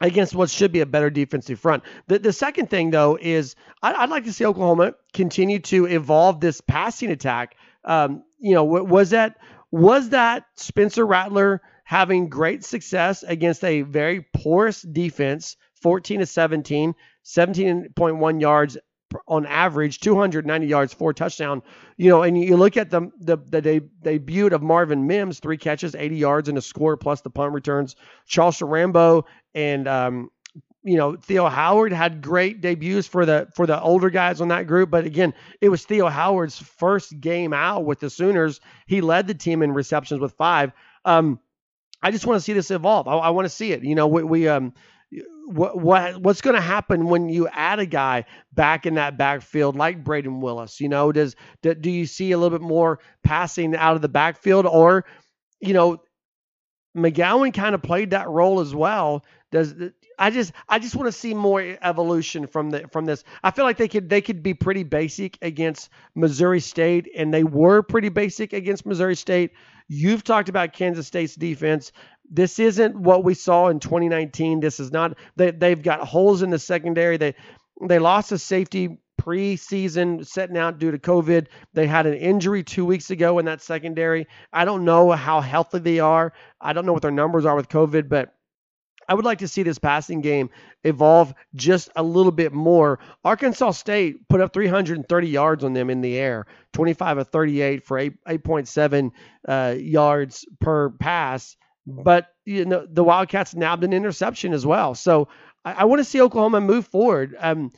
against 0.00 0.32
what 0.32 0.48
should 0.48 0.70
be 0.70 0.80
a 0.80 0.86
better 0.86 1.10
defensive 1.10 1.58
front. 1.58 1.82
The, 2.06 2.20
the 2.20 2.32
second 2.32 2.70
thing, 2.70 2.90
though, 2.90 3.18
is 3.20 3.56
I, 3.82 4.02
would 4.02 4.10
like 4.10 4.24
to 4.24 4.32
see 4.32 4.46
Oklahoma 4.46 4.94
continue 5.12 5.58
to 5.58 5.86
evolve 5.86 6.40
this 6.40 6.60
passing 6.60 7.10
attack. 7.10 7.56
Um, 7.84 8.22
you 8.38 8.54
know, 8.54 8.64
was 8.64 9.10
that 9.10 9.38
was 9.70 10.10
that 10.10 10.44
Spencer 10.54 11.04
Rattler 11.04 11.60
having 11.84 12.28
great 12.28 12.64
success 12.64 13.22
against 13.22 13.64
a 13.64 13.82
very 13.82 14.26
porous 14.34 14.82
defense 14.82 15.56
14 15.82 16.20
to 16.20 16.26
17, 16.26 16.94
17.1 17.24 18.40
yards 18.40 18.78
on 19.26 19.46
average, 19.46 20.00
290 20.00 20.66
yards, 20.66 20.92
four 20.92 21.12
touchdown. 21.12 21.62
You 21.96 22.10
know, 22.10 22.22
and 22.22 22.40
you 22.40 22.56
look 22.56 22.76
at 22.76 22.90
the 22.90 23.10
the, 23.18 23.36
the 23.36 23.60
de- 23.60 23.80
debut 24.02 24.48
of 24.48 24.62
Marvin 24.62 25.06
Mims, 25.06 25.40
three 25.40 25.56
catches, 25.56 25.94
80 25.94 26.16
yards, 26.16 26.48
and 26.48 26.58
a 26.58 26.62
score 26.62 26.96
plus 26.96 27.20
the 27.22 27.30
punt 27.30 27.52
returns. 27.52 27.96
Charles 28.26 28.60
Rambo 28.60 29.24
and 29.54 29.88
um, 29.88 30.30
you 30.82 30.96
know, 30.96 31.16
Theo 31.16 31.48
Howard 31.48 31.92
had 31.92 32.22
great 32.22 32.60
debuts 32.60 33.06
for 33.06 33.26
the 33.26 33.48
for 33.54 33.66
the 33.66 33.80
older 33.80 34.10
guys 34.10 34.40
on 34.40 34.48
that 34.48 34.66
group, 34.66 34.90
but 34.90 35.04
again, 35.04 35.34
it 35.60 35.68
was 35.68 35.84
Theo 35.84 36.08
Howard's 36.08 36.58
first 36.58 37.18
game 37.20 37.52
out 37.52 37.84
with 37.84 38.00
the 38.00 38.10
Sooners. 38.10 38.60
He 38.86 39.00
led 39.00 39.26
the 39.26 39.34
team 39.34 39.62
in 39.62 39.72
receptions 39.72 40.20
with 40.20 40.32
five. 40.32 40.72
Um, 41.04 41.40
I 42.02 42.10
just 42.10 42.26
want 42.26 42.38
to 42.38 42.44
see 42.44 42.52
this 42.52 42.70
evolve. 42.70 43.08
I, 43.08 43.16
I 43.16 43.30
want 43.30 43.46
to 43.46 43.50
see 43.50 43.72
it. 43.72 43.82
You 43.82 43.96
know, 43.96 44.06
we, 44.06 44.22
we 44.22 44.48
um, 44.48 44.72
what 45.46 45.78
what 45.78 46.20
what's 46.20 46.40
going 46.40 46.56
to 46.56 46.60
happen 46.62 47.06
when 47.06 47.28
you 47.28 47.48
add 47.48 47.78
a 47.78 47.86
guy 47.86 48.24
back 48.52 48.84
in 48.84 48.94
that 48.94 49.16
backfield 49.16 49.76
like 49.76 50.04
Brayden 50.04 50.40
Willis? 50.40 50.80
You 50.80 50.88
know, 50.88 51.12
does 51.12 51.36
do, 51.62 51.74
do 51.74 51.90
you 51.90 52.06
see 52.06 52.32
a 52.32 52.38
little 52.38 52.56
bit 52.56 52.66
more 52.66 53.00
passing 53.24 53.74
out 53.74 53.96
of 53.96 54.02
the 54.02 54.08
backfield, 54.08 54.66
or 54.66 55.06
you 55.60 55.72
know, 55.72 56.02
McGowan 56.96 57.54
kind 57.54 57.74
of 57.74 57.82
played 57.82 58.10
that 58.10 58.28
role 58.28 58.60
as 58.60 58.74
well. 58.74 59.24
Does 59.50 59.74
I 60.18 60.30
just 60.30 60.52
I 60.68 60.78
just 60.78 60.94
want 60.94 61.06
to 61.06 61.12
see 61.12 61.32
more 61.32 61.78
evolution 61.80 62.46
from 62.46 62.70
the 62.70 62.86
from 62.92 63.06
this. 63.06 63.24
I 63.42 63.50
feel 63.50 63.64
like 63.64 63.78
they 63.78 63.88
could 63.88 64.10
they 64.10 64.20
could 64.20 64.42
be 64.42 64.52
pretty 64.52 64.82
basic 64.82 65.38
against 65.40 65.88
Missouri 66.14 66.60
State, 66.60 67.08
and 67.16 67.32
they 67.32 67.44
were 67.44 67.82
pretty 67.82 68.10
basic 68.10 68.52
against 68.52 68.84
Missouri 68.84 69.16
State. 69.16 69.52
You've 69.88 70.22
talked 70.22 70.50
about 70.50 70.74
Kansas 70.74 71.06
State's 71.06 71.34
defense. 71.34 71.92
This 72.30 72.58
isn't 72.58 72.96
what 72.96 73.24
we 73.24 73.34
saw 73.34 73.68
in 73.68 73.80
2019. 73.80 74.60
This 74.60 74.80
is 74.80 74.92
not 74.92 75.16
they 75.36 75.50
they've 75.50 75.82
got 75.82 76.06
holes 76.06 76.42
in 76.42 76.50
the 76.50 76.58
secondary. 76.58 77.16
They 77.16 77.34
they 77.82 77.98
lost 77.98 78.32
a 78.32 78.38
safety 78.38 78.98
preseason 79.20 80.26
setting 80.26 80.56
out 80.56 80.78
due 80.78 80.90
to 80.90 80.98
COVID. 80.98 81.48
They 81.74 81.86
had 81.86 82.06
an 82.06 82.14
injury 82.14 82.62
two 82.62 82.84
weeks 82.84 83.10
ago 83.10 83.38
in 83.38 83.44
that 83.46 83.60
secondary. 83.60 84.26
I 84.52 84.64
don't 84.64 84.84
know 84.84 85.10
how 85.12 85.40
healthy 85.40 85.80
they 85.80 85.98
are. 85.98 86.32
I 86.60 86.72
don't 86.72 86.86
know 86.86 86.92
what 86.92 87.02
their 87.02 87.10
numbers 87.10 87.44
are 87.44 87.56
with 87.56 87.68
COVID, 87.68 88.08
but 88.08 88.34
I 89.08 89.14
would 89.14 89.24
like 89.24 89.38
to 89.38 89.48
see 89.48 89.62
this 89.62 89.78
passing 89.78 90.20
game 90.20 90.50
evolve 90.84 91.32
just 91.54 91.88
a 91.96 92.02
little 92.02 92.32
bit 92.32 92.52
more. 92.52 93.00
Arkansas 93.24 93.72
State 93.72 94.28
put 94.28 94.40
up 94.40 94.52
330 94.52 95.28
yards 95.28 95.64
on 95.64 95.72
them 95.72 95.88
in 95.88 96.02
the 96.02 96.18
air, 96.18 96.46
25 96.74 97.18
of 97.18 97.28
38 97.28 97.84
for 97.84 97.98
8, 97.98 98.12
8.7 98.28 99.10
uh, 99.48 99.74
yards 99.78 100.44
per 100.60 100.90
pass. 100.90 101.56
But 102.04 102.28
you 102.44 102.64
know 102.64 102.86
the 102.88 103.04
Wildcats 103.04 103.54
nabbed 103.54 103.84
an 103.84 103.92
interception 103.92 104.52
as 104.52 104.66
well. 104.66 104.94
So 104.94 105.28
I, 105.64 105.72
I 105.72 105.84
want 105.84 106.00
to 106.00 106.04
see 106.04 106.20
Oklahoma 106.20 106.60
move 106.60 106.86
forward. 106.86 107.36
Um, 107.38 107.70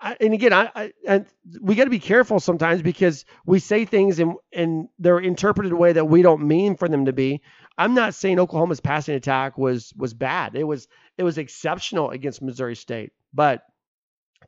I, 0.00 0.16
and 0.20 0.34
again, 0.34 0.52
I, 0.52 0.70
I 0.74 0.92
and 1.06 1.26
we 1.60 1.74
got 1.74 1.84
to 1.84 1.90
be 1.90 1.98
careful 1.98 2.40
sometimes 2.40 2.82
because 2.82 3.24
we 3.46 3.58
say 3.58 3.84
things 3.84 4.18
and 4.18 4.34
and 4.52 4.88
they're 4.98 5.18
interpreted 5.18 5.72
a 5.72 5.76
way 5.76 5.92
that 5.92 6.06
we 6.06 6.22
don't 6.22 6.46
mean 6.46 6.76
for 6.76 6.88
them 6.88 7.06
to 7.06 7.12
be. 7.12 7.40
I'm 7.78 7.94
not 7.94 8.14
saying 8.14 8.38
Oklahoma's 8.38 8.80
passing 8.80 9.14
attack 9.14 9.56
was 9.56 9.92
was 9.96 10.14
bad. 10.14 10.56
It 10.56 10.64
was 10.64 10.88
it 11.16 11.22
was 11.22 11.38
exceptional 11.38 12.10
against 12.10 12.42
Missouri 12.42 12.76
State, 12.76 13.12
but 13.32 13.64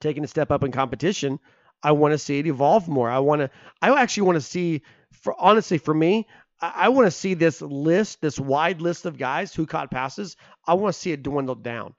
taking 0.00 0.24
a 0.24 0.28
step 0.28 0.50
up 0.50 0.64
in 0.64 0.72
competition, 0.72 1.38
I 1.82 1.92
want 1.92 2.12
to 2.12 2.18
see 2.18 2.38
it 2.38 2.46
evolve 2.46 2.88
more. 2.88 3.10
I 3.10 3.18
want 3.18 3.40
to 3.40 3.50
I 3.80 4.00
actually 4.00 4.24
want 4.24 4.36
to 4.36 4.42
see 4.42 4.82
for 5.12 5.34
honestly 5.40 5.78
for 5.78 5.94
me, 5.94 6.26
I, 6.60 6.72
I 6.76 6.88
want 6.88 7.06
to 7.06 7.10
see 7.10 7.34
this 7.34 7.60
list, 7.60 8.20
this 8.20 8.38
wide 8.38 8.80
list 8.80 9.06
of 9.06 9.18
guys 9.18 9.54
who 9.54 9.66
caught 9.66 9.90
passes. 9.90 10.36
I 10.66 10.74
want 10.74 10.94
to 10.94 11.00
see 11.00 11.12
it 11.12 11.22
dwindle 11.22 11.54
down 11.56 11.94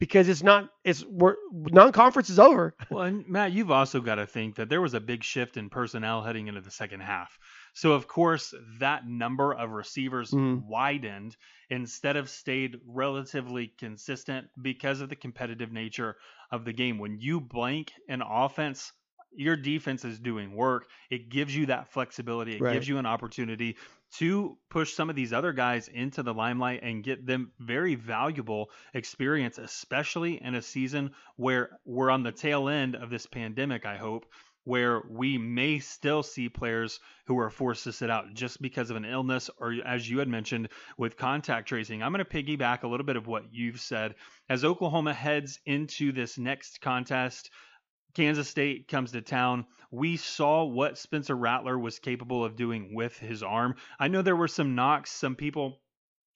because 0.00 0.28
it's 0.28 0.42
not 0.42 0.70
it's 0.84 1.04
we're 1.04 1.36
non-conference 1.52 2.30
is 2.30 2.38
over. 2.38 2.74
Well, 2.90 3.04
and 3.04 3.28
Matt, 3.28 3.52
you've 3.52 3.70
also 3.70 4.00
got 4.00 4.14
to 4.16 4.26
think 4.26 4.56
that 4.56 4.68
there 4.68 4.80
was 4.80 4.94
a 4.94 5.00
big 5.00 5.22
shift 5.22 5.56
in 5.56 5.68
personnel 5.68 6.22
heading 6.22 6.46
into 6.46 6.60
the 6.60 6.70
second 6.70 7.00
half. 7.00 7.38
So 7.74 7.92
of 7.92 8.08
course 8.08 8.54
that 8.80 9.06
number 9.06 9.52
of 9.52 9.70
receivers 9.70 10.30
Mhm. 10.30 10.64
widened 10.66 11.36
instead 11.70 12.16
of 12.16 12.30
stayed 12.30 12.78
relatively 12.86 13.68
consistent 13.78 14.48
because 14.62 15.00
of 15.00 15.10
the 15.10 15.16
competitive 15.16 15.70
nature 15.72 16.16
of 16.50 16.64
the 16.64 16.72
game. 16.72 16.98
When 16.98 17.20
you 17.20 17.40
blank 17.40 17.92
an 18.08 18.22
offense, 18.22 18.92
your 19.32 19.56
defense 19.56 20.04
is 20.06 20.18
doing 20.18 20.54
work. 20.56 20.88
It 21.10 21.28
gives 21.28 21.54
you 21.54 21.66
that 21.66 21.92
flexibility. 21.92 22.56
It 22.56 22.62
Right. 22.62 22.72
gives 22.72 22.88
you 22.88 22.96
an 22.98 23.06
opportunity 23.06 23.76
to 24.16 24.56
push 24.70 24.94
some 24.94 25.10
of 25.10 25.16
these 25.16 25.32
other 25.32 25.52
guys 25.52 25.88
into 25.88 26.22
the 26.22 26.34
limelight 26.34 26.80
and 26.82 27.04
get 27.04 27.26
them 27.26 27.52
very 27.58 27.94
valuable 27.94 28.70
experience, 28.94 29.58
especially 29.58 30.42
in 30.42 30.54
a 30.54 30.62
season 30.62 31.10
where 31.36 31.70
we're 31.84 32.10
on 32.10 32.22
the 32.22 32.32
tail 32.32 32.68
end 32.68 32.96
of 32.96 33.10
this 33.10 33.26
pandemic, 33.26 33.84
I 33.84 33.96
hope, 33.96 34.26
where 34.64 35.02
we 35.08 35.38
may 35.38 35.78
still 35.78 36.22
see 36.22 36.48
players 36.48 37.00
who 37.26 37.38
are 37.38 37.48
forced 37.48 37.84
to 37.84 37.92
sit 37.92 38.10
out 38.10 38.34
just 38.34 38.60
because 38.60 38.90
of 38.90 38.96
an 38.96 39.04
illness 39.04 39.48
or 39.58 39.74
as 39.84 40.08
you 40.08 40.18
had 40.18 40.28
mentioned 40.28 40.68
with 40.98 41.16
contact 41.16 41.68
tracing. 41.68 42.02
I'm 42.02 42.12
going 42.12 42.24
to 42.24 42.30
piggyback 42.30 42.82
a 42.82 42.88
little 42.88 43.06
bit 43.06 43.16
of 43.16 43.26
what 43.26 43.44
you've 43.50 43.80
said 43.80 44.14
as 44.50 44.64
Oklahoma 44.64 45.14
heads 45.14 45.58
into 45.64 46.12
this 46.12 46.36
next 46.36 46.80
contest. 46.80 47.50
Kansas 48.18 48.48
State 48.48 48.88
comes 48.88 49.12
to 49.12 49.22
town. 49.22 49.64
We 49.92 50.16
saw 50.16 50.64
what 50.64 50.98
Spencer 50.98 51.36
Rattler 51.36 51.78
was 51.78 52.00
capable 52.00 52.44
of 52.44 52.56
doing 52.56 52.92
with 52.92 53.16
his 53.16 53.44
arm. 53.44 53.76
I 53.96 54.08
know 54.08 54.22
there 54.22 54.34
were 54.34 54.48
some 54.48 54.74
knocks, 54.74 55.12
some 55.12 55.36
people 55.36 55.78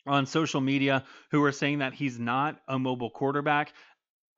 on 0.07 0.27
social 0.27 0.61
media 0.61 1.05
who 1.33 1.41
were 1.41 1.51
saying 1.51 1.81
that 1.81 1.93
he's 1.93 2.21
not 2.21 2.61
a 2.69 2.79
mobile 2.79 3.11
quarterback. 3.11 3.73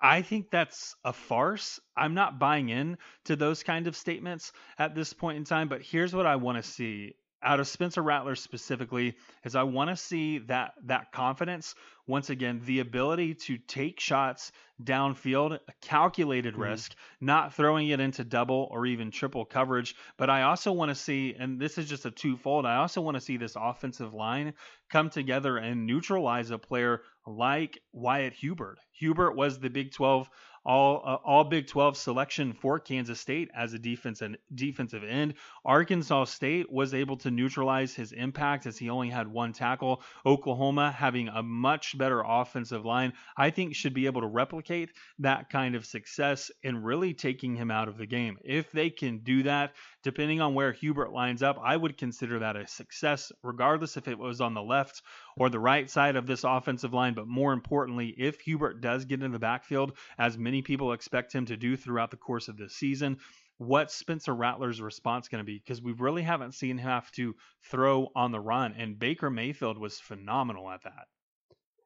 I 0.00 0.22
think 0.22 0.50
that's 0.50 0.96
a 1.04 1.12
farce. 1.12 1.78
I'm 1.94 2.14
not 2.14 2.38
buying 2.38 2.70
in 2.70 2.96
to 3.26 3.36
those 3.36 3.62
kind 3.62 3.88
of 3.88 3.94
statements 3.94 4.50
at 4.78 4.94
this 4.94 5.12
point 5.12 5.36
in 5.36 5.44
time, 5.44 5.68
but 5.68 5.82
here's 5.82 6.14
what 6.14 6.24
I 6.24 6.36
want 6.36 6.56
to 6.56 6.70
see 6.70 7.12
out 7.44 7.60
of 7.60 7.68
Spencer 7.68 8.02
Rattler 8.02 8.34
specifically 8.34 9.14
is 9.44 9.54
I 9.54 9.62
want 9.62 9.90
to 9.90 9.96
see 9.96 10.38
that 10.38 10.74
that 10.84 11.12
confidence 11.12 11.74
once 12.06 12.30
again 12.30 12.60
the 12.64 12.80
ability 12.80 13.34
to 13.34 13.56
take 13.58 14.00
shots 14.00 14.52
downfield 14.82 15.54
a 15.68 15.72
calculated 15.80 16.54
Mhm. 16.54 16.58
risk 16.58 16.94
not 17.20 17.54
throwing 17.54 17.88
it 17.88 18.00
into 18.00 18.24
double 18.24 18.68
or 18.70 18.86
even 18.86 19.10
triple 19.10 19.44
coverage 19.44 19.94
but 20.16 20.28
I 20.28 20.42
also 20.42 20.72
want 20.72 20.90
to 20.90 20.94
see 20.94 21.34
and 21.38 21.60
this 21.60 21.78
is 21.78 21.88
just 21.88 22.04
a 22.06 22.10
twofold 22.10 22.66
I 22.66 22.76
also 22.76 23.00
want 23.00 23.16
to 23.16 23.20
see 23.20 23.36
this 23.36 23.56
offensive 23.56 24.12
line 24.12 24.54
come 24.90 25.10
together 25.10 25.56
and 25.58 25.86
neutralize 25.86 26.50
a 26.50 26.58
player 26.58 27.02
like 27.26 27.78
Wyatt 27.92 28.32
Hubert 28.34 28.78
Hubert 28.92 29.32
was 29.34 29.58
the 29.60 29.70
Big 29.70 29.92
12 29.92 30.28
all 30.64 31.02
uh, 31.04 31.16
all 31.24 31.44
Big 31.44 31.66
12 31.66 31.96
selection 31.96 32.52
for 32.52 32.78
Kansas 32.78 33.20
State 33.20 33.50
as 33.54 33.74
a 33.74 33.78
defense 33.78 34.22
and 34.22 34.38
defensive 34.54 35.04
end. 35.04 35.34
Arkansas 35.64 36.24
State 36.24 36.70
was 36.70 36.94
able 36.94 37.16
to 37.18 37.30
neutralize 37.30 37.94
his 37.94 38.12
impact 38.12 38.66
as 38.66 38.78
he 38.78 38.90
only 38.90 39.10
had 39.10 39.28
one 39.28 39.52
tackle. 39.52 40.02
Oklahoma 40.24 40.90
having 40.90 41.28
a 41.28 41.42
much 41.42 41.96
better 41.98 42.22
offensive 42.26 42.84
line, 42.84 43.12
I 43.36 43.50
think 43.50 43.74
should 43.74 43.94
be 43.94 44.06
able 44.06 44.22
to 44.22 44.26
replicate 44.26 44.90
that 45.18 45.50
kind 45.50 45.74
of 45.74 45.86
success 45.86 46.50
in 46.62 46.82
really 46.82 47.14
taking 47.14 47.56
him 47.56 47.70
out 47.70 47.88
of 47.88 47.98
the 47.98 48.06
game. 48.06 48.38
If 48.44 48.72
they 48.72 48.90
can 48.90 49.18
do 49.18 49.42
that, 49.44 49.74
depending 50.04 50.40
on 50.40 50.54
where 50.54 50.70
Hubert 50.70 51.12
lines 51.12 51.42
up, 51.42 51.58
I 51.60 51.76
would 51.76 51.98
consider 51.98 52.38
that 52.38 52.56
a 52.56 52.66
success 52.68 53.32
regardless 53.42 53.96
if 53.96 54.06
it 54.06 54.18
was 54.18 54.40
on 54.40 54.54
the 54.54 54.62
left 54.62 55.02
or 55.36 55.48
the 55.48 55.58
right 55.58 55.90
side 55.90 56.14
of 56.14 56.26
this 56.26 56.44
offensive 56.44 56.92
line, 56.92 57.14
but 57.14 57.26
more 57.26 57.52
importantly, 57.52 58.14
if 58.16 58.38
Hubert 58.40 58.80
does 58.80 59.06
get 59.06 59.22
in 59.22 59.32
the 59.32 59.38
backfield 59.38 59.96
as 60.18 60.38
many 60.38 60.62
people 60.62 60.92
expect 60.92 61.32
him 61.32 61.46
to 61.46 61.56
do 61.56 61.76
throughout 61.76 62.10
the 62.10 62.16
course 62.16 62.48
of 62.48 62.56
this 62.56 62.74
season, 62.74 63.18
what's 63.58 63.94
Spencer 63.94 64.34
Rattler's 64.34 64.80
response 64.80 65.28
going 65.28 65.40
to 65.40 65.46
be? 65.46 65.58
Because 65.58 65.82
we 65.82 65.92
really 65.92 66.22
haven't 66.22 66.54
seen 66.54 66.78
him 66.78 66.84
have 66.84 67.10
to 67.12 67.34
throw 67.62 68.08
on 68.14 68.30
the 68.30 68.40
run, 68.40 68.74
and 68.76 68.98
Baker 68.98 69.30
Mayfield 69.30 69.78
was 69.78 69.98
phenomenal 69.98 70.70
at 70.70 70.82
that. 70.84 71.06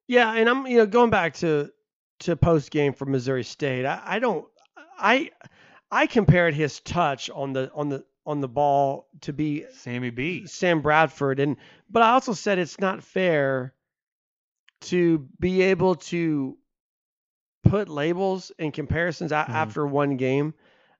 Yeah, 0.07 0.33
and 0.33 0.48
I'm 0.48 0.66
you 0.66 0.78
know 0.78 0.87
going 0.87 1.11
back 1.11 1.35
to 1.35 1.70
to 2.20 2.37
post 2.37 2.70
game 2.70 2.94
for 2.94 3.04
Missouri 3.04 3.44
State. 3.44 3.85
I, 3.85 4.00
I 4.04 4.18
don't 4.18 4.46
I 4.98 5.31
I 5.90 6.07
compared 6.07 6.55
his 6.55 6.81
touch 6.81 7.31
on 7.31 7.53
the 7.53 7.70
on 7.72 7.88
the 7.88 8.05
on 8.27 8.40
the 8.40 8.48
ball 8.48 9.09
to 9.22 9.33
be 9.33 9.64
Sammy 9.72 10.11
B. 10.11 10.46
Sam 10.46 10.83
Bradford 10.83 11.40
and 11.40 11.57
but 11.88 12.03
I 12.03 12.11
also 12.11 12.35
said 12.35 12.59
it's 12.59 12.79
not 12.79 13.03
fair 13.03 13.74
to 14.83 15.27
be 15.40 15.62
able 15.62 15.96
to 15.96 16.57
put 17.64 17.88
labels 17.88 18.53
and 18.59 18.72
comparisons 18.72 19.33
Mhm. 19.33 19.48
after 19.48 19.87
one 19.87 20.16
game. 20.16 20.55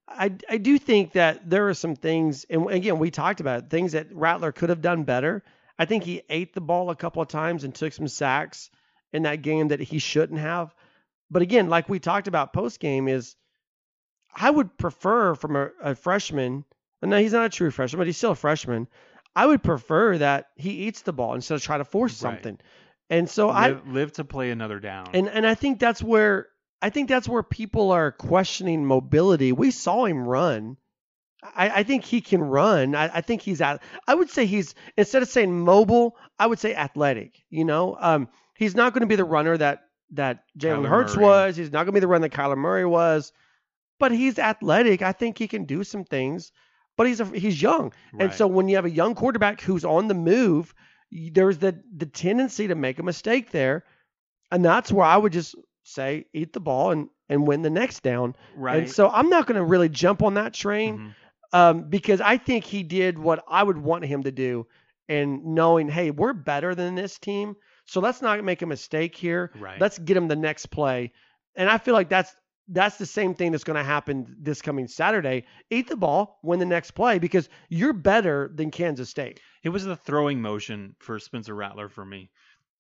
I, 0.09 0.33
I 0.49 0.57
do 0.57 0.79
think 0.79 1.13
that 1.13 1.49
there 1.49 1.69
are 1.69 1.75
some 1.75 1.95
things, 1.95 2.45
and 2.49 2.71
again, 2.71 2.99
we 2.99 3.11
talked 3.11 3.41
about 3.41 3.65
it, 3.65 3.71
things 3.71 3.93
that 3.93 4.13
Rattler 4.13 4.53
could 4.53 4.71
have 4.71 4.81
done 4.81 5.05
better. 5.05 5.45
I 5.79 5.85
think 5.85 6.03
he 6.05 6.23
ate 6.31 6.55
the 6.55 6.61
ball 6.63 6.91
a 6.91 6.97
couple 6.97 7.21
of 7.23 7.29
times 7.29 7.63
and 7.63 7.75
took 7.75 7.93
some 7.93 8.09
sacks 8.09 8.71
in 9.13 9.23
that 9.25 9.43
game 9.43 9.69
that 9.69 9.81
he 9.81 9.99
shouldn't 9.99 10.41
have. 10.41 10.75
But 11.31 11.43
again, 11.43 11.69
like 11.69 11.89
we 11.91 11.99
talked 12.01 12.27
about 12.27 12.55
post 12.55 12.81
game, 12.81 13.07
is 13.07 13.37
I 14.35 14.51
would 14.51 14.77
prefer 14.79 15.35
from 15.35 15.57
a, 15.57 15.71
a 15.83 15.95
freshman. 15.95 16.65
and 17.03 17.11
No, 17.11 17.19
he's 17.19 17.33
not 17.33 17.47
a 17.47 17.49
true 17.49 17.71
freshman, 17.71 17.99
but 17.99 18.07
he's 18.07 18.17
still 18.17 18.33
a 18.33 18.37
freshman. 18.37 18.89
I 19.37 19.47
would 19.47 19.63
prefer 19.63 20.19
that 20.19 20.49
he 20.57 20.71
eats 20.71 21.03
the 21.03 21.13
ball 21.13 21.35
instead 21.35 21.55
of 21.55 21.63
trying 21.63 21.81
to 21.81 21.85
force 21.85 22.23
Right. 22.23 22.33
something. 22.33 22.59
And 23.11 23.29
so 23.29 23.49
I 23.49 23.69
live, 23.69 23.89
live 23.89 24.13
to 24.15 24.25
play 24.25 24.51
another 24.51 24.81
down. 24.81 25.07
and 25.15 25.29
and 25.29 25.47
I 25.47 25.55
think 25.55 25.79
that's 25.79 26.03
where 26.03 26.49
I 26.83 26.91
think 26.91 27.09
that's 27.09 27.29
where 27.29 27.43
people 27.43 27.91
are 27.93 28.13
questioning 28.13 28.85
mobility. 28.85 29.51
We 29.53 29.71
saw 29.71 30.05
him 30.05 30.27
run. 30.29 30.77
I, 31.43 31.71
I 31.71 31.83
think 31.85 32.05
he 32.05 32.21
can 32.21 32.43
run. 32.43 32.95
I, 32.95 33.17
I 33.17 33.21
think 33.23 33.43
he's 33.43 33.61
at. 33.61 33.81
I 34.07 34.15
would 34.15 34.29
say 34.29 34.45
he's 34.47 34.75
instead 34.97 35.23
of 35.23 35.29
saying 35.29 35.59
mobile, 35.59 36.17
I 36.39 36.47
would 36.49 36.59
say 36.59 36.75
athletic. 36.75 37.43
You 37.49 37.65
know, 37.65 37.97
um, 37.99 38.29
he's 38.57 38.75
not 38.75 38.93
going 38.93 39.01
to 39.03 39.07
be 39.07 39.17
the 39.17 39.25
runner 39.25 39.57
that 39.57 39.85
that 40.13 40.43
Jalen 40.59 40.87
Hurts 40.89 41.17
was. 41.17 41.57
He's 41.57 41.71
not 41.73 41.79
going 41.85 41.87
to 41.87 41.93
be 41.93 42.01
the 42.01 42.09
run 42.09 42.23
that 42.23 42.33
Kyler 42.33 42.57
Murray 42.59 42.85
was, 42.85 43.33
but 43.99 44.13
he's 44.13 44.39
athletic. 44.39 45.03
I 45.03 45.13
think 45.13 45.39
he 45.39 45.49
can 45.49 45.65
do 45.65 45.85
some 45.85 46.05
things. 46.05 46.53
But 46.97 47.07
he's 47.07 47.21
a, 47.21 47.27
he's 47.27 47.63
young, 47.63 47.93
and 48.19 48.35
so 48.35 48.47
when 48.49 48.67
you 48.69 48.75
have 48.75 48.85
a 48.85 48.91
young 48.91 49.15
quarterback 49.15 49.61
who's 49.61 49.85
on 49.85 50.09
the 50.09 50.15
move, 50.15 50.75
there's 51.13 51.59
the 51.59 51.81
the 51.97 52.07
tendency 52.07 52.67
to 52.69 52.75
make 52.75 52.99
a 52.99 53.05
mistake 53.05 53.53
there, 53.53 53.85
and 54.51 54.65
that's 54.65 54.91
where 54.91 55.07
I 55.07 55.17
would 55.17 55.33
just 55.33 55.55
say 55.85 56.27
eat 56.35 56.53
the 56.53 56.61
ball 56.61 56.91
and 56.91 57.09
and 57.29 57.47
win 57.47 57.63
the 57.63 57.71
next 57.71 58.03
down. 58.03 58.35
right. 58.57 58.79
And 58.79 58.91
so 58.91 59.09
I'm 59.09 59.29
not 59.29 59.47
going 59.47 59.59
to 59.59 59.65
really 59.65 59.89
jump 59.89 60.23
on 60.25 60.35
that 60.35 60.55
train 60.55 60.99
Mhm. 60.99 61.15
um, 61.53 61.89
because 61.89 62.21
I 62.21 62.37
think 62.37 62.65
he 62.65 62.83
did 62.83 63.17
what 63.17 63.45
I 63.47 63.63
would 63.63 63.79
want 63.79 64.05
him 64.05 64.25
to 64.25 64.33
do, 64.33 64.67
and 65.09 65.45
knowing, 65.55 65.89
hey, 65.89 66.11
we're 66.11 66.33
better 66.33 66.75
than 66.75 66.97
this 66.97 67.17
team, 67.21 67.55
so 67.85 68.01
let's 68.01 68.21
not 68.23 68.43
make 68.43 68.63
a 68.63 68.67
mistake 68.67 69.15
here. 69.15 69.53
Right. 69.57 69.81
Let's 69.81 69.99
get 70.01 70.17
him 70.17 70.27
the 70.27 70.35
next 70.37 70.67
play, 70.67 71.13
and 71.55 71.71
I 71.71 71.79
feel 71.79 71.95
like 71.95 72.09
that's 72.09 72.35
that's 72.69 72.99
the 72.99 73.07
same 73.07 73.35
thing 73.35 73.53
that's 73.53 73.65
going 73.65 73.77
to 73.77 73.85
happen 73.85 74.37
this 74.39 74.63
coming 74.63 74.89
Saturday. 74.89 75.45
Eat 75.71 75.89
the 75.89 75.97
ball, 75.97 76.39
win 76.43 76.59
the 76.59 76.67
next 76.67 76.93
play 76.93 77.19
because 77.19 77.49
you're 77.69 77.93
better 77.93 78.51
than 78.55 78.71
Kansas 78.71 79.09
State. 79.09 79.41
It 79.63 79.71
was 79.71 79.85
the 79.85 79.97
throwing 79.97 80.41
motion 80.41 80.95
for 80.99 81.19
Spencer 81.19 81.55
Rattler 81.55 81.89
for 81.89 82.05
me. 82.05 82.31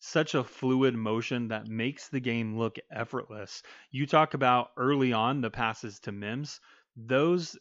Such 0.00 0.34
a 0.34 0.44
fluid 0.44 0.94
motion 0.94 1.48
that 1.48 1.66
makes 1.66 2.08
the 2.08 2.20
game 2.20 2.56
look 2.56 2.76
effortless. 2.90 3.62
You 3.90 4.06
talk 4.06 4.34
about 4.34 4.70
early 4.76 5.12
on 5.12 5.40
the 5.40 5.50
passes 5.50 5.98
to 6.00 6.12
Mims. 6.12 6.60
Those, 6.96 7.56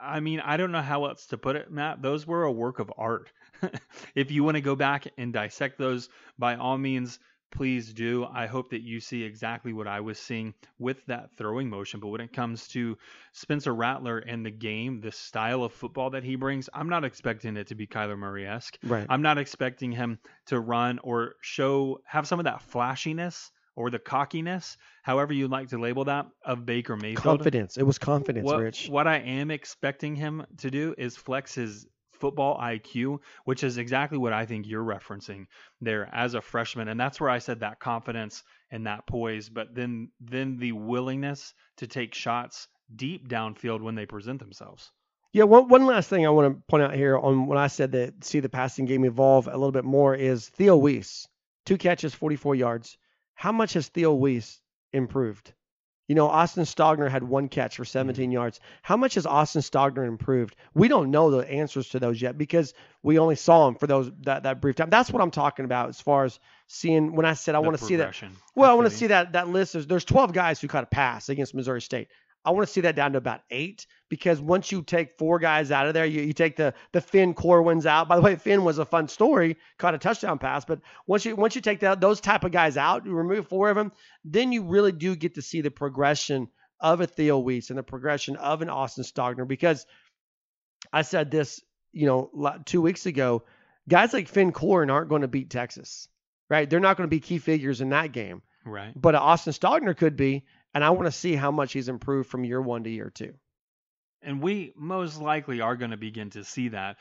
I 0.00 0.20
mean, 0.20 0.40
I 0.40 0.56
don't 0.56 0.72
know 0.72 0.80
how 0.80 1.04
else 1.06 1.26
to 1.26 1.38
put 1.38 1.56
it, 1.56 1.70
Matt. 1.70 2.00
Those 2.00 2.26
were 2.26 2.44
a 2.44 2.52
work 2.52 2.78
of 2.78 2.92
art. 2.96 3.30
if 4.14 4.30
you 4.30 4.44
want 4.44 4.56
to 4.56 4.62
go 4.62 4.76
back 4.76 5.08
and 5.18 5.32
dissect 5.32 5.76
those, 5.76 6.08
by 6.38 6.54
all 6.54 6.78
means, 6.78 7.18
please 7.50 7.92
do. 7.92 8.26
I 8.32 8.46
hope 8.46 8.70
that 8.70 8.82
you 8.82 9.00
see 9.00 9.22
exactly 9.22 9.72
what 9.72 9.86
I 9.86 10.00
was 10.00 10.18
seeing 10.18 10.54
with 10.78 11.04
that 11.06 11.30
throwing 11.36 11.68
motion. 11.70 12.00
But 12.00 12.08
when 12.08 12.20
it 12.20 12.32
comes 12.32 12.68
to 12.68 12.96
Spencer 13.32 13.74
Rattler 13.74 14.18
and 14.18 14.44
the 14.44 14.50
game, 14.50 15.00
the 15.00 15.12
style 15.12 15.62
of 15.64 15.72
football 15.72 16.10
that 16.10 16.24
he 16.24 16.36
brings, 16.36 16.68
I'm 16.72 16.88
not 16.88 17.04
expecting 17.04 17.56
it 17.56 17.68
to 17.68 17.74
be 17.74 17.86
Kyler 17.86 18.18
Murray 18.18 18.46
esque. 18.46 18.78
Right. 18.82 19.06
I'm 19.08 19.22
not 19.22 19.38
expecting 19.38 19.92
him 19.92 20.18
to 20.46 20.60
run 20.60 20.98
or 21.02 21.34
show, 21.40 22.00
have 22.04 22.26
some 22.26 22.38
of 22.40 22.44
that 22.44 22.62
flashiness 22.62 23.50
or 23.76 23.90
the 23.90 23.98
cockiness, 23.98 24.76
however 25.04 25.32
you'd 25.32 25.52
like 25.52 25.68
to 25.68 25.78
label 25.78 26.04
that, 26.06 26.26
of 26.44 26.66
Baker 26.66 26.96
Mayfield. 26.96 27.22
confidence. 27.22 27.76
It 27.76 27.84
was 27.84 27.96
confidence, 27.96 28.44
What, 28.44 28.58
Rich. 28.58 28.88
what 28.88 29.06
I 29.06 29.18
am 29.18 29.52
expecting 29.52 30.16
him 30.16 30.44
to 30.58 30.70
do 30.70 30.96
is 30.98 31.16
flex 31.16 31.54
his 31.54 31.86
football 32.18 32.58
IQ, 32.58 33.20
which 33.44 33.64
is 33.64 33.78
exactly 33.78 34.18
what 34.18 34.32
I 34.32 34.46
think 34.46 34.66
you're 34.66 34.84
referencing 34.84 35.46
there 35.80 36.08
as 36.12 36.34
a 36.34 36.40
freshman. 36.40 36.88
And 36.88 36.98
that's 36.98 37.20
where 37.20 37.30
I 37.30 37.38
said 37.38 37.60
that 37.60 37.80
confidence 37.80 38.42
and 38.70 38.86
that 38.86 39.06
poise, 39.06 39.48
but 39.48 39.74
then 39.74 40.10
then 40.20 40.58
the 40.58 40.72
willingness 40.72 41.54
to 41.78 41.86
take 41.86 42.14
shots 42.14 42.68
deep 42.94 43.28
downfield 43.28 43.82
when 43.82 43.94
they 43.94 44.06
present 44.06 44.40
themselves. 44.40 44.90
Yeah, 45.32 45.44
one, 45.44 45.68
one 45.68 45.86
last 45.86 46.08
thing 46.08 46.26
I 46.26 46.30
want 46.30 46.54
to 46.54 46.62
point 46.68 46.82
out 46.82 46.94
here 46.94 47.18
on 47.18 47.46
when 47.46 47.58
I 47.58 47.66
said 47.66 47.92
that 47.92 48.24
see 48.24 48.40
the 48.40 48.48
passing 48.48 48.86
game 48.86 49.04
evolve 49.04 49.46
a 49.46 49.52
little 49.52 49.72
bit 49.72 49.84
more 49.84 50.14
is 50.14 50.48
Theo 50.48 50.76
Wease. 50.76 51.28
Two 51.66 51.76
catches, 51.76 52.14
44 52.14 52.54
yards. 52.54 52.96
How 53.34 53.52
much 53.52 53.74
has 53.74 53.88
Theo 53.88 54.14
Wease 54.14 54.60
improved? 54.92 55.52
You 56.08 56.14
know, 56.14 56.26
Austin 56.26 56.64
Stogner 56.64 57.10
had 57.10 57.22
one 57.22 57.48
catch 57.48 57.76
for 57.76 57.84
mm-hmm. 57.84 57.98
17 57.98 58.32
yards. 58.32 58.60
How 58.82 58.96
much 58.96 59.14
has 59.14 59.26
Austin 59.26 59.60
Stogner 59.60 60.08
improved? 60.08 60.56
We 60.74 60.88
don't 60.88 61.10
know 61.10 61.30
the 61.30 61.48
answers 61.48 61.90
to 61.90 62.00
those 62.00 62.20
yet 62.20 62.38
because 62.38 62.72
we 63.02 63.18
only 63.18 63.36
saw 63.36 63.68
him 63.68 63.74
for 63.74 63.86
those 63.86 64.10
that, 64.22 64.44
that 64.44 64.60
brief 64.60 64.76
time. 64.76 64.90
That's 64.90 65.10
what 65.10 65.22
I'm 65.22 65.30
talking 65.30 65.66
about 65.66 65.90
as 65.90 66.00
far 66.00 66.24
as 66.24 66.40
seeing 66.66 67.14
when 67.14 67.26
I 67.26 67.34
said 67.34 67.54
I 67.54 67.58
want 67.60 67.78
to 67.78 67.84
see 67.84 67.96
that 67.96 68.16
well, 68.54 68.70
I 68.70 68.74
want 68.74 68.90
to 68.90 68.96
see 68.96 69.08
that 69.08 69.32
that 69.32 69.48
list. 69.48 69.74
Is, 69.74 69.86
there's 69.86 70.04
12 70.04 70.32
guys 70.32 70.60
who 70.60 70.66
caught 70.66 70.84
a 70.84 70.88
pass 70.88 71.28
against 71.28 71.54
Missouri 71.54 71.82
State. 71.82 72.08
I 72.48 72.52
want 72.52 72.66
to 72.66 72.72
see 72.72 72.80
that 72.80 72.96
down 72.96 73.12
to 73.12 73.18
about 73.18 73.42
eight 73.50 73.86
because 74.08 74.40
once 74.40 74.72
you 74.72 74.80
take 74.80 75.18
four 75.18 75.38
guys 75.38 75.70
out 75.70 75.86
of 75.86 75.92
there, 75.92 76.06
you, 76.06 76.22
you 76.22 76.32
take 76.32 76.56
the 76.56 76.72
the 76.92 77.02
Finn 77.02 77.34
Corwins 77.34 77.84
out. 77.84 78.08
By 78.08 78.16
the 78.16 78.22
way, 78.22 78.36
Finn 78.36 78.64
was 78.64 78.78
a 78.78 78.86
fun 78.86 79.06
story, 79.08 79.58
caught 79.76 79.94
a 79.94 79.98
touchdown 79.98 80.38
pass. 80.38 80.64
But 80.64 80.80
once 81.06 81.26
you 81.26 81.36
once 81.36 81.54
you 81.54 81.60
take 81.60 81.80
that 81.80 82.00
those 82.00 82.22
type 82.22 82.44
of 82.44 82.52
guys 82.52 82.78
out, 82.78 83.04
you 83.04 83.12
remove 83.12 83.48
four 83.48 83.68
of 83.68 83.76
them, 83.76 83.92
then 84.24 84.50
you 84.50 84.62
really 84.62 84.92
do 84.92 85.14
get 85.14 85.34
to 85.34 85.42
see 85.42 85.60
the 85.60 85.70
progression 85.70 86.48
of 86.80 87.02
a 87.02 87.06
Theo 87.06 87.38
Wease 87.38 87.68
and 87.68 87.78
the 87.78 87.82
progression 87.82 88.36
of 88.36 88.62
an 88.62 88.70
Austin 88.70 89.04
Stogner. 89.04 89.46
Because 89.46 89.84
I 90.90 91.02
said 91.02 91.30
this, 91.30 91.60
you 91.92 92.06
know, 92.06 92.62
two 92.64 92.80
weeks 92.80 93.04
ago, 93.04 93.42
guys 93.86 94.14
like 94.14 94.26
Finn 94.26 94.52
Corwin 94.52 94.88
aren't 94.88 95.10
going 95.10 95.20
to 95.20 95.28
beat 95.28 95.50
Texas, 95.50 96.08
right? 96.48 96.70
They're 96.70 96.80
not 96.80 96.96
going 96.96 97.08
to 97.10 97.14
be 97.14 97.20
key 97.20 97.40
figures 97.40 97.82
in 97.82 97.90
that 97.90 98.12
game 98.12 98.40
right. 98.68 98.92
but 99.00 99.14
Austin 99.14 99.52
Stogner 99.52 99.96
could 99.96 100.16
be, 100.16 100.44
and 100.74 100.84
I 100.84 100.90
want 100.90 101.06
to 101.06 101.12
see 101.12 101.34
how 101.34 101.50
much 101.50 101.72
he's 101.72 101.88
improved 101.88 102.28
from 102.30 102.44
year 102.44 102.60
one 102.60 102.84
to 102.84 102.90
year 102.90 103.10
two. 103.14 103.34
And 104.22 104.42
we 104.42 104.72
most 104.76 105.20
likely 105.20 105.60
are 105.60 105.76
going 105.76 105.92
to 105.92 105.96
begin 105.96 106.30
to 106.30 106.44
see 106.44 106.68
that. 106.68 106.96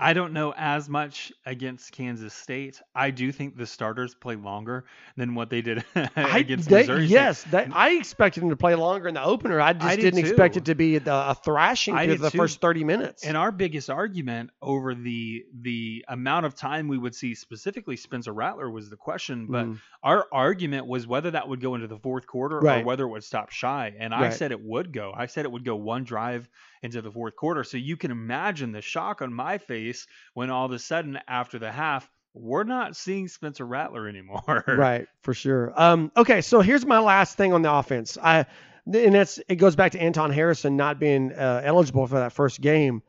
I 0.00 0.12
don't 0.14 0.32
know 0.32 0.52
as 0.56 0.88
much 0.88 1.32
against 1.46 1.92
Kansas 1.92 2.32
State. 2.34 2.80
I 2.94 3.10
do 3.10 3.30
think 3.32 3.56
the 3.56 3.66
starters 3.66 4.14
play 4.14 4.36
longer 4.36 4.84
than 5.16 5.34
what 5.34 5.50
they 5.50 5.60
did 5.60 5.84
I, 5.94 6.38
against 6.38 6.68
they- 6.68 6.78
Missouri 6.80 7.06
State. 7.06 7.14
yes, 7.14 7.42
that, 7.44 7.68
I 7.74 7.90
expected 7.92 8.42
them 8.42 8.50
to 8.50 8.56
play 8.56 8.74
longer 8.74 9.08
in 9.08 9.14
the 9.14 9.22
opener. 9.22 9.60
I 9.60 9.72
just 9.74 9.84
I 9.84 9.96
did 9.96 10.02
didn't 10.02 10.20
expect 10.20 10.56
it 10.56 10.64
to 10.66 10.74
be 10.74 10.98
the, 10.98 11.12
a 11.14 11.34
thrashing 11.34 11.94
I 11.94 12.06
through 12.06 12.16
the 12.18 12.30
too. 12.30 12.38
first 12.38 12.60
thirty 12.60 12.82
minutes. 12.84 13.24
And 13.24 13.36
our 13.36 13.52
biggest 13.52 13.90
argument 13.90 14.50
over 14.62 14.94
the 14.94 15.44
the 15.60 16.04
amount 16.08 16.46
of 16.46 16.54
time 16.54 16.88
we 16.88 16.98
would 16.98 17.14
see 17.14 17.34
specifically 17.34 17.96
Spencer 17.96 18.32
Rattler 18.32 18.70
was 18.70 18.88
the 18.90 18.96
question, 18.96 19.46
but 19.48 19.66
Mhm. 19.66 19.78
our 20.02 20.26
argument 20.32 20.86
was 20.86 21.06
whether 21.06 21.30
that 21.32 21.48
would 21.48 21.60
go 21.60 21.74
into 21.74 21.86
the 21.86 21.98
fourth 21.98 22.26
quarter 22.26 22.58
Right. 22.60 22.82
or 22.82 22.84
whether 22.86 23.04
it 23.04 23.08
would 23.10 23.24
stop 23.24 23.50
shy. 23.50 23.94
And 23.98 24.14
I 24.14 24.30
said 24.30 24.50
it 24.52 24.60
would 24.62 24.92
go. 24.92 25.12
I 25.14 25.26
said 25.26 25.44
it 25.44 25.52
would 25.52 25.64
go 25.64 25.76
one 25.76 26.04
drive 26.04 26.48
into 26.82 27.02
the 27.02 27.10
fourth 27.10 27.36
quarter. 27.36 27.64
So 27.64 27.76
you 27.76 27.96
can 27.96 28.10
imagine 28.10 28.72
the 28.72 28.80
shock 28.80 29.22
on 29.22 29.32
my 29.32 29.58
face 29.58 30.06
when 30.34 30.50
all 30.50 30.66
of 30.66 30.72
a 30.72 30.78
sudden 30.78 31.18
after 31.28 31.58
the 31.58 31.70
half, 31.70 32.08
we're 32.32 32.64
not 32.64 32.96
seeing 32.96 33.28
Spencer 33.28 33.66
Rattler 33.66 34.08
anymore. 34.08 34.64
right, 34.68 35.06
for 35.22 35.34
sure. 35.34 35.72
Um, 35.76 36.12
okay, 36.16 36.40
so 36.40 36.60
here's 36.60 36.86
my 36.86 37.00
last 37.00 37.36
thing 37.36 37.52
on 37.52 37.62
the 37.62 37.72
offense. 37.72 38.16
I 38.22 38.46
and 38.86 39.14
that's 39.14 39.38
it 39.48 39.56
goes 39.56 39.76
back 39.76 39.92
to 39.92 40.00
Anton 40.00 40.30
Harrison 40.30 40.76
not 40.76 40.98
being 40.98 41.32
uh, 41.32 41.62
eligible 41.64 42.06
for 42.06 42.16
that 42.16 42.32
first 42.32 42.60
game. 42.60 43.02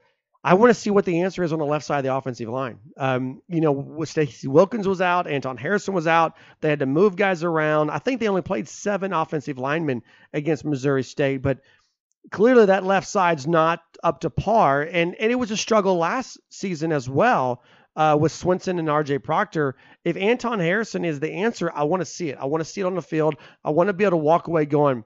I 0.43 0.55
want 0.55 0.71
to 0.71 0.73
see 0.73 0.89
what 0.89 1.05
the 1.05 1.21
answer 1.21 1.43
is 1.43 1.53
on 1.53 1.59
the 1.59 1.65
left 1.65 1.85
side 1.85 1.99
of 1.99 2.03
the 2.03 2.15
offensive 2.15 2.49
line. 2.49 2.79
Um, 2.97 3.43
you 3.47 3.61
know, 3.61 3.71
with 3.71 4.09
Stacey 4.09 4.47
Wilkins 4.47 4.87
was 4.87 4.99
out, 4.99 5.27
Anton 5.27 5.55
Harrison 5.55 5.93
was 5.93 6.07
out. 6.07 6.35
They 6.61 6.69
had 6.69 6.79
to 6.79 6.87
move 6.87 7.15
guys 7.15 7.43
around. 7.43 7.91
I 7.91 7.99
think 7.99 8.19
they 8.19 8.27
only 8.27 8.41
played 8.41 8.67
seven 8.67 9.13
offensive 9.13 9.59
linemen 9.59 10.01
against 10.33 10.65
Missouri 10.65 11.03
State, 11.03 11.43
but 11.43 11.59
clearly 12.29 12.65
that 12.67 12.83
left 12.83 13.07
side's 13.07 13.47
not 13.47 13.81
up 14.03 14.21
to 14.21 14.29
par. 14.29 14.83
And 14.83 15.15
and 15.15 15.31
it 15.31 15.35
was 15.35 15.51
a 15.51 15.57
struggle 15.57 15.97
last 15.97 16.39
season 16.49 16.91
as 16.91 17.09
well 17.09 17.63
uh, 17.95 18.17
with 18.19 18.31
Swenson 18.31 18.79
and 18.79 18.87
RJ 18.87 19.23
Proctor. 19.23 19.75
If 20.03 20.15
Anton 20.17 20.59
Harrison 20.59 21.05
is 21.05 21.19
the 21.19 21.31
answer, 21.31 21.71
I 21.73 21.83
want 21.83 22.01
to 22.01 22.05
see 22.05 22.29
it. 22.29 22.37
I 22.39 22.45
want 22.45 22.61
to 22.61 22.69
see 22.69 22.81
it 22.81 22.85
on 22.85 22.95
the 22.95 23.01
field. 23.01 23.35
I 23.63 23.71
want 23.71 23.87
to 23.87 23.93
be 23.93 24.03
able 24.03 24.11
to 24.11 24.17
walk 24.17 24.47
away 24.47 24.65
going, 24.65 25.03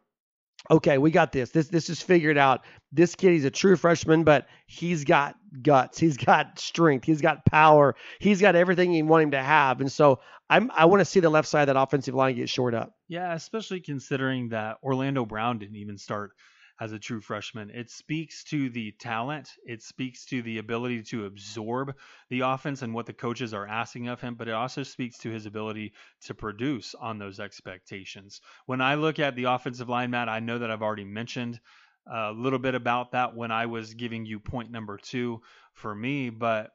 okay, 0.70 0.98
we 0.98 1.12
got 1.12 1.32
this. 1.32 1.52
This 1.52 1.68
this 1.68 1.90
is 1.90 2.02
figured 2.02 2.38
out. 2.38 2.62
This 2.92 3.16
kid, 3.16 3.32
he's 3.32 3.46
a 3.46 3.52
true 3.52 3.76
freshman, 3.76 4.24
but 4.24 4.48
he's 4.68 5.04
got 5.04 5.36
guts. 5.62 6.00
He's 6.00 6.18
got 6.18 6.60
strength. 6.60 7.06
He's 7.06 7.22
got 7.22 7.46
power. 7.46 7.96
He's 8.20 8.42
got 8.42 8.56
everything 8.56 8.94
you 8.94 9.06
want 9.06 9.24
him 9.24 9.32
to 9.32 9.44
have. 9.44 9.82
And 9.82 9.92
so 9.92 10.20
I'm 10.50 10.72
I 10.72 10.86
want 10.86 11.02
to 11.02 11.06
see 11.06 11.20
the 11.20 11.30
left 11.30 11.48
side 11.48 11.68
of 11.68 11.76
that 11.76 11.82
offensive 11.82 12.16
line 12.16 12.36
get 12.36 12.50
shored 12.50 12.76
up. 12.76 12.94
Yeah, 13.08 13.34
especially 13.34 13.80
considering 13.82 14.50
that 14.50 14.78
Orlando 14.84 15.26
Brown 15.26 15.60
didn't 15.60 15.78
even 15.78 15.98
start 15.98 16.32
as 16.80 16.92
a 16.92 17.00
true 17.00 17.22
freshman. 17.22 17.70
It 17.70 17.90
speaks 17.90 18.44
to 18.46 18.70
the 18.70 18.92
talent, 18.94 19.50
it 19.66 19.82
speaks 19.82 20.26
to 20.26 20.42
the 20.42 20.58
ability 20.58 21.04
to 21.04 21.26
absorb 21.26 21.96
the 22.30 22.42
offense 22.42 22.82
and 22.82 22.94
what 22.94 23.06
the 23.06 23.14
coaches 23.14 23.54
are 23.54 23.68
asking 23.68 24.08
of 24.08 24.22
him, 24.22 24.36
but 24.36 24.48
it 24.48 24.54
also 24.54 24.84
speaks 24.84 25.18
to 25.20 25.30
his 25.30 25.46
ability 25.46 25.94
to 26.26 26.34
produce 26.34 26.96
on 26.96 27.18
those 27.18 27.40
expectations. 27.40 28.42
When 28.66 28.82
I 28.82 28.96
look 28.96 29.20
at 29.20 29.36
the 29.36 29.46
offensive 29.46 29.90
line, 29.90 30.12
Matt, 30.12 30.30
I 30.30 30.40
know 30.40 30.60
that 30.60 30.72
I've 30.72 30.82
already 30.82 31.06
mentioned 31.06 31.60
a 32.08 32.32
little 32.32 32.60
bit 32.60 32.76
about 32.76 33.12
that 33.14 33.36
when 33.36 33.52
I 33.52 33.66
was 33.66 33.94
giving 33.94 34.26
you 34.26 34.40
point 34.40 34.72
number 34.72 34.98
two 34.98 35.42
for 35.74 35.94
me, 35.94 36.30
but 36.30 36.72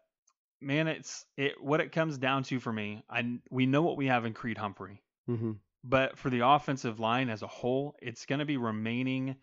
man, 0.61 0.89
it's 0.89 1.25
it 1.37 1.63
what 1.63 1.81
it 1.81 1.93
comes 1.93 2.19
down 2.19 2.43
to 2.45 2.61
for 2.61 2.73
me. 2.73 3.03
I 3.09 3.39
we 3.51 3.67
know 3.67 3.83
what 3.83 3.97
we 3.97 4.07
have 4.07 4.25
in 4.25 4.35
Creed 4.35 4.59
Humphrey. 4.59 5.03
Mm-hmm. 5.29 5.53
But 5.83 6.19
for 6.19 6.29
the 6.29 6.47
offensive 6.47 7.01
line 7.01 7.31
as 7.31 7.43
a 7.43 7.47
whole, 7.47 7.97
it's 8.03 8.27
going 8.27 8.41
to 8.41 8.45
be 8.45 8.59
remaining 8.59 9.37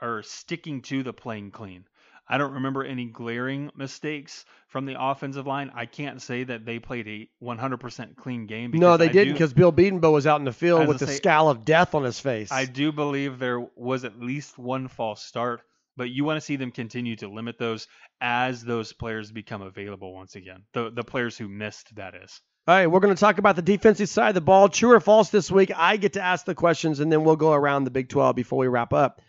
or 0.00 0.22
sticking 0.22 0.82
to 0.82 1.02
the 1.02 1.12
playing 1.12 1.50
clean. 1.50 1.84
I 2.28 2.36
don't 2.36 2.52
remember 2.52 2.84
any 2.84 3.06
glaring 3.06 3.70
mistakes 3.74 4.44
from 4.66 4.84
the 4.84 5.02
offensive 5.02 5.46
line. 5.46 5.72
I 5.74 5.86
can't 5.86 6.20
say 6.20 6.44
that 6.44 6.66
they 6.66 6.78
played 6.78 7.08
a 7.08 7.28
100% 7.42 8.16
clean 8.16 8.46
game. 8.46 8.70
No, 8.74 8.98
they 8.98 9.08
I 9.08 9.12
didn't 9.12 9.32
because 9.32 9.54
Bill 9.54 9.72
Bedenbaugh 9.72 10.12
was 10.12 10.26
out 10.26 10.38
in 10.38 10.44
the 10.44 10.52
field 10.52 10.86
with 10.86 10.98
the 10.98 11.06
say- 11.06 11.16
scowl 11.16 11.48
of 11.48 11.64
death 11.64 11.94
on 11.94 12.04
his 12.04 12.20
face. 12.20 12.52
I 12.52 12.66
do 12.66 12.92
believe 12.92 13.38
there 13.38 13.60
was 13.76 14.04
at 14.04 14.20
least 14.20 14.58
one 14.58 14.88
false 14.88 15.24
start, 15.24 15.62
but 15.96 16.10
you 16.10 16.24
want 16.24 16.36
to 16.36 16.42
see 16.42 16.56
them 16.56 16.70
continue 16.70 17.16
to 17.16 17.28
limit 17.28 17.58
those 17.58 17.88
as 18.20 18.62
those 18.62 18.92
players 18.92 19.32
become 19.32 19.62
available 19.62 20.12
once 20.12 20.34
again. 20.34 20.64
The 20.74 20.90
the 20.90 21.04
players 21.04 21.38
who 21.38 21.48
missed 21.48 21.94
that 21.96 22.14
is. 22.14 22.40
All 22.66 22.74
right, 22.74 22.86
we're 22.86 23.00
going 23.00 23.14
to 23.14 23.18
talk 23.18 23.38
about 23.38 23.56
the 23.56 23.62
defensive 23.62 24.10
side 24.10 24.28
of 24.28 24.34
the 24.34 24.42
ball. 24.42 24.68
True 24.68 24.92
or 24.92 25.00
false 25.00 25.30
this 25.30 25.50
week? 25.50 25.72
I 25.74 25.96
get 25.96 26.12
to 26.12 26.20
ask 26.20 26.44
the 26.44 26.54
questions, 26.54 27.00
and 27.00 27.10
then 27.10 27.24
we'll 27.24 27.36
go 27.36 27.54
around 27.54 27.84
the 27.84 27.90
Big 27.90 28.10
12 28.10 28.36
before 28.36 28.58
we 28.58 28.68
wrap 28.68 28.92
up. 28.92 29.22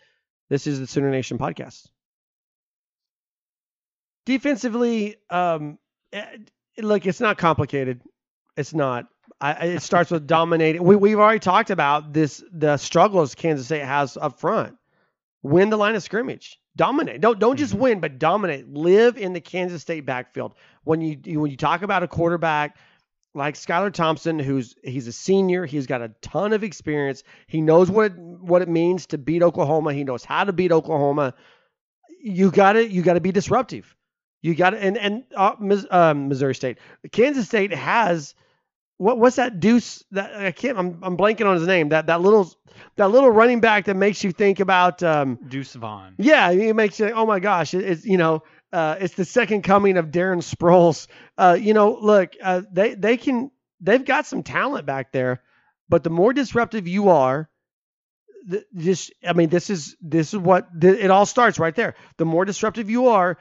This 0.50 0.66
is 0.66 0.80
the 0.80 0.86
Sooner 0.86 1.10
Nation 1.10 1.38
podcast. 1.38 1.86
Defensively, 4.26 5.16
um, 5.30 5.78
eh, 6.12 6.24
look, 6.78 7.06
it's 7.06 7.20
not 7.20 7.38
complicated. 7.38 8.02
It's 8.56 8.74
not. 8.74 9.06
I, 9.40 9.52
it 9.68 9.82
starts 9.82 10.10
with 10.10 10.26
dominating. 10.26 10.82
We, 10.82 10.96
we've 10.96 11.18
already 11.18 11.38
talked 11.38 11.70
about 11.70 12.12
this. 12.12 12.44
The 12.52 12.76
struggles 12.76 13.34
Kansas 13.34 13.66
State 13.66 13.84
has 13.84 14.16
up 14.16 14.38
front. 14.40 14.76
Win 15.42 15.70
the 15.70 15.78
line 15.78 15.94
of 15.94 16.02
scrimmage. 16.02 16.58
Dominate. 16.76 17.20
Don't 17.20 17.38
don't 17.38 17.56
just 17.56 17.74
win, 17.74 18.00
but 18.00 18.18
dominate. 18.18 18.68
Live 18.68 19.16
in 19.16 19.32
the 19.32 19.40
Kansas 19.40 19.82
State 19.82 20.04
backfield. 20.06 20.54
When 20.84 21.00
you- 21.00 21.40
when 21.40 21.50
you 21.50 21.56
talk 21.56 21.82
about 21.82 22.02
a 22.02 22.08
quarterback 22.08 22.76
like 23.34 23.54
Skylar 23.54 23.92
Thompson, 23.92 24.38
who's 24.38 24.74
he's 24.82 25.06
a 25.06 25.12
senior, 25.12 25.64
he's 25.66 25.86
got 25.86 26.02
a 26.02 26.08
ton 26.20 26.52
of 26.52 26.64
experience. 26.64 27.22
He 27.46 27.60
knows 27.60 27.90
what 27.90 28.12
it, 28.12 28.18
what 28.18 28.62
it 28.62 28.68
means 28.68 29.06
to 29.06 29.18
beat 29.18 29.42
Oklahoma. 29.42 29.92
He 29.94 30.04
knows 30.04 30.24
how 30.24 30.44
to 30.44 30.52
beat 30.52 30.72
Oklahoma. 30.72 31.34
You 32.22 32.50
got 32.50 32.72
to 32.74 32.86
you 32.88 33.02
got 33.02 33.14
to 33.14 33.20
be 33.20 33.32
disruptive. 33.32 33.94
You 34.42 34.54
got 34.54 34.70
to 34.70 34.78
and 34.78 34.98
and 34.98 35.24
uh, 35.36 35.54
um, 35.90 36.28
Missouri 36.28 36.54
State, 36.54 36.78
Kansas 37.12 37.46
State 37.46 37.72
has 37.72 38.34
what 39.00 39.18
what's 39.18 39.36
that 39.36 39.60
deuce 39.60 40.04
that 40.10 40.34
I 40.34 40.52
can't 40.52 40.78
I'm, 40.78 40.98
I'm 41.02 41.16
blanking 41.16 41.46
on 41.46 41.56
his 41.56 41.66
name 41.66 41.88
that 41.88 42.06
that 42.06 42.20
little 42.20 42.52
that 42.96 43.10
little 43.10 43.30
running 43.30 43.60
back 43.60 43.86
that 43.86 43.96
makes 43.96 44.22
you 44.22 44.30
think 44.30 44.60
about 44.60 45.02
um 45.02 45.38
Deuce 45.48 45.72
Vaughn. 45.72 46.14
yeah 46.18 46.50
it 46.50 46.76
makes 46.76 47.00
you 47.00 47.10
oh 47.10 47.24
my 47.24 47.40
gosh 47.40 47.72
it, 47.72 47.82
it's 47.82 48.04
you 48.04 48.18
know 48.18 48.42
uh 48.72 48.96
it's 49.00 49.14
the 49.14 49.24
second 49.24 49.62
coming 49.62 49.96
of 49.96 50.06
Darren 50.06 50.38
Sproles 50.42 51.06
uh 51.38 51.56
you 51.60 51.74
know 51.74 51.98
look 52.00 52.34
uh 52.42 52.62
they 52.70 52.94
they 52.94 53.16
can 53.16 53.50
they've 53.80 54.04
got 54.04 54.26
some 54.26 54.42
talent 54.42 54.86
back 54.86 55.12
there 55.12 55.42
but 55.88 56.04
the 56.04 56.10
more 56.10 56.32
disruptive 56.32 56.86
you 56.86 57.08
are 57.10 57.48
th- 58.50 58.64
just 58.76 59.12
I 59.26 59.32
mean 59.32 59.48
this 59.48 59.70
is 59.70 59.96
this 60.00 60.32
is 60.32 60.38
what 60.40 60.68
th- 60.80 60.98
it 60.98 61.10
all 61.10 61.26
starts 61.26 61.58
right 61.58 61.74
there 61.74 61.94
the 62.16 62.24
more 62.26 62.44
disruptive 62.44 62.90
you 62.90 63.08
are 63.08 63.38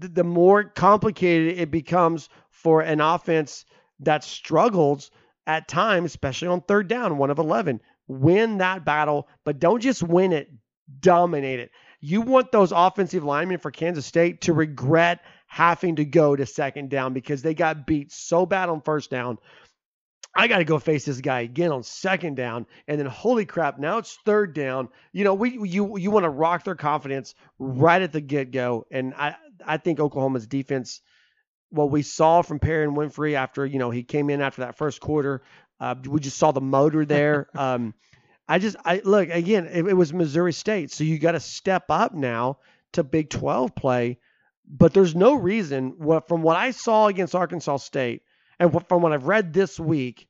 th- 0.00 0.12
the 0.14 0.24
more 0.24 0.64
complicated 0.64 1.58
it 1.58 1.70
becomes 1.70 2.28
for 2.50 2.82
an 2.82 3.00
offense 3.00 3.64
that 4.00 4.24
struggles 4.24 5.10
at 5.46 5.68
times, 5.68 6.12
especially 6.12 6.48
on 6.48 6.60
third 6.60 6.88
down, 6.88 7.18
one 7.18 7.30
of 7.30 7.38
11. 7.38 7.80
Win 8.06 8.58
that 8.58 8.84
battle, 8.84 9.28
but 9.44 9.58
don't 9.58 9.80
just 9.80 10.02
win 10.02 10.32
it, 10.32 10.50
dominate 11.00 11.60
it. 11.60 11.70
You 12.00 12.22
want 12.22 12.50
those 12.50 12.72
offensive 12.72 13.24
linemen 13.24 13.58
for 13.58 13.70
Kansas 13.70 14.06
State 14.06 14.42
to 14.42 14.52
regret 14.52 15.20
having 15.46 15.96
to 15.96 16.04
go 16.04 16.34
to 16.34 16.46
second 16.46 16.90
down 16.90 17.12
because 17.12 17.42
they 17.42 17.54
got 17.54 17.86
beat 17.86 18.12
so 18.12 18.46
bad 18.46 18.68
on 18.68 18.80
first 18.80 19.10
down. 19.10 19.38
I 20.34 20.46
got 20.46 20.58
to 20.58 20.64
go 20.64 20.78
face 20.78 21.04
this 21.04 21.20
guy 21.20 21.40
again 21.40 21.72
on 21.72 21.82
second 21.82 22.36
down, 22.36 22.66
and 22.86 22.98
then 22.98 23.06
holy 23.06 23.44
crap, 23.44 23.78
now 23.78 23.98
it's 23.98 24.16
third 24.24 24.54
down. 24.54 24.88
You 25.12 25.24
know, 25.24 25.34
we 25.34 25.58
you 25.68 25.98
you 25.98 26.10
want 26.10 26.24
to 26.24 26.30
rock 26.30 26.64
their 26.64 26.76
confidence 26.76 27.34
right 27.58 28.00
at 28.00 28.12
the 28.12 28.20
get 28.20 28.52
go, 28.52 28.86
and 28.92 29.12
I 29.14 29.34
I 29.66 29.76
think 29.78 29.98
Oklahoma's 29.98 30.46
defense 30.46 31.00
what 31.70 31.90
we 31.90 32.02
saw 32.02 32.42
from 32.42 32.60
Perrion 32.60 32.94
Winfrey 32.96 33.34
after 33.34 33.66
you 33.66 33.78
know 33.78 33.90
he 33.90 34.04
came 34.04 34.30
in 34.30 34.40
after 34.40 34.62
that 34.62 34.76
first 34.76 35.00
quarter. 35.00 35.42
Uh, 35.80 35.96
we 36.06 36.20
just 36.20 36.36
saw 36.36 36.52
the 36.52 36.60
motor 36.60 37.04
there. 37.04 37.48
um, 37.54 37.94
I 38.50 38.58
just 38.58 38.74
I 38.84 39.00
look 39.04 39.28
again. 39.30 39.66
It, 39.66 39.86
it 39.86 39.94
was 39.94 40.12
Missouri 40.12 40.52
State, 40.52 40.90
so 40.90 41.04
you 41.04 41.20
got 41.20 41.32
to 41.32 41.40
step 41.40 41.84
up 41.88 42.14
now 42.14 42.58
to 42.94 43.04
Big 43.04 43.30
12 43.30 43.76
play. 43.76 44.18
But 44.68 44.92
there's 44.92 45.14
no 45.14 45.34
reason 45.34 45.94
what 45.98 46.26
from 46.26 46.42
what 46.42 46.56
I 46.56 46.72
saw 46.72 47.06
against 47.06 47.36
Arkansas 47.36 47.76
State 47.76 48.22
and 48.58 48.72
what, 48.72 48.88
from 48.88 49.02
what 49.02 49.12
I've 49.12 49.28
read 49.28 49.52
this 49.52 49.78
week, 49.78 50.26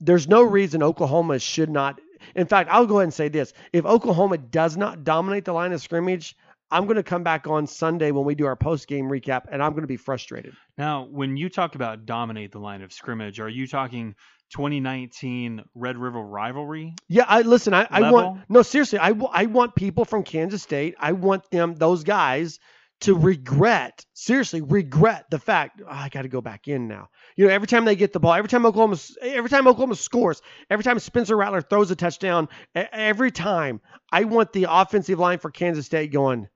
there's 0.00 0.26
no 0.26 0.42
reason 0.42 0.82
Oklahoma 0.82 1.38
should 1.38 1.68
not. 1.68 2.00
In 2.34 2.46
fact, 2.46 2.70
I'll 2.72 2.86
go 2.86 2.96
ahead 2.96 3.04
and 3.04 3.14
say 3.14 3.28
this: 3.28 3.52
if 3.74 3.84
Oklahoma 3.84 4.38
does 4.38 4.78
not 4.78 5.04
dominate 5.04 5.44
the 5.44 5.52
line 5.52 5.74
of 5.74 5.82
scrimmage, 5.82 6.34
I'm 6.70 6.86
going 6.86 6.96
to 6.96 7.02
come 7.02 7.24
back 7.24 7.46
on 7.46 7.66
Sunday 7.66 8.10
when 8.10 8.24
we 8.24 8.34
do 8.34 8.46
our 8.46 8.56
post 8.56 8.88
game 8.88 9.04
recap, 9.04 9.42
and 9.52 9.62
I'm 9.62 9.72
going 9.72 9.82
to 9.82 9.86
be 9.86 9.98
frustrated. 9.98 10.54
Now, 10.78 11.04
when 11.10 11.36
you 11.36 11.50
talk 11.50 11.74
about 11.74 12.06
dominate 12.06 12.52
the 12.52 12.58
line 12.58 12.80
of 12.80 12.90
scrimmage, 12.90 13.38
are 13.38 13.50
you 13.50 13.66
talking 13.66 14.14
2019 14.50 15.62
Red 15.74 15.96
River 15.96 16.20
rivalry? 16.20 16.94
Yeah, 17.08 17.24
I 17.26 17.42
listen. 17.42 17.74
I, 17.74 17.86
I 17.90 18.10
want 18.10 18.40
no 18.48 18.62
seriously. 18.62 18.98
I, 18.98 19.10
I 19.32 19.46
want 19.46 19.74
people 19.74 20.04
from 20.04 20.22
Kansas 20.22 20.62
State. 20.62 20.94
I 20.98 21.12
want 21.12 21.50
them 21.50 21.74
those 21.74 22.04
guys 22.04 22.58
to 23.00 23.14
regret 23.14 24.06
seriously 24.14 24.60
regret 24.60 25.26
the 25.30 25.38
fact 25.38 25.82
"Oh, 25.84 25.88
I 25.88 26.08
got 26.08 26.22
to 26.22 26.28
go 26.28 26.40
back 26.40 26.68
in 26.68 26.88
now. 26.88 27.08
You 27.36 27.46
know, 27.46 27.52
every 27.52 27.66
time 27.66 27.84
they 27.84 27.96
get 27.96 28.12
the 28.12 28.20
ball, 28.20 28.34
every 28.34 28.48
time 28.48 28.64
Oklahoma, 28.64 28.96
every 29.20 29.50
time 29.50 29.66
Oklahoma 29.66 29.96
scores, 29.96 30.40
every 30.70 30.84
time 30.84 30.98
Spencer 30.98 31.36
Rattler 31.36 31.60
throws 31.60 31.90
a 31.90 31.96
touchdown, 31.96 32.48
every 32.74 33.30
time 33.30 33.80
I 34.10 34.24
want 34.24 34.52
the 34.52 34.66
offensive 34.70 35.18
line 35.18 35.38
for 35.38 35.50
Kansas 35.50 35.86
State 35.86 36.12
going. 36.12 36.48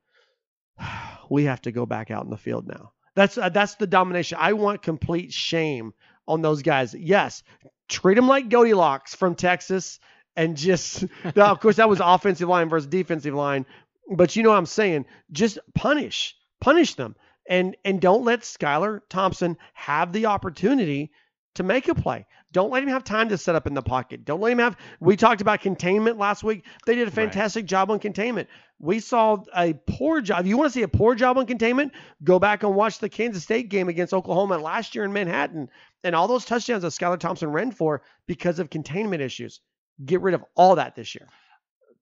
We 1.31 1.45
have 1.45 1.61
to 1.63 1.73
go 1.73 1.85
back 1.85 2.11
out 2.11 2.25
in 2.25 2.31
the 2.31 2.39
field 2.39 2.67
now. 2.67 2.93
That's 3.15 3.37
uh, 3.37 3.51
that's 3.51 3.75
the 3.75 3.87
domination. 3.87 4.39
I 4.41 4.55
want 4.55 4.81
complete 4.81 5.31
shame 5.31 5.93
on 6.27 6.41
those 6.41 6.63
guys. 6.63 6.95
Yes, 6.95 7.43
treat 7.89 8.15
them 8.15 8.29
like 8.29 8.49
Goldilocks 8.49 9.15
from 9.15 9.35
Texas, 9.35 9.99
and 10.37 10.57
just 10.57 11.05
now, 11.37 11.51
of 11.51 11.61
course 11.61 11.77
that 11.77 11.89
was 11.89 12.01
offensive 12.03 12.49
line 12.49 12.69
versus 12.69 12.87
defensive 12.87 13.35
line, 13.35 13.67
but 14.11 14.37
you 14.37 14.43
know 14.43 14.51
what 14.51 14.59
I'm 14.59 14.67
saying. 14.67 15.07
Just 15.33 15.59
punish, 15.75 16.37
punish 16.61 16.95
them, 16.95 17.17
and 17.49 17.77
and 17.85 18.01
don't 18.01 18.25
let 18.25 18.41
Skylar 18.41 19.01
Thompson 19.09 19.57
have 19.75 20.13
the 20.13 20.27
opportunity 20.27 21.11
to 21.55 21.63
make 21.63 21.89
a 21.89 21.95
play. 21.95 22.27
Don't 22.51 22.71
let 22.71 22.83
him 22.83 22.89
have 22.89 23.05
time 23.05 23.29
to 23.29 23.37
set 23.37 23.57
up 23.57 23.67
in 23.67 23.75
the 23.75 23.83
pocket. 23.83 24.25
Don't 24.25 24.41
let 24.41 24.53
him 24.53 24.59
have. 24.59 24.77
We 25.01 25.17
talked 25.17 25.43
about 25.43 25.61
containment 25.61 26.17
last 26.17 26.43
week. 26.43 26.65
They 26.87 26.95
did 26.95 27.03
a 27.03 27.05
Right. 27.07 27.15
fantastic 27.15 27.67
job 27.67 27.91
on 27.91 27.99
containment. 27.99 28.49
We 28.79 29.01
saw 29.01 29.43
a 29.55 29.75
poor 29.75 30.23
job. 30.23 30.41
If 30.41 30.47
you 30.47 30.57
want 30.57 30.69
to 30.73 30.73
see 30.73 30.83
a 30.83 30.89
poor 30.89 31.15
job 31.15 31.37
on 31.37 31.45
containment, 31.47 31.93
go 32.25 32.39
back 32.39 32.63
and 32.63 32.75
watch 32.75 33.01
the 33.01 33.11
Kansas 33.11 33.43
State 33.43 33.69
game 33.69 33.89
against 33.91 34.15
Oklahoma 34.15 34.57
last 34.57 34.95
year 34.95 35.05
in 35.05 35.13
Manhattan 35.13 35.69
and 36.05 36.15
all 36.15 36.29
those 36.29 36.45
touchdowns 36.45 36.83
that 36.83 36.89
Skylar 36.89 37.19
Thompson 37.19 37.51
ran 37.51 37.71
for 37.71 38.03
because 38.27 38.59
of 38.59 38.71
containment 38.71 39.23
issues. 39.23 39.61
Get 40.05 40.21
rid 40.21 40.35
of 40.35 40.45
all 40.55 40.77
that 40.77 40.95
this 40.95 41.15
year. 41.15 41.29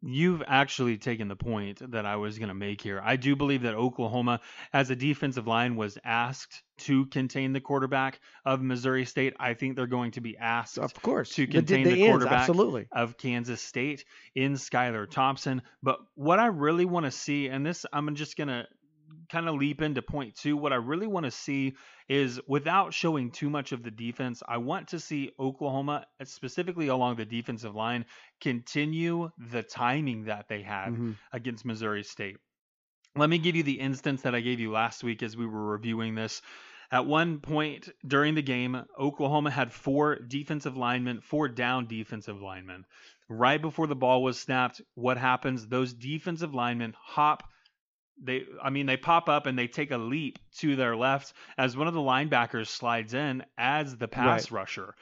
You've 0.03 0.43
actually 0.47 0.99
taken 0.99 1.27
the 1.27 1.35
point 1.37 1.81
that 1.93 2.05
I 2.05 2.17
was 2.17 2.39
going 2.39 2.49
to 2.51 2.55
make 2.55 2.83
here. 2.83 3.01
I 3.03 3.17
do 3.17 3.35
believe 3.35 3.63
that 3.63 3.75
Oklahoma, 3.75 4.41
as 4.73 4.91
a 4.91 4.95
defensive 4.95 5.47
line, 5.47 5.75
was 5.75 5.97
asked 6.05 6.63
to 6.81 7.07
contain 7.07 7.55
the 7.55 7.61
quarterback 7.63 8.21
of 8.45 8.61
Missouri 8.61 9.07
State. 9.07 9.33
I 9.41 9.55
think 9.55 9.75
they're 9.75 9.87
going 9.87 10.11
to 10.13 10.21
be 10.21 10.37
asked 10.37 10.77
Of 10.79 10.93
course, 11.03 11.31
To 11.31 11.47
The- 11.47 11.53
contain 11.53 11.85
the 11.85 11.93
ends, 11.93 12.07
quarterback. 12.11 12.41
absolutely. 12.41 12.87
of 12.93 13.17
Kansas 13.17 13.63
State 13.63 14.05
in 14.35 14.53
Skylar 14.53 15.11
Thompson. 15.11 15.63
But 15.83 15.99
what 16.15 16.39
I 16.39 16.47
really 16.47 16.85
want 16.85 17.07
to 17.07 17.11
see, 17.11 17.49
and 17.49 17.65
this 17.65 17.87
I'm 17.93 18.15
just 18.15 18.37
going 18.37 18.49
to 18.49 18.67
kind 19.29 19.49
of 19.49 19.57
leap 19.57 19.83
into 19.83 20.03
point 20.03 20.35
two, 20.35 20.57
what 20.57 20.73
I 20.73 20.77
really 20.77 21.07
want 21.07 21.25
to 21.25 21.31
see 21.31 21.77
is 22.09 22.41
without 22.47 22.95
showing 22.95 23.31
too 23.31 23.51
much 23.51 23.73
of 23.73 23.83
the 23.83 23.91
defense, 23.91 24.43
I 24.47 24.59
want 24.59 24.89
to 24.89 25.01
see 25.01 25.33
Oklahoma, 25.39 26.07
specifically 26.25 26.89
along 26.89 27.17
the 27.17 27.25
defensive 27.25 27.75
line, 27.75 28.05
continue 28.41 29.31
the 29.51 29.63
timing 29.63 30.25
that 30.25 30.49
they 30.49 30.63
had 30.63 30.91
Mhm. 30.95 31.17
against 31.33 31.65
Missouri 31.65 32.05
State. 32.05 32.37
Let 33.15 33.31
me 33.31 33.39
give 33.39 33.57
you 33.57 33.63
the 33.63 33.81
instance 33.81 34.23
that 34.23 34.35
I 34.35 34.41
gave 34.41 34.61
you 34.61 34.71
last 34.71 35.03
week 35.03 35.23
as 35.23 35.37
we 35.37 35.47
were 35.47 35.71
reviewing 35.71 36.15
this. 36.15 36.43
At 36.93 37.07
one 37.07 37.41
point 37.41 37.89
during 38.07 38.35
the 38.35 38.43
game, 38.43 38.85
Oklahoma 38.99 39.51
had 39.51 39.73
four 39.73 40.17
defensive 40.17 40.77
linemen, 40.77 41.21
four 41.21 41.49
down 41.49 41.87
defensive 41.87 42.41
linemen. 42.41 42.85
Right 43.29 43.61
before 43.61 43.89
the 43.89 43.97
ball 43.97 44.23
was 44.23 44.39
snapped, 44.39 44.81
what 44.95 45.17
happens? 45.17 45.67
Those 45.67 45.93
defensive 45.93 46.55
linemen 46.55 46.95
hop 46.97 47.43
they 48.23 48.45
I 48.63 48.71
mean 48.71 48.87
they 48.87 48.97
pop 48.97 49.29
up 49.29 49.47
and 49.47 49.59
they 49.59 49.69
take 49.69 49.91
a 49.91 49.99
leap 49.99 50.39
to 50.59 50.77
their 50.77 50.97
left 50.97 51.33
as 51.59 51.77
one 51.77 51.89
of 51.89 51.95
the 51.95 52.01
linebackers 52.01 52.69
slides 52.69 53.15
in 53.15 53.45
as 53.59 53.97
the 53.97 54.09
pass 54.09 54.51
rusher. 54.51 54.95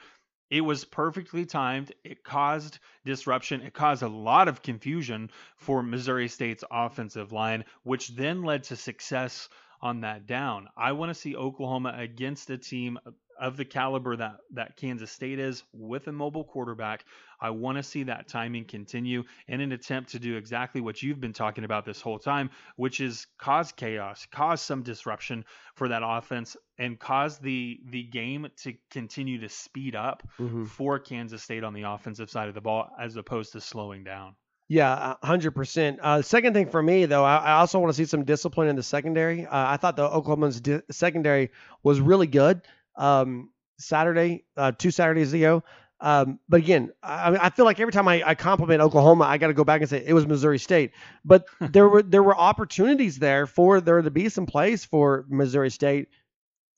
It 0.49 0.61
was 0.61 0.85
perfectly 0.85 1.45
timed. 1.45 1.91
It 2.03 2.23
caused 2.23 2.79
disruption. 3.03 3.61
It 3.61 3.73
caused 3.73 4.03
a 4.03 4.07
lot 4.07 4.47
of 4.47 4.61
confusion 4.61 5.31
for 5.57 5.81
Missouri 5.81 6.27
State's 6.27 6.63
offensive 6.69 7.31
line, 7.31 7.65
which 7.83 8.09
then 8.09 8.43
led 8.43 8.63
to 8.65 8.75
success 8.75 9.49
on 9.81 10.01
that 10.01 10.27
down. 10.27 10.69
I 10.77 10.91
want 10.91 11.09
to 11.09 11.19
see 11.19 11.35
Oklahoma 11.35 11.95
against 11.97 12.49
a 12.49 12.57
team 12.57 12.99
of 13.39 13.57
the 13.57 13.65
caliber 13.65 14.15
that 14.15 14.37
that 14.53 14.77
Kansas 14.77 15.11
State 15.11 15.39
is 15.39 15.63
with 15.73 16.07
a 16.07 16.11
mobile 16.11 16.43
quarterback. 16.43 17.05
I 17.41 17.49
want 17.49 17.77
to 17.77 17.83
see 17.83 18.03
that 18.03 18.27
timing 18.27 18.65
continue 18.65 19.23
in 19.47 19.59
an 19.61 19.71
attempt 19.73 20.11
to 20.11 20.19
do 20.19 20.37
exactly 20.37 20.79
what 20.81 21.03
you've 21.03 21.19
been 21.19 21.33
talking 21.33 21.63
about 21.65 21.85
this 21.85 21.99
whole 22.01 22.17
time, 22.19 22.49
which 22.77 23.01
is 23.01 23.27
cause 23.37 23.71
chaos, 23.73 24.25
cause 24.31 24.61
some 24.61 24.83
disruption 24.83 25.43
for 25.75 25.89
that 25.89 26.01
offense 26.03 26.55
and 26.77 26.97
cause 26.99 27.37
the 27.39 27.79
the 27.89 28.03
game 28.03 28.47
to 28.63 28.73
continue 28.91 29.39
to 29.41 29.49
speed 29.49 29.95
up 29.95 30.23
Mhm. 30.39 30.67
for 30.67 30.99
Kansas 30.99 31.43
State 31.43 31.63
on 31.63 31.73
the 31.73 31.83
offensive 31.83 32.29
side 32.29 32.47
of 32.47 32.53
the 32.55 32.61
ball 32.61 32.89
as 32.99 33.15
opposed 33.17 33.51
to 33.53 33.61
slowing 33.61 34.03
down. 34.03 34.35
Yeah, 34.67 35.13
a 35.21 35.25
hundred 35.27 35.51
percent. 35.51 35.99
Uh, 36.01 36.23
second 36.23 36.53
thing 36.53 36.69
for 36.69 36.81
me 36.81 37.05
though, 37.05 37.23
I, 37.23 37.35
I 37.37 37.51
also 37.57 37.77
want 37.79 37.89
to 37.91 37.93
see 37.95 38.05
some 38.05 38.23
discipline 38.23 38.67
in 38.67 38.75
the 38.75 38.81
secondary. 38.81 39.45
Uh, 39.45 39.49
I 39.51 39.77
thought 39.77 39.95
the 39.95 40.09
Oklahoma's 40.09 40.59
di- 40.59 40.81
secondary 40.89 41.51
was 41.83 41.99
really 42.01 42.25
good. 42.25 42.61
Um, 42.95 43.49
Saturday, 43.77 44.45
uh, 44.55 44.71
two 44.71 44.91
Saturdays 44.91 45.33
ago. 45.33 45.63
Um, 45.99 46.39
but 46.49 46.57
again, 46.57 46.91
I, 47.01 47.37
I, 47.47 47.49
feel 47.49 47.65
like 47.65 47.79
every 47.79 47.93
time 47.93 48.07
I, 48.07 48.21
I 48.25 48.35
compliment 48.35 48.81
Oklahoma, 48.81 49.23
I 49.23 49.37
got 49.37 49.47
to 49.47 49.53
go 49.53 49.63
back 49.63 49.81
and 49.81 49.89
say 49.89 50.03
it 50.05 50.13
was 50.13 50.27
Missouri 50.27 50.59
State. 50.59 50.91
But 51.23 51.45
there 51.61 51.87
were 51.87 52.03
there 52.03 52.23
were 52.23 52.37
opportunities 52.37 53.17
there 53.17 53.47
for 53.47 53.79
there 53.79 54.01
to 54.01 54.11
be 54.11 54.29
some 54.29 54.45
plays 54.45 54.83
for 54.83 55.25
Missouri 55.29 55.71
State. 55.71 56.09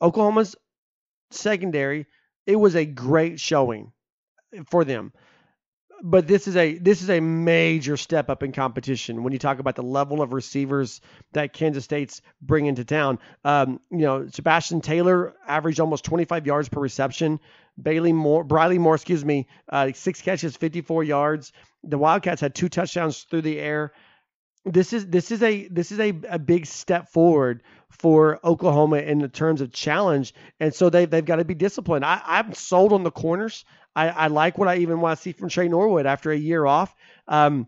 Oklahoma's 0.01 0.55
secondary, 1.31 2.05
it 2.45 2.55
was 2.55 2.75
a 2.75 2.85
great 2.85 3.39
showing 3.39 3.91
for 4.69 4.85
them 4.85 5.11
but 6.03 6.27
this 6.27 6.47
is 6.47 6.55
a 6.55 6.77
this 6.77 7.01
is 7.01 7.09
a 7.09 7.19
major 7.19 7.97
step 7.97 8.29
up 8.29 8.43
in 8.43 8.51
competition 8.51 9.23
when 9.23 9.33
you 9.33 9.39
talk 9.39 9.59
about 9.59 9.75
the 9.75 9.83
level 9.83 10.21
of 10.21 10.33
receivers 10.33 11.01
that 11.33 11.53
Kansas 11.53 11.83
State's 11.83 12.21
bring 12.41 12.65
into 12.65 12.85
town. 12.85 13.19
Um, 13.43 13.79
you 13.91 13.99
know, 13.99 14.21
Chabastin 14.21 14.83
Taylor 14.83 15.33
averaged 15.47 15.79
almost 15.79 16.05
25 16.05 16.45
yards 16.45 16.69
per 16.69 16.79
reception. 16.79 17.39
Bailey 17.81 18.13
Moore, 18.13 18.43
Briley 18.43 18.79
Moore, 18.79 18.95
excuse 18.95 19.23
me, 19.23 19.47
uh, 19.69 19.91
six 19.93 20.21
catches, 20.21 20.55
54 20.55 21.03
yards. 21.03 21.51
The 21.83 21.97
Wildcats 21.97 22.41
had 22.41 22.55
two 22.55 22.69
touchdowns 22.69 23.23
through 23.23 23.43
the 23.43 23.59
air. 23.59 23.93
This 24.65 24.93
is 24.93 25.07
this 25.07 25.31
is 25.31 25.41
a 25.43 25.67
this 25.69 25.91
is 25.91 25.99
a, 25.99 26.13
a 26.29 26.39
big 26.39 26.65
step 26.65 27.09
forward 27.09 27.63
for 27.89 28.39
Oklahoma 28.43 28.97
in 28.97 29.19
the 29.19 29.29
terms 29.29 29.61
of 29.61 29.71
challenge, 29.71 30.33
and 30.59 30.73
so 30.73 30.89
they 30.89 31.05
they've 31.05 31.23
got 31.23 31.37
to 31.37 31.45
be 31.45 31.55
disciplined. 31.55 32.03
I, 32.03 32.21
I'm 32.25 32.53
sold 32.53 32.93
on 32.93 33.03
the 33.03 33.11
corners. 33.11 33.63
I, 33.97 34.09
I 34.09 34.27
like 34.27 34.59
what 34.59 34.67
I 34.67 34.77
even 34.77 35.01
want 35.01 35.17
to 35.17 35.21
see 35.21 35.31
from 35.31 35.49
Tre 35.49 35.67
Norwood 35.67 36.05
after 36.05 36.31
a 36.31 36.37
year 36.37 36.67
off. 36.67 36.93
Um, 37.27 37.67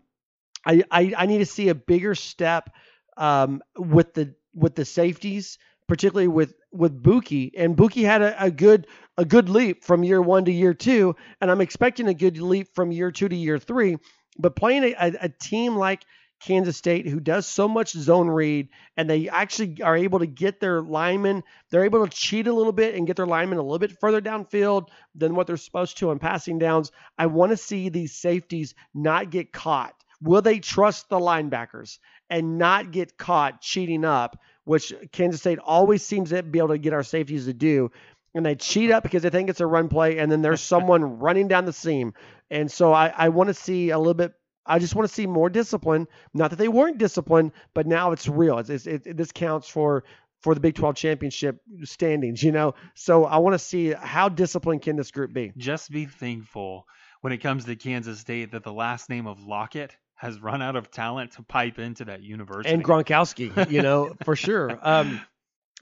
I, 0.64 0.84
I, 0.88 1.12
I 1.18 1.26
need 1.26 1.38
to 1.38 1.46
see 1.46 1.68
a 1.68 1.74
bigger 1.74 2.14
step 2.14 2.70
um, 3.16 3.62
with 3.76 4.14
the 4.14 4.36
with 4.54 4.76
the 4.76 4.84
safeties, 4.84 5.58
particularly 5.88 6.28
with 6.28 6.54
with 6.70 7.02
Bookie. 7.02 7.52
And 7.56 7.74
Bookie 7.74 8.04
had 8.04 8.22
a, 8.22 8.44
a 8.44 8.50
good 8.50 8.86
a 9.18 9.24
good 9.24 9.48
leap 9.48 9.82
from 9.82 10.04
year 10.04 10.22
one 10.22 10.44
to 10.44 10.52
year 10.52 10.72
two, 10.72 11.16
and 11.40 11.50
I'm 11.50 11.60
expecting 11.60 12.06
a 12.06 12.14
good 12.14 12.38
leap 12.38 12.68
from 12.76 12.92
year 12.92 13.10
two 13.10 13.28
to 13.28 13.36
year 13.36 13.58
three. 13.58 13.96
But 14.38 14.54
playing 14.54 14.84
a, 14.84 14.92
a, 14.92 15.12
a 15.22 15.28
team 15.28 15.74
like 15.74 16.04
Kansas 16.40 16.76
State, 16.76 17.06
who 17.06 17.20
does 17.20 17.46
so 17.46 17.68
much 17.68 17.92
zone 17.92 18.28
read, 18.28 18.68
and 18.96 19.08
they 19.08 19.28
actually 19.28 19.82
are 19.82 19.96
able 19.96 20.18
to 20.20 20.26
get 20.26 20.58
their 20.58 20.80
linemen, 20.80 21.42
they're 21.70 21.84
able 21.84 22.06
to 22.06 22.10
cheat 22.10 22.46
a 22.46 22.52
little 22.52 22.72
bit 22.72 22.94
and 22.94 23.06
get 23.06 23.16
their 23.16 23.26
linemen 23.26 23.58
a 23.58 23.62
little 23.62 23.78
bit 23.78 23.98
further 24.00 24.20
downfield 24.20 24.88
than 25.14 25.34
what 25.34 25.46
they're 25.46 25.56
supposed 25.56 25.98
to 25.98 26.10
on 26.10 26.18
passing 26.18 26.58
downs. 26.58 26.92
I 27.18 27.26
want 27.26 27.50
to 27.50 27.56
see 27.56 27.88
these 27.88 28.16
safeties 28.16 28.74
not 28.94 29.30
get 29.30 29.52
caught. 29.52 29.94
Will 30.22 30.42
they 30.42 30.58
trust 30.58 31.08
the 31.08 31.18
linebackers 31.18 31.98
and 32.28 32.58
not 32.58 32.90
get 32.90 33.16
caught 33.16 33.60
cheating 33.60 34.04
up, 34.04 34.38
which 34.64 34.92
Kansas 35.12 35.40
State 35.40 35.58
always 35.58 36.04
seems 36.04 36.30
to 36.30 36.42
be 36.42 36.58
able 36.58 36.68
to 36.68 36.78
get 36.78 36.92
our 36.92 37.02
safeties 37.02 37.46
to 37.46 37.52
do? 37.52 37.90
and 38.34 38.46
they 38.46 38.54
cheat 38.54 38.92
up 38.92 39.02
because 39.02 39.22
they 39.22 39.30
think 39.30 39.50
it's 39.50 39.60
a 39.60 39.66
run 39.66 39.88
play, 39.88 40.18
and 40.18 40.30
then 40.30 40.42
there's 40.42 40.60
someone 40.74 41.18
running 41.18 41.48
down 41.48 41.64
the 41.64 41.72
seam. 41.72 42.14
And 42.50 42.70
so 42.70 42.92
I, 42.92 43.08
I 43.08 43.28
want 43.30 43.48
to 43.48 43.54
see 43.54 43.90
a 43.90 43.98
little 43.98 44.14
bit 44.14 44.34
I 44.70 44.78
just 44.78 44.94
want 44.94 45.08
to 45.08 45.14
see 45.14 45.26
more 45.26 45.50
discipline. 45.50 46.06
Not 46.32 46.50
that 46.50 46.56
they 46.56 46.68
weren't 46.68 46.98
disciplined, 46.98 47.52
but 47.74 47.86
now 47.86 48.12
it's 48.12 48.28
real. 48.28 48.58
It's, 48.58 48.70
it's, 48.70 48.86
it, 48.86 49.16
this 49.16 49.32
counts 49.32 49.68
for 49.68 50.04
for 50.40 50.54
the 50.54 50.60
Big 50.60 50.74
12 50.74 50.94
championship 50.94 51.60
standings, 51.82 52.42
you 52.42 52.52
know. 52.52 52.74
So 52.94 53.24
I 53.26 53.38
want 53.38 53.54
to 53.54 53.58
see 53.58 53.92
how 53.92 54.30
disciplined 54.30 54.82
can 54.82 54.96
this 54.96 55.10
group 55.10 55.34
be. 55.34 55.52
Just 55.56 55.90
be 55.90 56.06
thankful 56.06 56.86
when 57.20 57.32
it 57.32 57.38
comes 57.38 57.66
to 57.66 57.76
Kansas 57.76 58.20
State 58.20 58.52
that 58.52 58.64
the 58.64 58.72
last 58.72 59.10
name 59.10 59.26
of 59.26 59.42
Lockett 59.42 59.94
has 60.14 60.40
run 60.40 60.62
out 60.62 60.76
of 60.76 60.90
talent 60.90 61.32
to 61.32 61.42
pipe 61.42 61.78
into 61.78 62.06
that 62.06 62.22
university. 62.22 62.72
And 62.72 62.84
Gronkowski, 62.84 63.70
you 63.70 63.82
know, 63.82 64.14
for 64.24 64.36
sure. 64.36 64.78
Um, 64.80 65.20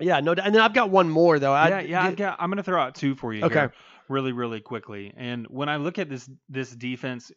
yeah, 0.01 0.20
no, 0.20 0.34
doubt. 0.34 0.47
and 0.47 0.55
then 0.55 0.62
I've 0.62 0.74
got 0.74 0.91
one 0.91 1.09
more 1.09 1.39
though. 1.39 1.53
I, 1.53 1.68
yeah, 1.68 1.80
yeah, 1.80 2.03
I've 2.05 2.16
got, 2.16 2.36
I'm 2.41 2.51
going 2.51 2.59
to 2.59 2.62
throw 2.62 2.80
out 2.80 2.95
two 2.95 3.14
for 3.14 3.32
you. 3.32 3.45
Okay. 3.45 3.55
Here, 3.55 3.72
really, 4.09 4.32
really 4.32 4.61
quickly. 4.61 5.12
And 5.16 5.47
when 5.49 5.68
I 5.68 5.76
look 5.76 5.99
at 5.99 6.09
this 6.09 6.28
this 6.49 6.70
defense, 6.70 7.30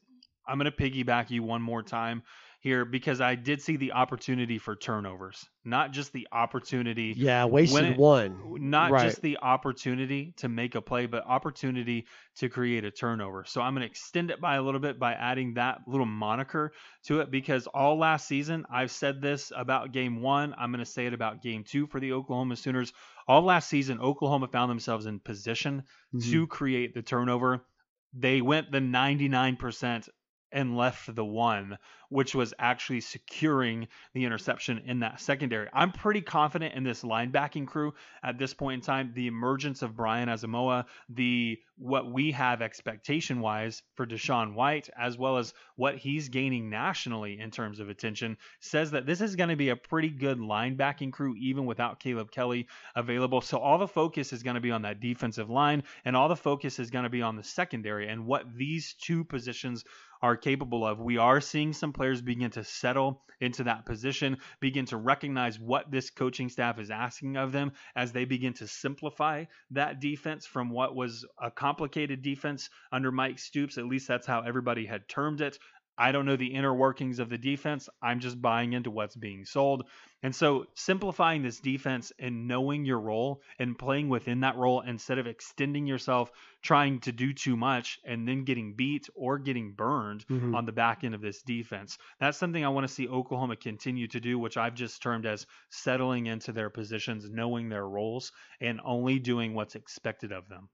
I'm 0.47 0.57
going 0.57 0.71
to 0.71 0.77
piggyback 0.77 1.29
you 1.29 1.43
one 1.43 1.61
more 1.61 1.83
time 1.83 2.23
here 2.61 2.85
because 2.85 3.21
I 3.21 3.33
did 3.33 3.59
see 3.59 3.75
the 3.75 3.93
opportunity 3.93 4.59
for 4.59 4.75
turnovers, 4.75 5.43
not 5.65 5.91
just 5.91 6.13
the 6.13 6.27
opportunity. 6.31 7.13
Yeah, 7.17 7.45
wasted 7.45 7.85
it, 7.85 7.97
one. 7.97 8.69
Not 8.69 8.91
right. 8.91 9.07
just 9.07 9.23
the 9.23 9.39
opportunity 9.41 10.35
to 10.37 10.47
make 10.47 10.75
a 10.75 10.81
play, 10.81 11.07
but 11.07 11.25
opportunity 11.25 12.05
to 12.37 12.49
create 12.49 12.85
a 12.85 12.91
turnover. 12.91 13.45
So 13.47 13.61
I'm 13.61 13.73
going 13.73 13.81
to 13.81 13.89
extend 13.89 14.29
it 14.29 14.39
by 14.39 14.57
a 14.57 14.61
little 14.61 14.79
bit 14.79 14.99
by 14.99 15.13
adding 15.13 15.55
that 15.55 15.79
little 15.87 16.05
moniker 16.05 16.71
to 17.05 17.21
it 17.21 17.31
because 17.31 17.65
all 17.65 17.97
last 17.97 18.27
season 18.27 18.63
I've 18.71 18.91
said 18.91 19.21
this 19.21 19.51
about 19.55 19.91
game 19.91 20.21
one. 20.21 20.53
I'm 20.55 20.71
going 20.71 20.85
to 20.85 20.91
say 20.91 21.07
it 21.07 21.15
about 21.15 21.41
game 21.41 21.63
two 21.63 21.87
for 21.87 21.99
the 21.99 22.13
Oklahoma 22.13 22.55
Sooners. 22.55 22.93
All 23.27 23.41
last 23.41 23.69
season, 23.69 23.99
Oklahoma 23.99 24.47
found 24.47 24.69
themselves 24.69 25.07
in 25.07 25.19
position 25.19 25.83
mm-hmm. 26.13 26.31
to 26.31 26.45
create 26.45 26.93
the 26.93 27.01
turnover. 27.01 27.65
They 28.13 28.41
went 28.41 28.71
the 28.71 28.79
99% 28.79 30.09
and 30.51 30.77
left 30.77 31.13
the 31.15 31.25
one, 31.25 31.77
which 32.09 32.35
was 32.35 32.53
actually 32.59 33.01
securing 33.01 33.87
the 34.13 34.25
interception 34.25 34.81
in 34.85 34.99
that 34.99 35.19
secondary. 35.21 35.67
I'm 35.73 35.91
pretty 35.91 36.21
confident 36.21 36.75
in 36.75 36.83
this 36.83 37.03
linebacking 37.03 37.67
crew 37.67 37.93
at 38.23 38.37
this 38.37 38.53
point 38.53 38.81
in 38.81 38.85
time. 38.85 39.11
The 39.15 39.27
emergence 39.27 39.81
of 39.81 39.95
Brian 39.95 40.29
Asamoah, 40.29 40.85
the 41.09 41.57
what 41.77 42.11
we 42.11 42.31
have 42.31 42.61
expectation 42.61 43.39
wise 43.39 43.81
for 43.95 44.05
DaShaun 44.05 44.53
White, 44.53 44.89
as 44.97 45.17
well 45.17 45.37
as 45.37 45.53
what 45.77 45.97
he's 45.97 46.29
gaining 46.29 46.69
nationally 46.69 47.39
in 47.39 47.49
terms 47.49 47.79
of 47.79 47.89
attention, 47.89 48.37
says 48.59 48.91
that 48.91 49.07
this 49.07 49.19
is 49.19 49.35
going 49.35 49.49
to 49.49 49.55
be 49.55 49.69
a 49.69 49.75
pretty 49.75 50.09
good 50.09 50.37
linebacking 50.37 51.11
crew, 51.11 51.35
even 51.39 51.65
without 51.65 51.99
Caleb 51.99 52.29
Kelly 52.29 52.67
available. 52.95 53.41
So 53.41 53.57
all 53.57 53.79
the 53.79 53.87
focus 53.87 54.31
is 54.31 54.43
going 54.43 54.55
to 54.55 54.61
be 54.61 54.71
on 54.71 54.83
that 54.83 54.99
defensive 54.99 55.49
line, 55.49 55.83
and 56.05 56.15
all 56.15 56.29
the 56.29 56.35
focus 56.35 56.77
is 56.77 56.91
going 56.91 57.03
to 57.03 57.09
be 57.09 57.23
on 57.23 57.35
the 57.35 57.43
secondary 57.43 58.07
and 58.09 58.27
what 58.27 58.45
these 58.55 58.93
two 59.01 59.23
positions 59.23 59.83
are 60.21 60.37
capable 60.37 60.85
of. 60.85 60.99
We 60.99 61.17
are 61.17 61.41
seeing 61.41 61.73
some 61.73 61.93
players 61.93 62.21
begin 62.21 62.51
to 62.51 62.63
settle 62.63 63.23
into 63.39 63.63
that 63.63 63.85
position, 63.85 64.37
begin 64.59 64.85
to 64.85 64.97
recognize 64.97 65.59
what 65.59 65.89
this 65.89 66.09
coaching 66.11 66.47
staff 66.47 66.79
is 66.79 66.91
asking 66.91 67.37
of 67.37 67.51
them 67.51 67.71
as 67.95 68.11
they 68.11 68.25
begin 68.25 68.53
to 68.53 68.67
simplify 68.67 69.45
that 69.71 69.99
defense 69.99 70.45
from 70.45 70.69
what 70.69 70.95
was 70.95 71.25
a 71.41 71.49
complicated 71.49 72.21
defense 72.21 72.69
under 72.91 73.11
Mike 73.11 73.39
Stoops. 73.39 73.77
At 73.77 73.87
least 73.87 74.07
that's 74.07 74.27
how 74.27 74.41
everybody 74.41 74.85
had 74.85 75.07
termed 75.09 75.41
it. 75.41 75.57
I 76.01 76.11
don't 76.11 76.25
know 76.25 76.35
the 76.35 76.55
inner 76.55 76.73
workings 76.73 77.19
of 77.19 77.29
the 77.29 77.37
defense. 77.37 77.87
I'm 78.01 78.21
just 78.21 78.41
buying 78.41 78.73
into 78.73 78.89
what's 78.89 79.15
being 79.15 79.45
sold. 79.45 79.83
And 80.23 80.35
so 80.35 80.65
simplifying 80.73 81.43
this 81.43 81.59
defense 81.59 82.11
and 82.17 82.47
knowing 82.47 82.85
your 82.85 82.99
role 82.99 83.43
and 83.59 83.77
playing 83.77 84.09
within 84.09 84.39
that 84.39 84.55
role 84.55 84.81
instead 84.81 85.19
of 85.19 85.27
extending 85.27 85.85
yourself, 85.85 86.31
trying 86.63 87.01
to 87.01 87.11
do 87.11 87.33
too 87.33 87.55
much 87.55 87.99
and 88.03 88.27
then 88.27 88.45
getting 88.45 88.73
beat 88.73 89.09
or 89.13 89.37
getting 89.37 89.73
burned 89.73 90.25
mm-hmm. 90.25 90.55
on 90.55 90.65
the 90.65 90.71
back 90.71 91.03
end 91.03 91.13
of 91.13 91.21
this 91.21 91.43
defense. 91.43 91.99
That's 92.19 92.39
something 92.39 92.65
I 92.65 92.69
want 92.69 92.87
to 92.87 92.93
see 92.93 93.07
Oklahoma 93.07 93.55
continue 93.55 94.07
to 94.07 94.19
do, 94.19 94.39
which 94.39 94.57
I've 94.57 94.73
just 94.73 95.03
termed 95.03 95.27
as 95.27 95.45
settling 95.69 96.25
into 96.25 96.51
their 96.51 96.71
positions, 96.71 97.29
knowing 97.29 97.69
their 97.69 97.87
roles, 97.87 98.31
and 98.59 98.81
only 98.83 99.19
doing 99.19 99.53
what's 99.53 99.75
expected 99.75 100.31
of 100.31 100.49
them. 100.49 100.67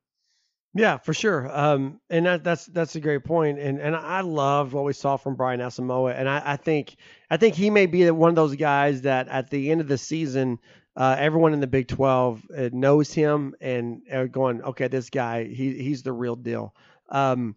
Yeah, 0.73 0.97
for 0.97 1.13
sure. 1.13 1.49
Um, 1.57 1.99
and 2.09 2.25
that, 2.27 2.43
that's 2.43 2.65
that's 2.67 2.95
a 2.95 2.99
great 2.99 3.23
point. 3.23 3.57
And 3.57 3.79
and 3.79 3.95
I 3.95 4.21
loved 4.21 4.73
what 4.73 4.83
we 4.83 4.93
saw 4.93 5.17
from 5.17 5.35
Brian 5.35 5.59
Asamoah. 5.59 6.13
And 6.15 6.29
I, 6.29 6.41
I 6.45 6.55
think 6.57 6.95
I 7.31 7.37
think 7.37 7.55
he 7.55 7.69
may 7.69 7.87
be 7.87 8.09
one 8.11 8.29
of 8.29 8.35
those 8.35 8.55
guys 8.55 9.01
that 9.01 9.27
at 9.27 9.49
the 9.49 9.71
end 9.71 9.81
of 9.81 9.87
the 9.87 9.97
season, 9.97 10.59
uh, 10.95 11.15
everyone 11.17 11.53
in 11.53 11.61
the 11.61 11.67
Big 11.67 11.87
12 11.87 12.43
uh, 12.55 12.69
knows 12.73 13.11
him 13.11 13.55
and 13.59 14.01
are 14.11 14.27
going, 14.27 14.61
okay, 14.61 14.87
this 14.87 15.09
guy, 15.09 15.45
he 15.45 15.73
he's 15.81 16.03
the 16.03 16.13
real 16.13 16.35
deal. 16.35 16.75
Um, 17.09 17.55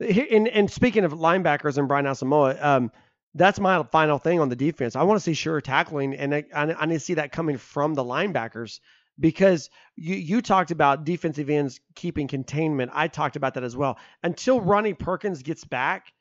and, 0.00 0.48
and 0.48 0.70
speaking 0.70 1.04
of 1.04 1.12
linebackers 1.12 1.76
and 1.78 1.88
Brian 1.88 2.06
Asamoah, 2.06 2.62
um, 2.62 2.90
that's 3.34 3.60
my 3.60 3.82
final 3.84 4.18
thing 4.18 4.40
on 4.40 4.48
the 4.48 4.56
defense. 4.56 4.96
I 4.96 5.02
want 5.02 5.18
to 5.18 5.22
see 5.24 5.34
sure 5.34 5.60
tackling, 5.60 6.14
and 6.14 6.34
I, 6.34 6.44
I 6.54 6.86
need 6.86 6.94
to 6.94 7.00
see 7.00 7.14
that 7.14 7.32
coming 7.32 7.56
from 7.58 7.94
the 7.94 8.04
linebackers 8.04 8.80
because 9.18 9.70
you 9.96 10.14
you 10.16 10.42
talked 10.42 10.70
about 10.70 11.04
defensive 11.04 11.50
ends 11.50 11.80
keeping 11.94 12.28
containment. 12.28 12.90
I 12.94 13.08
talked 13.08 13.36
about 13.36 13.54
that 13.54 13.64
as 13.64 13.76
well. 13.76 13.98
Until 14.22 14.60
Ronnie 14.60 14.94
Perkins 14.94 15.42
gets 15.42 15.64
back, 15.64 16.12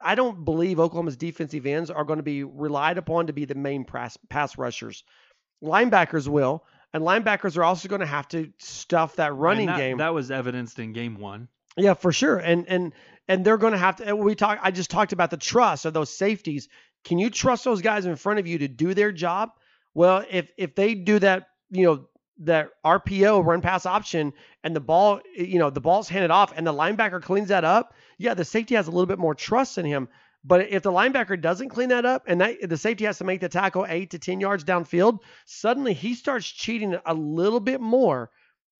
I 0.00 0.14
don't 0.14 0.44
believe 0.44 0.78
Oklahoma's 0.78 1.16
defensive 1.16 1.66
ends 1.66 1.90
are 1.90 2.04
going 2.04 2.18
to 2.18 2.22
be 2.22 2.44
relied 2.44 2.98
upon 2.98 3.26
to 3.28 3.32
be 3.32 3.44
the 3.44 3.54
main 3.54 3.84
pass, 3.84 4.16
pass 4.28 4.58
rushers. 4.58 5.04
Linebackers 5.62 6.28
will, 6.28 6.64
and 6.92 7.02
linebackers 7.02 7.56
are 7.56 7.64
also 7.64 7.88
going 7.88 8.00
to 8.00 8.06
have 8.06 8.28
to 8.28 8.52
stuff 8.58 9.16
that 9.16 9.34
running 9.34 9.66
that, 9.66 9.78
game. 9.78 9.98
That 9.98 10.14
was 10.14 10.30
evidenced 10.30 10.78
in 10.78 10.92
game 10.92 11.18
one. 11.18 11.48
Yeah, 11.76 11.94
for 11.94 12.12
sure. 12.12 12.38
And 12.38 12.66
and 12.68 12.92
and 13.28 13.44
they're 13.44 13.58
going 13.58 13.72
to 13.72 13.78
have 13.78 13.96
to. 13.96 14.14
We 14.14 14.34
talk. 14.34 14.58
I 14.62 14.70
just 14.70 14.90
talked 14.90 15.12
about 15.12 15.30
the 15.30 15.36
trust 15.36 15.84
of 15.84 15.94
those 15.94 16.14
safeties. 16.14 16.68
Can 17.04 17.18
you 17.18 17.30
trust 17.30 17.64
those 17.64 17.82
guys 17.82 18.06
in 18.06 18.16
front 18.16 18.38
of 18.38 18.46
you 18.46 18.58
to 18.58 18.68
do 18.68 18.94
their 18.94 19.12
job? 19.12 19.50
Well, 19.94 20.24
if 20.30 20.50
if 20.56 20.74
they 20.74 20.94
do 20.94 21.18
that, 21.20 21.48
you 21.70 21.86
know, 21.86 22.08
that 22.38 22.68
RPO 22.84 23.44
run 23.44 23.60
pass 23.62 23.86
option 23.86 24.32
and 24.62 24.76
the 24.76 24.80
ball, 24.80 25.20
you 25.36 25.58
know, 25.58 25.70
the 25.70 25.80
ball's 25.80 26.08
handed 26.08 26.30
off 26.30 26.52
and 26.56 26.66
the 26.66 26.72
linebacker 26.72 27.22
cleans 27.22 27.48
that 27.48 27.64
up, 27.64 27.94
yeah, 28.18 28.34
the 28.34 28.44
safety 28.44 28.74
has 28.74 28.88
a 28.88 28.90
little 28.90 29.06
bit 29.06 29.18
more 29.18 29.34
trust 29.34 29.78
in 29.78 29.86
him. 29.86 30.08
But 30.44 30.68
if 30.68 30.82
the 30.82 30.92
linebacker 30.92 31.40
doesn't 31.40 31.70
clean 31.70 31.88
that 31.88 32.04
up 32.04 32.24
and 32.28 32.40
that 32.40 32.68
the 32.68 32.76
safety 32.76 33.04
has 33.06 33.18
to 33.18 33.24
make 33.24 33.40
the 33.40 33.48
tackle 33.48 33.86
eight 33.88 34.10
to 34.10 34.18
ten 34.18 34.38
yards 34.40 34.64
downfield, 34.64 35.18
suddenly 35.44 35.92
he 35.94 36.14
starts 36.14 36.46
cheating 36.46 36.96
a 37.04 37.14
little 37.14 37.60
bit 37.60 37.80
more. 37.80 38.30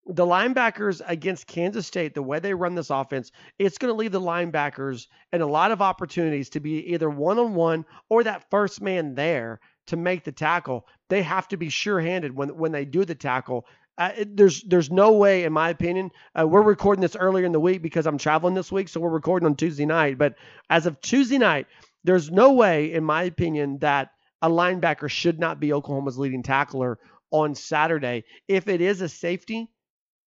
the 0.06 0.24
linebackers 0.24 1.02
against 1.06 1.48
Kansas 1.48 1.86
State, 1.86 2.14
the 2.14 2.22
way 2.22 2.38
they 2.38 2.54
run 2.54 2.74
this 2.76 2.90
offense, 2.90 3.32
it's 3.58 3.78
going 3.78 3.92
to 3.92 3.98
leave 3.98 4.12
the 4.12 4.20
linebackers 4.20 5.08
in 5.32 5.40
a 5.40 5.46
lot 5.46 5.72
of 5.72 5.82
opportunities 5.82 6.50
to 6.50 6.60
be 6.60 6.92
either 6.92 7.10
one 7.10 7.38
on 7.38 7.54
one 7.54 7.84
or 8.08 8.22
that 8.22 8.48
first 8.50 8.80
man 8.80 9.14
there 9.14 9.60
to 9.86 9.96
make 9.96 10.24
the 10.24 10.32
tackle. 10.32 10.86
They 11.08 11.22
have 11.22 11.48
to 11.48 11.56
be 11.56 11.68
sure 11.68 12.00
handed 12.00 12.34
when, 12.34 12.56
when 12.56 12.72
they 12.72 12.84
do 12.84 13.04
the 13.04 13.14
tackle. 13.14 13.66
Uh, 13.98 14.10
it, 14.16 14.36
there's 14.36 14.62
there's 14.62 14.90
no 14.90 15.12
way, 15.12 15.44
in 15.44 15.52
my 15.52 15.70
opinion. 15.70 16.10
Uh, 16.38 16.46
we're 16.46 16.62
recording 16.62 17.00
this 17.00 17.16
earlier 17.16 17.46
in 17.46 17.52
the 17.52 17.60
week 17.60 17.80
because 17.80 18.06
I'm 18.06 18.18
traveling 18.18 18.54
this 18.54 18.70
week, 18.70 18.88
so 18.88 19.00
we're 19.00 19.08
recording 19.08 19.46
on 19.46 19.56
Tuesday 19.56 19.86
night. 19.86 20.18
But 20.18 20.34
as 20.68 20.84
of 20.86 21.00
Tuesday 21.00 21.38
night, 21.38 21.66
there's 22.04 22.30
no 22.30 22.52
way, 22.52 22.92
in 22.92 23.04
my 23.04 23.22
opinion, 23.22 23.78
that 23.78 24.10
a 24.42 24.50
linebacker 24.50 25.08
should 25.08 25.38
not 25.38 25.60
be 25.60 25.72
Oklahoma's 25.72 26.18
leading 26.18 26.42
tackler 26.42 26.98
on 27.30 27.54
Saturday. 27.54 28.24
If 28.48 28.68
it 28.68 28.80
is 28.80 29.00
a 29.00 29.08
safety, 29.08 29.70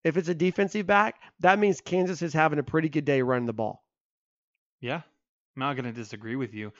if 0.03 0.17
it's 0.17 0.29
a 0.29 0.35
defensive 0.35 0.87
back, 0.87 1.15
that 1.41 1.59
means 1.59 1.79
Kansas 1.79 2.21
is 2.21 2.33
having 2.33 2.59
a 2.59 2.63
pretty 2.63 2.89
good 2.89 3.05
day 3.05 3.21
running 3.21 3.45
the 3.45 3.53
ball. 3.53 3.83
Yeah, 4.81 5.01
I'm 5.55 5.59
not 5.59 5.75
going 5.75 5.85
to 5.85 5.91
disagree 5.91 6.35
with 6.35 6.53
you. 6.53 6.71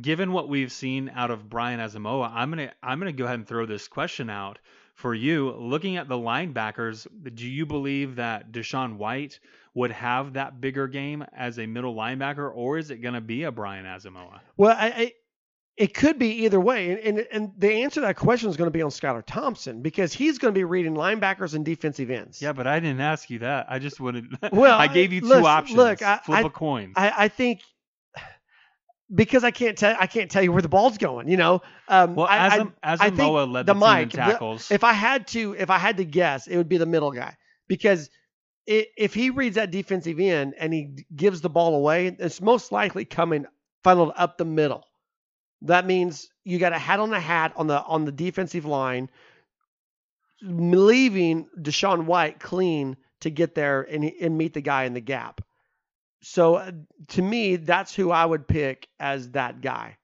Given 0.00 0.32
what 0.32 0.48
we've 0.48 0.72
seen 0.72 1.10
out 1.14 1.30
of 1.30 1.50
Brian 1.50 1.80
Asamoah, 1.80 2.30
I'm 2.32 2.50
gonna 2.50 2.72
I'm 2.82 2.98
gonna 2.98 3.12
go 3.12 3.24
ahead 3.24 3.38
and 3.38 3.46
throw 3.46 3.66
this 3.66 3.88
question 3.88 4.30
out 4.30 4.58
for 4.94 5.14
you. 5.14 5.50
Looking 5.52 5.96
at 5.96 6.08
the 6.08 6.16
linebackers, 6.16 7.06
do 7.34 7.46
you 7.46 7.66
believe 7.66 8.16
that 8.16 8.52
DaShaun 8.52 8.96
White 8.96 9.38
would 9.74 9.90
have 9.92 10.34
that 10.34 10.60
bigger 10.60 10.86
game 10.86 11.24
as 11.32 11.58
a 11.58 11.66
middle 11.66 11.94
linebacker, 11.94 12.50
or 12.54 12.78
is 12.78 12.90
it 12.90 12.98
going 12.98 13.14
to 13.14 13.20
be 13.20 13.44
a 13.44 13.52
Brian 13.52 13.84
Asamoah? 13.84 14.40
Well, 14.56 14.76
I, 14.78 14.86
I 14.86 15.12
it 15.76 15.94
could 15.94 16.18
be 16.18 16.44
either 16.44 16.60
way. 16.60 16.90
And, 16.90 16.98
and, 17.00 17.26
and 17.32 17.52
the 17.56 17.82
answer 17.82 17.96
to 17.96 18.00
that 18.02 18.16
question 18.16 18.50
is 18.50 18.56
going 18.56 18.66
to 18.66 18.72
be 18.72 18.82
on 18.82 18.90
Skylar 18.90 19.24
Thompson 19.24 19.80
because 19.80 20.12
he's 20.12 20.38
going 20.38 20.52
to 20.52 20.58
be 20.58 20.64
reading 20.64 20.94
linebackers 20.94 21.54
and 21.54 21.64
defensive 21.64 22.10
ends. 22.10 22.42
Yeah, 22.42 22.52
but 22.52 22.66
I 22.66 22.78
didn't 22.78 23.00
ask 23.00 23.30
you 23.30 23.38
that. 23.40 23.66
I 23.70 23.78
just 23.78 23.98
wanted. 23.98 24.26
Well, 24.52 24.78
I 24.78 24.86
gave 24.86 25.12
you 25.12 25.22
two 25.22 25.28
look, 25.28 25.44
options. 25.44 25.76
Look, 25.76 26.02
I, 26.02 26.18
flip 26.18 26.44
I, 26.44 26.46
a 26.46 26.50
coin. 26.50 26.92
I, 26.94 27.12
I 27.16 27.28
think 27.28 27.62
because 29.14 29.44
I 29.44 29.50
can't 29.50 29.76
tell 29.76 29.96
I 29.98 30.06
can't 30.06 30.30
tell 30.30 30.42
you 30.42 30.52
where 30.52 30.62
the 30.62 30.68
ball's 30.68 30.98
going. 30.98 31.28
You 31.28 31.36
know, 31.36 31.62
um, 31.88 32.14
well, 32.14 32.26
I, 32.28 32.48
Asam, 32.48 32.72
I, 32.82 32.92
I 32.92 32.96
think 32.96 33.14
Asamoah 33.20 33.52
led 33.52 33.66
the 33.66 33.74
the, 33.74 33.80
team 33.80 33.82
in 33.82 33.88
Mike, 33.88 34.10
tackles. 34.10 34.70
if 34.70 34.84
I 34.84 34.92
had 34.92 35.26
to, 35.28 35.54
if 35.58 35.70
I 35.70 35.78
had 35.78 35.98
to 35.98 36.04
guess, 36.04 36.46
it 36.46 36.56
would 36.56 36.68
be 36.68 36.78
the 36.78 36.86
middle 36.86 37.12
guy 37.12 37.36
because 37.68 38.10
i 38.68 38.86
if 38.96 39.12
he 39.14 39.30
reads 39.30 39.56
that 39.56 39.70
defensive 39.70 40.20
end 40.20 40.54
and 40.58 40.72
he 40.72 41.04
gives 41.14 41.40
the 41.40 41.50
ball 41.50 41.74
away, 41.74 42.14
it's 42.18 42.40
most 42.40 42.72
likely 42.72 43.04
coming 43.04 43.46
funneled 43.82 44.12
up 44.16 44.38
the 44.38 44.44
middle. 44.44 44.84
That 45.62 45.86
means 45.86 46.28
you 46.44 46.58
got 46.58 46.72
a 46.72 46.78
hat 46.78 47.00
on 47.00 47.12
a 47.12 47.20
hat 47.20 47.52
on 47.56 47.66
the 47.66 47.82
on 47.82 48.04
the 48.04 48.12
defensive 48.12 48.64
line, 48.64 49.10
leaving 50.42 51.48
DaShaun 51.60 52.06
White 52.06 52.40
clean 52.40 52.96
to 53.20 53.30
get 53.30 53.54
there 53.54 53.82
and 53.82 54.04
and 54.04 54.38
meet 54.38 54.54
the 54.54 54.60
guy 54.60 54.84
in 54.84 54.94
the 54.94 55.00
gap. 55.00 55.40
So 56.22 56.56
uh, 56.56 56.72
to 57.08 57.22
me, 57.22 57.56
that's 57.56 57.94
who 57.94 58.10
I 58.10 58.24
would 58.24 58.46
pick 58.46 58.88
as 58.98 59.30
that 59.30 59.60
guy. 59.60 59.96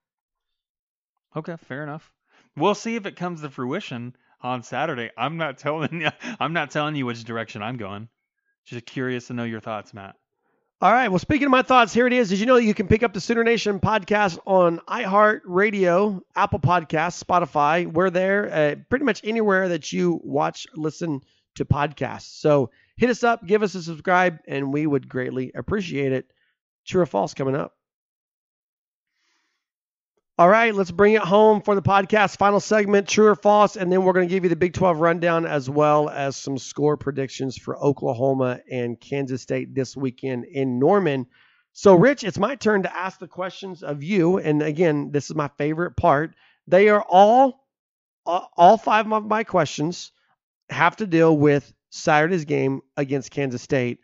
Okay, 1.37 1.57
fair 1.57 1.83
enough. 1.83 2.11
We'll 2.57 2.75
see 2.75 2.97
if 2.97 3.07
it 3.07 3.16
comes 3.16 3.41
to 3.43 3.51
fruition 3.51 4.16
on 4.41 4.62
Saturday. 4.62 5.11
I'm 5.16 5.37
not 5.37 5.59
telling 5.59 6.01
you. 6.01 6.11
I'm 6.41 6.53
not 6.53 6.71
telling 6.71 6.97
you 6.97 7.07
which 7.07 7.23
direction 7.25 7.62
I'm 7.62 7.77
going. 7.77 8.09
Just 8.64 8.87
curious 8.87 9.29
to 9.29 9.33
know 9.33 9.45
your 9.45 9.61
thoughts, 9.61 9.95
Matt. 9.95 10.16
All 10.81 10.93
right. 10.93 11.09
Well, 11.09 11.19
speaking 11.19 11.47
of 11.47 11.51
my 11.51 11.62
thoughts, 11.62 11.93
here 11.93 12.07
it 12.07 12.12
is. 12.12 12.29
Did 12.29 12.39
you 12.39 12.47
know 12.47 12.57
you 12.57 12.75
can 12.75 12.87
pick 12.87 13.03
up 13.03 13.12
the 13.12 13.21
Sooner 13.21 13.43
Nation 13.43 13.81
podcast 13.81 14.39
on 14.47 14.79
iHeartRadio, 14.89 16.21
Apple 16.37 16.61
Podcasts, 16.61 17.23
Spotify? 17.23 17.91
We're 17.91 18.11
there 18.11 18.53
uh, 18.53 18.75
pretty 18.89 19.05
much 19.05 19.21
anywhere 19.25 19.71
that 19.71 19.93
you 19.93 20.21
watch, 20.23 20.69
listen 20.77 21.23
to 21.57 21.64
podcasts. 21.64 22.39
So 22.41 22.71
hit 22.99 23.09
us 23.09 23.24
up, 23.24 23.46
give 23.46 23.62
us 23.62 23.74
a 23.74 23.82
subscribe, 23.82 24.40
and 24.46 24.72
we 24.72 24.86
would 24.86 25.09
greatly 25.09 25.53
appreciate 25.55 26.12
it. 26.12 26.26
True 26.86 27.03
or 27.03 27.07
false 27.07 27.32
coming 27.32 27.55
up. 27.55 27.74
All 30.36 30.49
right, 30.49 30.72
let's 30.72 30.92
bring 30.92 31.14
it 31.14 31.22
home 31.22 31.62
for 31.62 31.74
the 31.74 31.82
podcast 31.82 32.38
final 32.38 32.61
segment, 32.61 33.09
true 33.09 33.26
or 33.26 33.34
false, 33.34 33.76
and 33.76 33.90
then 33.90 34.05
we're 34.05 34.12
going 34.12 34.28
to 34.28 34.32
give 34.32 34.44
you 34.44 34.51
the 34.51 34.57
Big 34.57 34.72
12 34.72 35.01
rundown 35.01 35.46
as 35.46 35.68
well 35.68 36.09
as 36.09 36.36
some 36.36 36.59
score 36.59 36.96
predictions 36.96 37.57
for 37.57 37.76
Oklahoma 37.76 38.61
and 38.70 39.01
Kansas 39.01 39.42
State 39.42 39.74
this 39.74 39.96
weekend 39.96 40.44
in 40.44 40.78
Norman. 40.78 41.26
So, 41.72 41.94
Rich, 41.94 42.22
it's 42.22 42.38
my 42.38 42.55
turn 42.55 42.84
to 42.84 42.96
ask 42.96 43.18
the 43.18 43.26
questions 43.26 43.82
of 43.82 44.05
you, 44.05 44.38
and 44.38 44.62
again, 44.62 45.11
this 45.11 45.28
is 45.28 45.34
my 45.34 45.51
favorite 45.59 45.96
part. 45.96 46.34
They 46.68 46.88
are 46.88 47.03
all, 47.03 47.66
all 48.24 48.76
five 48.76 49.12
of 49.12 49.24
my 49.24 49.42
questions 49.42 50.12
have 50.70 50.96
to 50.96 51.07
deal 51.07 51.36
with 51.36 51.72
Saturday's 51.91 52.45
game 52.45 52.80
against 52.97 53.30
Kansas 53.30 53.62
State. 53.62 54.01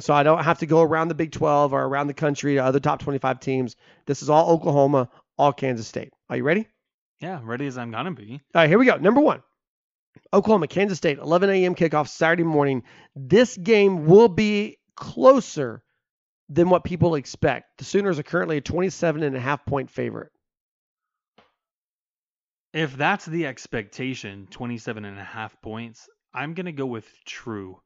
So 0.00 0.12
I 0.14 0.22
don't 0.22 0.44
have 0.44 0.58
to 0.58 0.66
go 0.66 0.82
around 0.82 1.08
the 1.08 1.14
Big 1.14 1.32
12 1.32 1.72
or 1.72 1.82
around 1.82 2.06
the 2.06 2.14
country 2.14 2.54
to 2.54 2.64
other 2.64 2.80
top 2.80 3.00
25 3.00 3.40
teams. 3.40 3.76
This 4.06 4.22
is 4.22 4.30
all 4.30 4.50
Oklahoma, 4.50 5.08
all 5.36 5.52
Kansas 5.52 5.88
State. 5.88 6.12
Are 6.28 6.36
you 6.36 6.44
ready? 6.44 6.68
Yeah, 7.20 7.40
ready 7.42 7.66
as 7.66 7.78
I'm 7.78 7.90
gonna 7.90 8.12
be. 8.12 8.40
All 8.54 8.62
right, 8.62 8.68
here 8.68 8.78
we 8.78 8.86
go. 8.86 8.96
Number 8.96 9.20
one 9.20 9.42
Oklahoma, 10.32 10.68
Kansas 10.68 10.98
State, 10.98 11.18
11 11.18 11.50
a.m. 11.50 11.74
kickoff 11.74 12.08
Saturday 12.08 12.42
morning. 12.44 12.82
This 13.16 13.56
game 13.56 14.06
will 14.06 14.28
be 14.28 14.78
closer 14.94 15.82
than 16.48 16.70
what 16.70 16.84
people 16.84 17.14
expect. 17.14 17.78
The 17.78 17.84
Sooners 17.84 18.18
are 18.18 18.24
currently 18.24 18.58
a 18.58 18.60
27 18.60 19.22
and 19.22 19.36
a 19.36 19.40
half 19.40 19.64
point 19.64 19.90
favorite. 19.90 20.32
If 22.72 22.96
that's 22.96 23.24
the 23.24 23.46
expectation, 23.46 24.46
27 24.50 25.04
and 25.04 25.18
a 25.18 25.24
half 25.24 25.60
points, 25.62 26.08
I'm 26.38 26.54
going 26.54 26.66
to 26.66 26.72
go 26.72 26.86
with 26.86 27.12
true. 27.24 27.80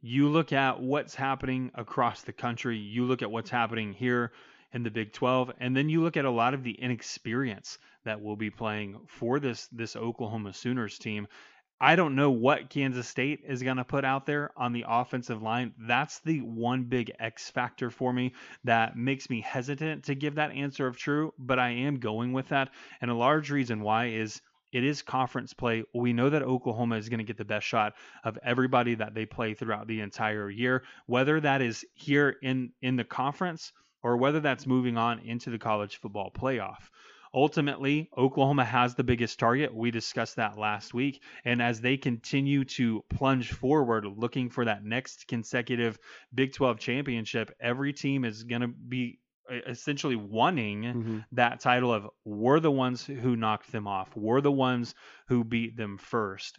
You 0.00 0.30
look 0.30 0.50
at 0.50 0.80
what's 0.80 1.14
happening 1.14 1.70
across 1.74 2.22
the 2.22 2.32
country, 2.32 2.78
you 2.78 3.04
look 3.04 3.20
at 3.20 3.30
what's 3.30 3.50
happening 3.50 3.92
here 3.92 4.32
in 4.72 4.82
the 4.82 4.90
Big 4.90 5.12
12, 5.12 5.52
and 5.60 5.76
then 5.76 5.90
you 5.90 6.02
look 6.02 6.16
at 6.16 6.24
a 6.24 6.30
lot 6.30 6.54
of 6.54 6.64
the 6.64 6.72
inexperience 6.72 7.76
that 8.06 8.22
will 8.22 8.34
be 8.34 8.48
playing 8.48 8.98
for 9.06 9.38
this 9.38 9.66
this 9.66 9.94
Oklahoma 9.94 10.54
Sooners 10.54 10.98
team. 10.98 11.28
I 11.82 11.94
don't 11.94 12.16
know 12.16 12.30
what 12.30 12.70
Kansas 12.70 13.06
State 13.06 13.40
is 13.46 13.62
going 13.62 13.76
to 13.76 13.84
put 13.84 14.06
out 14.06 14.24
there 14.24 14.52
on 14.56 14.72
the 14.72 14.86
offensive 14.88 15.42
line. 15.42 15.74
That's 15.78 16.20
the 16.20 16.40
one 16.40 16.84
big 16.84 17.12
X 17.18 17.50
factor 17.50 17.90
for 17.90 18.10
me 18.10 18.32
that 18.64 18.96
makes 18.96 19.28
me 19.28 19.42
hesitant 19.42 20.04
to 20.04 20.14
give 20.14 20.36
that 20.36 20.52
answer 20.52 20.86
of 20.86 20.96
true, 20.96 21.34
but 21.38 21.58
I 21.58 21.68
am 21.70 22.00
going 22.00 22.32
with 22.32 22.48
that. 22.48 22.70
And 23.02 23.10
a 23.10 23.14
large 23.14 23.50
reason 23.50 23.82
why 23.82 24.06
is 24.06 24.40
it 24.72 24.84
is 24.84 25.02
conference 25.02 25.52
play. 25.52 25.84
We 25.94 26.12
know 26.12 26.30
that 26.30 26.42
Oklahoma 26.42 26.96
is 26.96 27.08
going 27.08 27.18
to 27.18 27.24
get 27.24 27.36
the 27.36 27.44
best 27.44 27.66
shot 27.66 27.94
of 28.24 28.38
everybody 28.42 28.94
that 28.96 29.14
they 29.14 29.26
play 29.26 29.54
throughout 29.54 29.86
the 29.86 30.00
entire 30.00 30.50
year, 30.50 30.84
whether 31.06 31.40
that 31.40 31.62
is 31.62 31.84
here 31.94 32.36
in 32.42 32.72
in 32.80 32.96
the 32.96 33.04
conference 33.04 33.72
or 34.02 34.16
whether 34.16 34.40
that's 34.40 34.66
moving 34.66 34.96
on 34.96 35.20
into 35.20 35.50
the 35.50 35.58
college 35.58 35.96
football 35.96 36.30
playoff. 36.30 36.88
Ultimately, 37.34 38.10
Oklahoma 38.16 38.64
has 38.64 38.94
the 38.94 39.04
biggest 39.04 39.38
target. 39.38 39.74
We 39.74 39.90
discussed 39.90 40.36
that 40.36 40.58
last 40.58 40.92
week. 40.92 41.22
And 41.46 41.62
as 41.62 41.80
they 41.80 41.96
continue 41.96 42.64
to 42.64 43.02
plunge 43.08 43.52
forward, 43.52 44.04
looking 44.04 44.50
for 44.50 44.66
that 44.66 44.84
next 44.84 45.28
consecutive 45.28 45.98
Big 46.34 46.52
12 46.52 46.78
championship, 46.78 47.50
every 47.58 47.94
team 47.94 48.26
is 48.26 48.44
going 48.44 48.60
to 48.60 48.68
be 48.68 49.18
essentially 49.50 50.16
wanting 50.16 50.82
Mm-hmm. 50.82 51.18
that 51.32 51.60
title 51.60 51.92
of 51.92 52.08
we're 52.24 52.60
the 52.60 52.70
ones 52.70 53.04
who 53.04 53.36
knocked 53.36 53.70
them 53.72 53.86
off. 53.86 54.14
We're 54.16 54.40
the 54.40 54.52
ones 54.52 54.94
who 55.28 55.44
beat 55.44 55.76
them 55.76 55.98
first. 55.98 56.58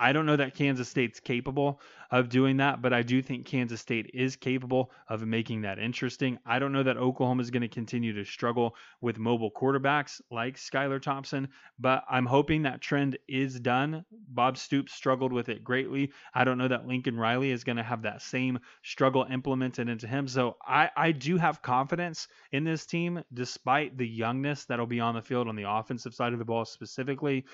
I 0.00 0.12
don't 0.12 0.26
know 0.26 0.36
that 0.36 0.54
Kansas 0.54 0.88
State's 0.88 1.20
capable 1.20 1.80
of 2.10 2.28
doing 2.28 2.56
that, 2.58 2.80
but 2.80 2.92
I 2.92 3.02
do 3.02 3.20
think 3.20 3.46
Kansas 3.46 3.80
State 3.80 4.10
is 4.14 4.36
capable 4.36 4.90
of 5.08 5.26
making 5.26 5.62
that 5.62 5.78
interesting. 5.78 6.38
I 6.46 6.58
don't 6.58 6.72
know 6.72 6.84
that 6.84 6.96
Oklahoma 6.96 7.42
is 7.42 7.50
going 7.50 7.62
to 7.62 7.68
continue 7.68 8.12
to 8.14 8.24
struggle 8.24 8.76
with 9.00 9.18
mobile 9.18 9.50
quarterbacks 9.50 10.20
like 10.30 10.56
Skylar 10.56 11.02
Thompson, 11.02 11.48
but 11.78 12.04
I'm 12.08 12.26
hoping 12.26 12.62
that 12.62 12.80
trend 12.80 13.18
is 13.28 13.58
done. 13.58 14.04
Bob 14.28 14.56
Stoops 14.56 14.92
struggled 14.92 15.32
with 15.32 15.48
it 15.48 15.64
greatly. 15.64 16.12
I 16.32 16.44
don't 16.44 16.58
know 16.58 16.68
that 16.68 16.86
Lincoln 16.86 17.18
Riley 17.18 17.50
is 17.50 17.64
going 17.64 17.76
to 17.76 17.82
have 17.82 18.02
that 18.02 18.22
same 18.22 18.58
struggle 18.82 19.26
implemented 19.30 19.88
into 19.88 20.06
him. 20.06 20.28
So 20.28 20.56
I, 20.66 20.90
I 20.96 21.12
do 21.12 21.36
have 21.36 21.60
confidence 21.60 22.28
in 22.52 22.64
this 22.64 22.86
team, 22.86 23.22
despite 23.34 23.98
the 23.98 24.08
youngness 24.08 24.64
that'll 24.64 24.86
be 24.86 25.00
on 25.00 25.14
the 25.14 25.22
field 25.22 25.48
on 25.48 25.56
the 25.56 25.68
offensive 25.68 26.14
side 26.14 26.32
of 26.32 26.38
the 26.38 26.44
ball 26.44 26.64
specifically. 26.64 27.44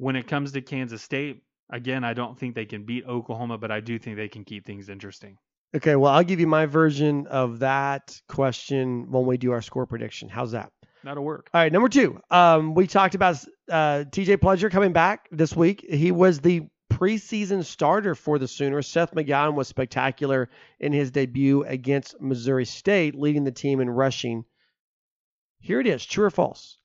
When 0.00 0.16
it 0.16 0.26
comes 0.26 0.52
to 0.52 0.62
Kansas 0.62 1.02
State, 1.02 1.42
again, 1.70 2.04
I 2.04 2.14
don't 2.14 2.38
think 2.38 2.54
they 2.54 2.64
can 2.64 2.84
beat 2.84 3.04
Oklahoma, 3.06 3.58
but 3.58 3.70
I 3.70 3.80
do 3.80 3.98
think 3.98 4.16
they 4.16 4.28
can 4.28 4.44
keep 4.44 4.64
things 4.64 4.88
interesting. 4.88 5.36
Okay, 5.76 5.94
well, 5.94 6.10
I'll 6.10 6.24
give 6.24 6.40
you 6.40 6.46
my 6.46 6.64
version 6.64 7.26
of 7.26 7.58
that 7.58 8.18
question 8.26 9.10
when 9.10 9.26
we 9.26 9.36
do 9.36 9.52
our 9.52 9.60
score 9.60 9.84
prediction. 9.84 10.30
How's 10.30 10.52
that? 10.52 10.72
That'll 11.04 11.22
work. 11.22 11.50
All 11.52 11.60
right, 11.60 11.70
number 11.70 11.90
two. 11.90 12.18
Um, 12.30 12.74
we 12.74 12.86
talked 12.86 13.14
about 13.14 13.44
uh, 13.70 14.04
TJ 14.08 14.38
Pledger 14.38 14.70
coming 14.70 14.94
back 14.94 15.28
this 15.30 15.54
week. 15.54 15.84
He 15.86 16.12
was 16.12 16.40
the 16.40 16.62
preseason 16.90 17.62
starter 17.62 18.14
for 18.14 18.38
the 18.38 18.48
Sooners. 18.48 18.86
Seth 18.86 19.12
McGowan 19.12 19.52
was 19.52 19.68
spectacular 19.68 20.48
in 20.78 20.94
his 20.94 21.10
debut 21.10 21.62
against 21.64 22.18
Missouri 22.22 22.64
State, 22.64 23.14
leading 23.14 23.44
the 23.44 23.52
team 23.52 23.80
in 23.80 23.90
rushing. 23.90 24.46
Here 25.60 25.78
it 25.78 25.86
is 25.86 26.06
true 26.06 26.24
or 26.24 26.30
false? 26.30 26.79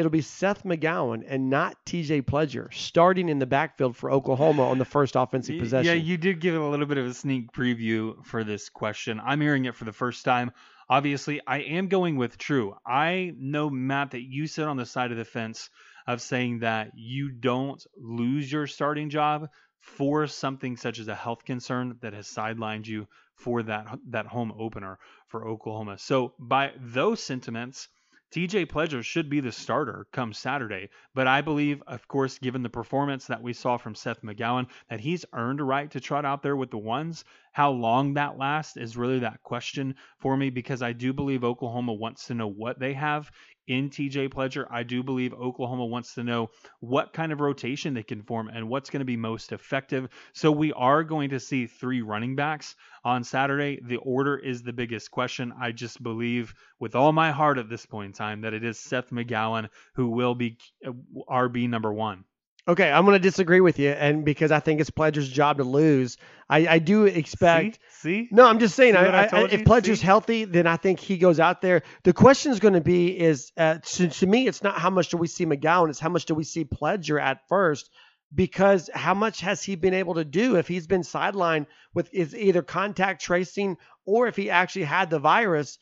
It'll 0.00 0.10
be 0.10 0.22
Seth 0.22 0.64
McGowan 0.64 1.22
and 1.28 1.50
not 1.50 1.76
TJ 1.84 2.22
Pledger 2.22 2.72
starting 2.72 3.28
in 3.28 3.38
the 3.38 3.46
backfield 3.46 3.94
for 3.94 4.10
Oklahoma 4.10 4.66
on 4.66 4.78
the 4.78 4.84
first 4.86 5.14
offensive 5.14 5.58
possession. 5.58 5.86
Yeah, 5.86 6.02
you 6.02 6.16
did 6.16 6.40
give 6.40 6.54
a 6.54 6.68
little 6.68 6.86
bit 6.86 6.96
of 6.96 7.06
a 7.06 7.12
sneak 7.12 7.52
preview 7.52 8.24
for 8.24 8.42
this 8.42 8.70
question. 8.70 9.20
I'm 9.22 9.42
hearing 9.42 9.66
it 9.66 9.76
for 9.76 9.84
the 9.84 9.92
first 9.92 10.24
time. 10.24 10.52
Obviously, 10.88 11.42
I 11.46 11.58
am 11.58 11.88
going 11.88 12.16
with 12.16 12.38
true. 12.38 12.74
I 12.86 13.34
know, 13.36 13.68
Matt, 13.68 14.12
that 14.12 14.22
you 14.22 14.46
sit 14.46 14.66
on 14.66 14.78
the 14.78 14.86
side 14.86 15.12
of 15.12 15.18
the 15.18 15.24
fence 15.26 15.68
of 16.06 16.22
saying 16.22 16.60
that 16.60 16.92
you 16.94 17.30
don't 17.30 17.84
lose 17.98 18.50
your 18.50 18.66
starting 18.66 19.10
job 19.10 19.48
for 19.80 20.26
something 20.26 20.78
such 20.78 20.98
as 20.98 21.08
a 21.08 21.14
health 21.14 21.44
concern 21.44 21.98
that 22.00 22.14
has 22.14 22.26
sidelined 22.26 22.86
you 22.86 23.06
for 23.34 23.62
that 23.62 23.98
that 24.08 24.26
home 24.26 24.52
opener 24.58 24.98
for 25.26 25.46
Oklahoma. 25.46 25.98
So 25.98 26.32
by 26.38 26.72
those 26.78 27.22
sentiments, 27.22 27.88
TJ 28.32 28.66
Pledger 28.66 29.02
should 29.02 29.28
be 29.28 29.40
the 29.40 29.50
starter 29.50 30.06
come 30.12 30.32
Saturday. 30.32 30.88
But 31.14 31.26
I 31.26 31.40
believe, 31.40 31.82
of 31.88 32.06
course, 32.06 32.38
given 32.38 32.62
the 32.62 32.70
performance 32.70 33.26
that 33.26 33.42
we 33.42 33.52
saw 33.52 33.76
from 33.76 33.96
Seth 33.96 34.22
McGowan, 34.22 34.68
that 34.88 35.00
he's 35.00 35.24
earned 35.32 35.60
a 35.60 35.64
right 35.64 35.90
to 35.90 36.00
trot 36.00 36.24
out 36.24 36.40
there 36.42 36.56
with 36.56 36.70
the 36.70 36.78
ones. 36.78 37.24
How 37.52 37.72
long 37.72 38.14
that 38.14 38.38
lasts 38.38 38.76
is 38.76 38.96
really 38.96 39.18
that 39.18 39.42
question 39.42 39.96
for 40.18 40.36
me 40.36 40.48
because 40.50 40.80
I 40.80 40.92
do 40.92 41.12
believe 41.12 41.42
Oklahoma 41.42 41.92
wants 41.92 42.28
to 42.28 42.34
know 42.34 42.46
what 42.46 42.78
they 42.78 42.92
have 42.92 43.32
in 43.70 43.88
TJ 43.88 44.30
Pledger. 44.30 44.66
I 44.68 44.82
do 44.82 45.04
believe 45.04 45.32
Oklahoma 45.32 45.86
wants 45.86 46.14
to 46.14 46.24
know 46.24 46.50
what 46.80 47.12
kind 47.12 47.30
of 47.30 47.40
rotation 47.40 47.94
they 47.94 48.02
can 48.02 48.20
form 48.20 48.50
and 48.52 48.68
what's 48.68 48.90
going 48.90 48.98
to 48.98 49.06
be 49.06 49.16
most 49.16 49.52
effective. 49.52 50.08
So 50.32 50.50
we 50.50 50.72
are 50.72 51.04
going 51.04 51.30
to 51.30 51.38
see 51.38 51.68
three 51.68 52.02
running 52.02 52.34
backs 52.34 52.74
on 53.04 53.22
Saturday. 53.22 53.78
The 53.80 53.98
order 53.98 54.36
is 54.36 54.64
the 54.64 54.72
biggest 54.72 55.12
question. 55.12 55.54
I 55.58 55.70
just 55.70 56.02
believe 56.02 56.52
with 56.80 56.96
all 56.96 57.12
my 57.12 57.30
heart 57.30 57.58
at 57.58 57.68
this 57.68 57.86
point 57.86 58.06
in 58.06 58.12
time 58.12 58.40
that 58.40 58.54
it 58.54 58.64
is 58.64 58.76
Seth 58.76 59.10
McGowan 59.10 59.68
who 59.94 60.08
will 60.08 60.34
be 60.34 60.58
uh, 60.84 60.90
RB 61.30 61.68
number 61.68 61.92
one. 61.92 62.24
Okay, 62.68 62.90
I'm 62.90 63.04
going 63.04 63.14
to 63.14 63.18
disagree 63.18 63.60
with 63.60 63.78
you, 63.78 63.90
and 63.90 64.24
because 64.24 64.52
I 64.52 64.60
think 64.60 64.80
it's 64.80 64.90
Pledger's 64.90 65.28
job 65.28 65.58
to 65.58 65.64
lose, 65.64 66.18
I, 66.48 66.66
I 66.66 66.78
do 66.78 67.06
expect. 67.06 67.78
See? 67.90 68.00
See? 68.00 68.28
No, 68.30 68.46
I'm 68.46 68.58
just 68.58 68.76
saying. 68.76 68.96
I, 68.96 69.06
I 69.06 69.24
I, 69.24 69.44
if? 69.44 69.64
Pledger's 69.64 70.00
See? 70.00 70.06
healthy, 70.06 70.44
then 70.44 70.66
I 70.66 70.76
think 70.76 71.00
he 71.00 71.16
goes 71.16 71.40
out 71.40 71.62
there. 71.62 71.82
The 72.04 72.12
question 72.12 72.52
is 72.52 72.60
going 72.60 72.74
to 72.74 72.80
be: 72.80 73.18
is 73.18 73.50
uh, 73.56 73.78
to, 73.78 74.08
to 74.08 74.26
me, 74.26 74.46
it's 74.46 74.62
not 74.62 74.78
how 74.78 74.90
much 74.90 75.08
do 75.08 75.16
we 75.16 75.26
see 75.26 75.46
McGowan; 75.46 75.88
it's 75.88 76.00
how 76.00 76.10
much 76.10 76.26
do 76.26 76.34
we 76.34 76.44
see 76.44 76.64
Pledger 76.64 77.20
at 77.20 77.40
first. 77.48 77.90
Because 78.32 78.88
how 78.94 79.14
much 79.14 79.40
has 79.40 79.60
he 79.60 79.74
been 79.74 79.94
able 79.94 80.14
to 80.14 80.24
do 80.24 80.54
if 80.54 80.68
he's 80.68 80.86
been 80.86 81.00
sidelined 81.00 81.66
with 81.94 82.08
is 82.12 82.32
either 82.32 82.62
contact 82.62 83.22
tracing 83.22 83.76
or 84.06 84.28
if 84.28 84.36
he 84.36 84.50
actually 84.50 84.84
had 84.84 85.10
the 85.10 85.18
virus? 85.18 85.78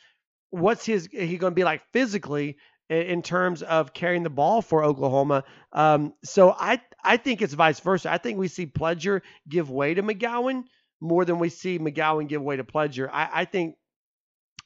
What's 0.50 0.86
his 0.86 1.08
he 1.12 1.36
going 1.36 1.50
to 1.50 1.54
be 1.54 1.64
like 1.64 1.82
physically 1.92 2.56
in 2.88 3.22
terms 3.22 3.62
of 3.62 3.92
carrying 3.92 4.22
the 4.22 4.30
ball 4.30 4.62
for 4.62 4.84
Oklahoma? 4.84 5.44
Um, 5.72 6.14
so 6.24 6.50
I 6.50 6.80
I 7.02 7.16
think 7.16 7.42
it's 7.42 7.54
vice 7.54 7.80
versa. 7.80 8.10
I 8.10 8.18
think 8.18 8.38
we 8.38 8.48
see 8.48 8.66
Pledger 8.66 9.22
give 9.48 9.70
way 9.70 9.94
to 9.94 10.02
McGowan 10.02 10.64
more 11.00 11.24
than 11.24 11.38
we 11.38 11.48
see 11.48 11.78
McGowan 11.78 12.28
give 12.28 12.42
way 12.42 12.56
to 12.56 12.64
Pledger. 12.64 13.08
I, 13.12 13.28
I 13.32 13.44
think 13.44 13.76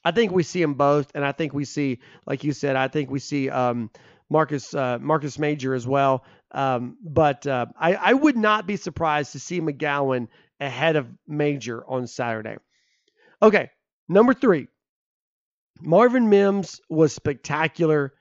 I 0.05 0.11
think 0.11 0.31
we 0.31 0.43
see 0.43 0.61
them 0.61 0.73
both, 0.73 1.11
and 1.15 1.23
I 1.23 1.31
think 1.31 1.53
we 1.53 1.65
see, 1.65 1.99
like 2.25 2.43
you 2.43 2.51
said, 2.51 2.75
I 2.75 2.87
think 2.87 3.09
we 3.09 3.19
see 3.19 3.49
um, 3.49 3.89
Marcus 4.29 4.73
uh, 4.73 4.97
Marcus 4.99 5.39
Major 5.39 5.73
as 5.73 5.87
well. 5.87 6.25
Um, 6.51 6.97
but 7.03 7.47
uh, 7.47 7.67
I, 7.79 7.95
I 7.95 8.13
would 8.13 8.37
not 8.37 8.67
be 8.67 8.77
surprised 8.77 9.31
to 9.31 9.39
see 9.39 9.59
McGowan 9.59 10.27
ahead 10.59 10.95
of 10.95 11.07
Major 11.27 11.83
on 11.87 12.07
Saturday. 12.07 12.57
Okay, 13.41 13.69
number 14.07 14.33
three, 14.33 14.67
Marvin 15.81 16.29
Mims 16.29 16.79
was 16.89 17.13
spectacular 17.13 18.13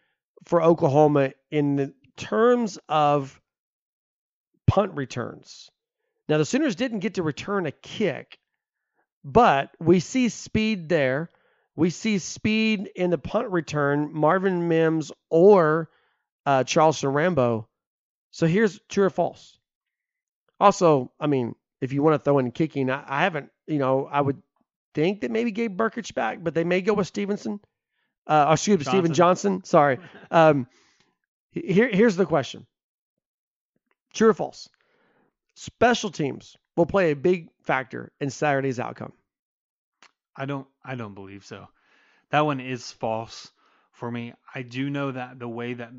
for 0.44 0.62
Oklahoma 0.62 1.32
in 1.50 1.76
the 1.76 1.94
terms 2.16 2.78
of 2.88 3.40
punt 4.66 4.92
returns. 4.94 5.70
Now, 6.28 6.38
the 6.38 6.44
Sooners 6.44 6.76
didn't 6.76 7.00
get 7.00 7.14
to 7.14 7.22
return 7.22 7.66
a 7.66 7.72
kick, 7.72 8.38
but 9.24 9.70
we 9.78 10.00
see 10.00 10.28
speed 10.28 10.88
there. 10.88 11.30
We 11.76 11.90
see 11.90 12.18
speed 12.18 12.90
in 12.94 13.10
the 13.10 13.18
punt 13.18 13.50
return, 13.50 14.12
Marvin 14.12 14.68
Mims 14.68 15.12
or 15.30 15.90
uh, 16.44 16.64
Charleston 16.64 17.10
Rambo. 17.10 17.68
So 18.30 18.46
here's 18.46 18.80
true 18.88 19.04
or 19.04 19.10
false. 19.10 19.58
Also, 20.58 21.12
I 21.18 21.26
mean, 21.26 21.54
if 21.80 21.92
you 21.92 22.02
want 22.02 22.14
to 22.14 22.24
throw 22.24 22.38
in 22.38 22.50
kicking, 22.52 22.90
I, 22.90 23.04
I 23.06 23.22
haven't, 23.24 23.50
you 23.66 23.78
know, 23.78 24.08
I 24.10 24.20
would 24.20 24.42
think 24.94 25.22
that 25.22 25.30
maybe 25.30 25.50
Gabe 25.50 25.76
Brkic 25.76 26.14
back, 26.14 26.38
but 26.42 26.54
they 26.54 26.64
may 26.64 26.80
go 26.80 26.94
with 26.94 27.06
Stevenson. 27.06 27.60
Uh, 28.26 28.46
or 28.48 28.52
excuse 28.54 28.78
me, 28.78 28.84
Steven 28.84 29.12
Johnson. 29.12 29.64
Sorry. 29.64 29.98
Um, 30.30 30.66
here, 31.50 31.90
here's 31.92 32.16
the 32.16 32.24
question: 32.24 32.66
True 34.14 34.30
or 34.30 34.34
false? 34.34 34.70
Special 35.54 36.10
teams 36.10 36.56
will 36.76 36.86
play 36.86 37.10
a 37.10 37.16
big 37.16 37.48
factor 37.62 38.10
in 38.20 38.30
Saturday's 38.30 38.80
outcome. 38.80 39.12
I 40.34 40.46
don't 40.46 40.66
I 40.82 40.94
don't 40.94 41.14
believe 41.14 41.44
so. 41.44 41.68
That 42.30 42.46
one 42.46 42.60
is 42.60 42.90
false 42.92 43.50
for 43.92 44.10
me. 44.10 44.32
I 44.54 44.62
do 44.62 44.88
know 44.88 45.12
that 45.12 45.38
the 45.38 45.48
way 45.48 45.74
that 45.74 45.92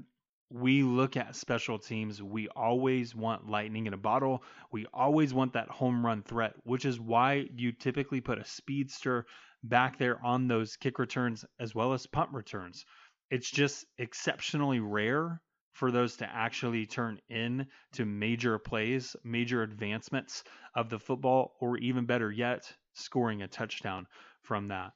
we 0.54 0.84
look 0.84 1.18
at 1.18 1.36
special 1.36 1.80
teams, 1.80 2.22
we 2.22 2.48
always 2.50 3.16
want 3.16 3.50
lightning 3.50 3.88
in 3.88 3.94
a 3.94 3.98
bottle. 3.98 4.44
We 4.72 4.86
always 4.94 5.34
want 5.34 5.54
that 5.54 5.70
home 5.70 6.06
run 6.06 6.22
threat, 6.22 6.54
which 6.64 6.86
is 6.86 7.00
why 7.00 7.48
you 7.56 7.72
typically 7.72 8.22
put 8.22 8.38
a 8.38 8.46
speedster 8.46 9.26
back 9.64 9.98
there 9.98 10.24
on 10.24 10.48
those 10.48 10.76
kick 10.76 11.00
returns 11.00 11.44
as 11.60 11.74
well 11.74 11.94
as 11.94 12.06
punt 12.06 12.30
returns. 12.34 12.86
It's 13.32 13.50
just 13.50 13.86
exceptionally 13.98 14.80
rare 14.80 15.42
for 15.72 15.90
those 15.90 16.18
to 16.18 16.30
actually 16.32 16.86
turn 16.86 17.18
in 17.30 17.66
to 17.94 18.06
major 18.06 18.60
plays, 18.60 19.16
major 19.24 19.64
advancements 19.64 20.44
of 20.76 20.88
the 20.88 21.00
football, 21.00 21.56
or 21.62 21.80
even 21.80 22.06
better 22.06 22.32
yet, 22.32 22.72
scoring 22.94 23.42
a 23.42 23.48
touchdown 23.48 24.06
from 24.44 24.68
that. 24.68 24.92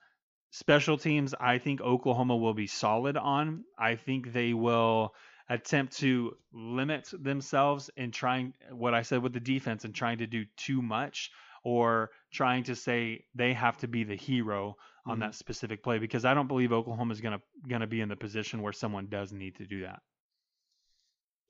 Special 0.52 1.00
teams, 1.00 1.34
I 1.40 1.58
think 1.58 1.82
Oklahoma 1.82 2.38
will 2.38 2.54
be 2.54 2.68
solid 2.68 3.18
on. 3.18 3.64
I 3.78 3.96
think 3.96 4.34
they 4.34 4.54
will 4.54 5.16
attempt 5.50 5.98
to 5.98 6.36
limit 6.54 7.10
themselves 7.14 7.90
in 7.96 8.12
trying 8.12 8.54
what 8.72 8.94
I 8.94 9.02
said 9.02 9.22
with 9.24 9.34
the 9.34 9.40
defense 9.40 9.86
and 9.86 9.96
trying 9.96 10.18
to 10.20 10.28
do 10.28 10.46
too 10.58 10.82
much 10.82 11.32
or 11.64 12.12
trying 12.32 12.64
to 12.64 12.76
say 12.76 13.26
they 13.36 13.54
have 13.54 13.78
to 13.78 13.88
be 13.88 14.04
the 14.04 14.16
hero 14.16 14.76
on 15.06 15.18
Mhm. 15.18 15.22
that 15.22 15.36
specific 15.36 15.84
play 15.84 16.00
because 16.00 16.26
I 16.26 16.34
don't 16.34 16.48
believe 16.48 16.72
Oklahoma 16.74 17.14
is 17.14 17.22
going 17.22 17.38
to 17.38 17.70
going 17.70 17.82
to 17.82 17.88
be 17.88 18.02
in 18.02 18.10
the 18.10 18.16
position 18.16 18.62
where 18.62 18.74
someone 18.74 19.08
does 19.08 19.32
need 19.32 19.56
to 19.56 19.66
do 19.66 19.82
that. 19.82 20.02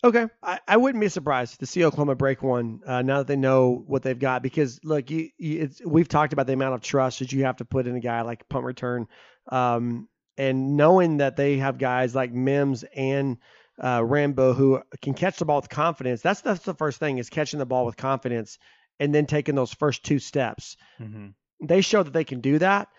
Okay, 0.03 0.27
I, 0.43 0.59
I 0.67 0.77
wouldn't 0.77 1.01
be 1.01 1.09
surprised 1.09 1.59
to 1.59 1.65
see 1.65 1.83
Oklahoma 1.83 2.13
break 2.13 2.43
one 2.43 2.81
uh, 2.85 3.01
now 3.01 3.17
that 3.17 3.27
they 3.27 3.35
know 3.35 3.83
what 3.87 4.03
they've 4.03 4.17
got. 4.17 4.43
Because 4.43 4.79
look, 4.83 5.09
you, 5.09 5.29
you, 5.39 5.61
it's, 5.61 5.81
we've 5.83 6.07
talked 6.07 6.33
about 6.33 6.45
the 6.45 6.53
amount 6.53 6.75
of 6.75 6.81
trust 6.81 7.19
that 7.19 7.31
you 7.31 7.45
have 7.45 7.57
to 7.57 7.65
put 7.65 7.87
in 7.87 7.95
a 7.95 7.99
guy 7.99 8.21
like 8.21 8.47
punt 8.47 8.63
return, 8.63 9.07
um, 9.51 10.07
and 10.37 10.77
knowing 10.77 11.17
that 11.17 11.35
they 11.35 11.57
have 11.57 11.79
guys 11.79 12.13
like 12.13 12.31
Mims 12.31 12.83
and 12.95 13.37
uh, 13.83 14.03
Rambo 14.03 14.53
who 14.53 14.81
can 15.01 15.13
catch 15.13 15.37
the 15.37 15.45
ball 15.45 15.57
with 15.57 15.69
confidence. 15.69 16.21
That's 16.21 16.41
that's 16.41 16.63
the 16.63 16.73
first 16.73 16.99
thing 16.99 17.17
is 17.17 17.29
catching 17.29 17.59
the 17.59 17.65
ball 17.65 17.85
with 17.85 17.97
confidence, 17.97 18.57
and 18.99 19.13
then 19.13 19.25
taking 19.25 19.55
those 19.55 19.73
first 19.73 20.03
two 20.03 20.19
steps. 20.19 20.77
Mm-hmm. 20.99 21.27
They 21.67 21.81
show 21.81 22.03
that 22.03 22.13
they 22.13 22.23
can 22.23 22.41
do 22.41 22.59
that. 22.59 22.89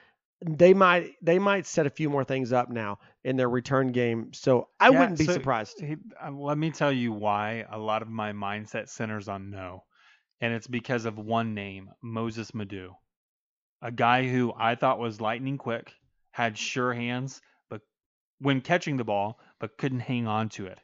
They 0.41 0.75
might 0.75 1.15
they 1.21 1.39
might 1.39 1.67
set 1.67 1.87
a 1.87 1.91
few 1.91 2.09
more 2.11 2.25
things 2.25 2.53
up 2.53 2.71
now 2.71 2.99
in 3.25 3.37
their 3.37 3.49
return 3.49 3.89
game. 3.93 4.33
So 4.35 4.69
I 4.79 4.91
Yeah, 4.91 5.01
wouldn't 5.01 5.19
be 5.19 5.27
so 5.27 5.33
surprised. 5.33 5.81
he- 5.81 5.97
uh, 6.25 6.31
let 6.31 6.57
me 6.57 6.71
tell 6.71 6.93
you 6.93 7.13
why 7.13 7.67
a 7.71 7.79
lot 7.79 8.03
of 8.03 8.09
my 8.09 8.33
mindset 8.33 8.89
centers 8.89 9.29
on 9.29 9.51
no. 9.51 9.85
And 10.41 10.55
it's 10.55 10.69
because 10.69 11.05
of 11.07 11.19
one 11.19 11.55
name, 11.55 11.91
Moses 12.01 12.55
Madu. 12.55 12.95
A 13.83 13.91
guy 13.91 14.29
who 14.29 14.53
I 14.57 14.77
thought 14.77 15.01
was 15.01 15.21
lightning 15.21 15.59
quick, 15.59 15.93
had 16.31 16.57
sure 16.57 16.93
hands, 16.93 17.41
but 17.69 17.81
when 18.41 18.61
catching 18.61 18.97
the 18.97 19.05
ball, 19.05 19.41
but 19.61 19.77
couldn't 19.79 20.01
hang 20.01 20.27
on 20.27 20.49
to 20.51 20.67
it 20.67 20.79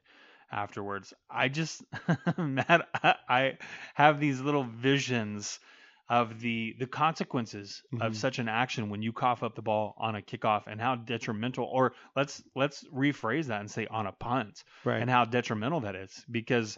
afterwards. 0.52 1.12
I 1.30 1.48
just, 1.48 1.82
Matt, 2.38 2.88
I, 3.02 3.14
I 3.28 3.52
have 3.94 4.20
these 4.20 4.40
little 4.40 4.64
visions 4.64 5.58
of 6.08 6.38
the 6.40 6.74
the 6.78 6.86
consequences 6.86 7.82
of 7.98 8.12
Mhm. 8.12 8.16
such 8.16 8.38
an 8.38 8.46
action 8.48 8.90
when 8.90 9.00
you 9.00 9.10
cough 9.12 9.42
up 9.42 9.54
the 9.54 9.62
ball 9.62 9.94
on 9.96 10.14
a 10.16 10.20
kickoff 10.20 10.64
and 10.66 10.78
how 10.78 10.96
detrimental 10.96 11.64
or 11.64 11.94
let's 12.14 12.42
let's 12.54 12.84
rephrase 12.92 13.46
that 13.46 13.60
and 13.60 13.70
say 13.70 13.86
on 13.86 14.06
a 14.06 14.12
punt 14.12 14.64
Right. 14.84 15.00
and 15.00 15.08
how 15.08 15.24
detrimental 15.24 15.80
that 15.80 15.96
is 15.96 16.12
because 16.30 16.76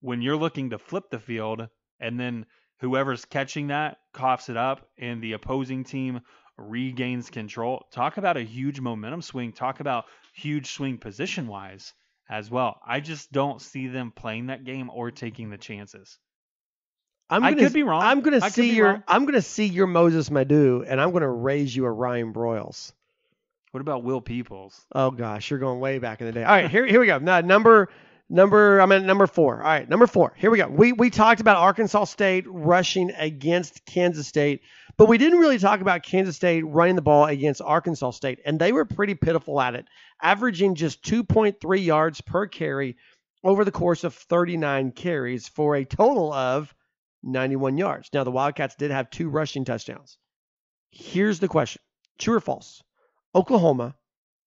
when 0.00 0.20
you're 0.20 0.36
looking 0.36 0.68
to 0.70 0.78
flip 0.78 1.04
the 1.10 1.18
field 1.18 1.66
and 1.98 2.20
then 2.20 2.44
whoever's 2.80 3.24
catching 3.24 3.68
that 3.68 3.96
coughs 4.12 4.50
it 4.50 4.56
up 4.58 4.86
and 4.98 5.22
the 5.22 5.32
opposing 5.32 5.82
team 5.84 6.20
regains 6.58 7.30
control 7.30 7.86
talk 7.92 8.16
about 8.16 8.36
a 8.36 8.42
huge 8.42 8.80
momentum 8.80 9.22
swing 9.22 9.52
talk 9.52 9.80
about 9.80 10.04
huge 10.34 10.70
swing 10.70 10.98
position 10.98 11.46
wise 11.46 11.94
as 12.28 12.50
well 12.50 12.80
i 12.86 13.00
just 13.00 13.32
don't 13.32 13.62
see 13.62 13.86
them 13.86 14.10
playing 14.10 14.46
that 14.46 14.64
game 14.64 14.90
or 14.92 15.10
taking 15.10 15.50
the 15.50 15.58
chances 15.58 16.18
I'm 17.30 17.42
gonna, 17.42 17.56
could 17.56 17.72
be 17.74 17.82
wrong. 17.82 18.02
I'm 18.02 18.22
gonna 18.22 18.40
I 18.42 18.48
see 18.48 18.74
your 18.74 18.86
wrong. 18.86 19.02
I'm 19.06 19.26
gonna 19.26 19.42
see 19.42 19.66
your 19.66 19.86
Moses 19.86 20.30
Madu, 20.30 20.82
and 20.86 21.00
I'm 21.00 21.12
gonna 21.12 21.30
raise 21.30 21.74
you 21.76 21.84
a 21.84 21.90
Ryan 21.90 22.32
Broyles. 22.32 22.92
What 23.70 23.80
about 23.80 24.02
Will 24.02 24.20
Peoples? 24.20 24.86
Oh 24.94 25.10
gosh, 25.10 25.50
you're 25.50 25.58
going 25.58 25.78
way 25.78 25.98
back 25.98 26.20
in 26.20 26.26
the 26.26 26.32
day. 26.32 26.42
All 26.42 26.54
right, 26.54 26.70
here 26.70 26.86
here 26.86 27.00
we 27.00 27.06
go. 27.06 27.18
Now, 27.18 27.40
number 27.40 27.90
number 28.30 28.78
I'm 28.78 28.92
at 28.92 29.02
number 29.02 29.26
four. 29.26 29.56
All 29.56 29.68
right, 29.68 29.86
number 29.86 30.06
four. 30.06 30.32
Here 30.36 30.50
we 30.50 30.56
go. 30.56 30.68
We 30.68 30.92
we 30.92 31.10
talked 31.10 31.40
about 31.40 31.58
Arkansas 31.58 32.04
State 32.04 32.44
rushing 32.48 33.10
against 33.10 33.84
Kansas 33.84 34.26
State, 34.26 34.62
but 34.98 35.08
we 35.08 35.16
didn't 35.16 35.38
really 35.38 35.58
talk 35.58 35.80
about 35.80 36.02
Kansas 36.02 36.36
State 36.36 36.66
running 36.66 36.96
the 36.96 37.02
ball 37.02 37.26
against 37.26 37.62
Arkansas 37.62 38.10
State, 38.10 38.40
and 38.44 38.58
they 38.58 38.72
were 38.72 38.84
pretty 38.84 39.14
pitiful 39.14 39.60
at 39.60 39.76
it, 39.76 39.86
averaging 40.20 40.74
just 40.74 41.02
2.3 41.04 41.84
yards 41.84 42.20
per 42.20 42.46
carry 42.48 42.96
over 43.44 43.64
the 43.64 43.70
course 43.70 44.02
of 44.02 44.12
39 44.12 44.90
carries 44.90 45.46
for 45.46 45.76
a 45.76 45.84
total 45.84 46.32
of 46.32 46.74
91 47.22 47.78
yards. 47.78 48.10
Now 48.12 48.24
the 48.24 48.32
Wildcats 48.32 48.74
did 48.74 48.90
have 48.90 49.08
two 49.08 49.28
rushing 49.28 49.64
touchdowns. 49.64 50.18
Here's 50.90 51.38
the 51.38 51.48
question: 51.48 51.80
True 52.18 52.36
or 52.36 52.40
false? 52.40 52.82
Oklahoma 53.34 53.94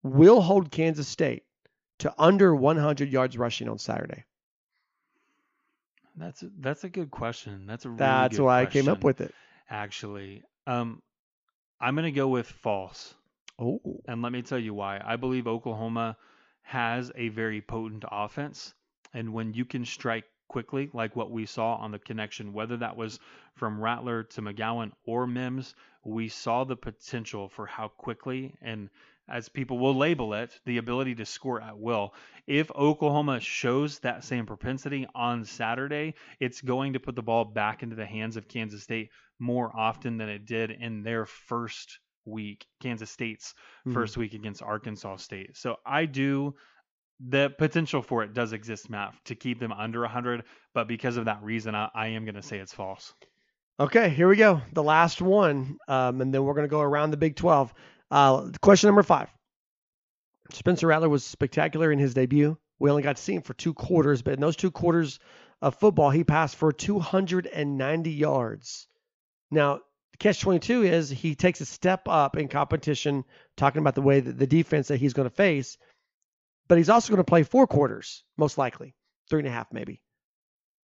will 0.04 0.42
hold 0.42 0.70
Kansas 0.70 1.08
State 1.08 1.44
to 2.00 2.14
under 2.18 2.54
100 2.54 3.10
yards 3.10 3.38
rushing 3.38 3.70
on 3.70 3.78
Saturday. 3.78 4.26
That's 6.18 6.44
a, 6.44 6.50
that's 6.60 6.84
a 6.84 6.90
good 6.90 7.10
question. 7.10 7.66
That's 7.66 7.86
a 7.86 7.90
really 7.90 8.00
That's 8.00 8.38
good 8.38 8.44
why 8.44 8.62
I 8.62 8.66
came 8.66 8.90
up 8.90 9.04
with 9.04 9.22
it. 9.22 9.34
Actually. 9.72 10.44
Um, 10.68 11.02
I'm 11.80 11.96
gonna 11.96 12.12
go 12.12 12.28
with 12.28 12.48
false, 12.48 13.16
Oh, 13.58 13.80
and 14.08 14.22
let 14.22 14.32
me 14.32 14.42
tell 14.42 14.60
you 14.60 14.74
why. 14.74 15.00
I 15.04 15.16
believe 15.16 15.48
Oklahoma 15.48 16.18
has 16.64 17.12
a 17.16 17.30
very 17.30 17.62
potent 17.62 18.04
offense, 18.12 18.74
and 19.14 19.34
when 19.34 19.54
you 19.54 19.66
can 19.66 19.86
strike 19.86 20.26
quickly, 20.48 20.90
like 20.94 21.16
what 21.16 21.32
we 21.32 21.46
saw 21.46 21.76
on 21.76 21.92
the 21.92 22.00
connection, 22.00 22.54
whether 22.54 22.78
that 22.78 22.98
was 22.98 23.20
from 23.54 23.80
Rattler 23.80 24.24
to 24.24 24.42
McGowan 24.42 24.92
or 25.06 25.28
Mims, 25.28 25.76
we 26.04 26.28
saw 26.28 26.64
the 26.64 26.76
potential 26.76 27.50
for 27.50 27.66
how 27.68 27.88
quickly 27.88 28.56
and 28.62 28.90
as 29.32 29.50
people 29.50 29.80
will 29.80 29.96
label 29.96 30.34
it, 30.34 30.60
the 30.66 30.78
ability 30.78 31.16
to 31.16 31.26
score 31.26 31.62
at 31.62 31.78
will. 31.80 32.14
If 32.48 32.70
Oklahoma 32.72 33.40
shows 33.40 34.00
that 34.00 34.24
same 34.24 34.46
propensity 34.46 35.08
on 35.16 35.46
Saturday, 35.46 36.16
it's 36.40 36.62
going 36.62 36.94
to 36.94 37.00
put 37.00 37.16
the 37.16 37.22
ball 37.24 37.46
back 37.46 37.82
into 37.84 37.96
the 37.96 38.06
hands 38.06 38.36
of 38.38 38.48
Kansas 38.48 38.84
State 38.84 39.10
more 39.40 39.72
often 39.76 40.18
than 40.18 40.30
it 40.30 40.46
did 40.46 40.72
in 40.72 41.04
their 41.04 41.26
first 41.26 42.00
week, 42.26 42.66
Kansas 42.82 43.10
State's 43.10 43.54
Mhm. 43.88 43.94
first 43.94 44.18
week 44.18 44.34
against 44.34 44.62
Arkansas 44.62 45.16
State. 45.18 45.56
So 45.58 45.78
I 45.86 46.06
do 46.06 46.54
the 47.20 47.52
potential 47.58 48.02
for 48.02 48.24
it 48.24 48.34
does 48.34 48.52
exist, 48.54 48.90
Matt, 48.90 49.14
to 49.26 49.36
keep 49.36 49.60
them 49.60 49.72
under 49.72 50.04
100, 50.04 50.44
but 50.74 50.88
because 50.88 51.18
of 51.18 51.26
that 51.26 51.42
reason, 51.44 51.76
I, 51.76 51.90
I 51.94 52.08
am 52.08 52.26
going 52.26 52.36
to 52.36 52.42
say 52.42 52.58
it's 52.58 52.74
false. 52.74 53.14
okay. 53.80 54.10
Here 54.10 54.28
we 54.28 54.36
go. 54.36 54.62
The 54.74 54.84
last 54.84 55.22
one, 55.22 55.78
um, 55.88 56.22
and 56.22 56.34
then 56.34 56.44
we're 56.44 56.54
going 56.54 56.66
to 56.68 56.70
go 56.72 56.82
around 56.82 57.12
the 57.12 57.18
Big 57.18 57.36
12. 57.36 57.74
Uh, 58.12 58.50
question 58.62 58.90
number 58.90 59.04
five. 59.04 59.30
Spencer 60.52 60.88
Rattler 60.88 61.10
was 61.10 61.24
spectacular 61.24 61.92
in 61.92 62.00
his 62.00 62.14
debut. 62.14 62.58
We 62.78 62.90
only 62.90 63.04
got 63.04 63.16
to 63.16 63.22
see 63.22 63.36
him 63.36 63.42
for 63.42 63.54
two 63.54 63.74
quarters, 63.74 64.22
but 64.22 64.34
in 64.34 64.42
those 64.42 64.58
two 64.58 64.72
quarters 64.72 65.20
of 65.62 65.76
football, 65.76 66.10
he 66.10 66.26
passed 66.26 66.58
for 66.58 66.74
290 66.74 68.12
yards. 68.12 68.88
Now, 69.50 69.80
catch 70.20 70.42
22 70.42 70.84
is 70.84 71.10
he 71.10 71.36
takes 71.36 71.62
a 71.62 71.66
step 71.66 72.08
up 72.08 72.36
in 72.36 72.50
competition, 72.50 73.24
talking 73.56 73.80
about 73.80 73.96
the 73.96 74.02
way 74.02 74.20
that 74.20 74.38
the 74.38 74.48
defense 74.48 74.90
that 74.90 74.98
he's 74.98 75.14
going 75.14 75.30
to 75.30 75.36
face, 75.36 75.78
but 76.68 76.78
he's 76.78 76.90
also 76.90 77.12
going 77.12 77.24
to 77.24 77.30
play 77.30 77.44
four 77.44 77.68
quarters, 77.68 78.24
most 78.38 78.58
likely, 78.58 78.94
three 79.30 79.40
and 79.40 79.48
a 79.48 79.52
half 79.52 79.72
maybe. 79.72 80.02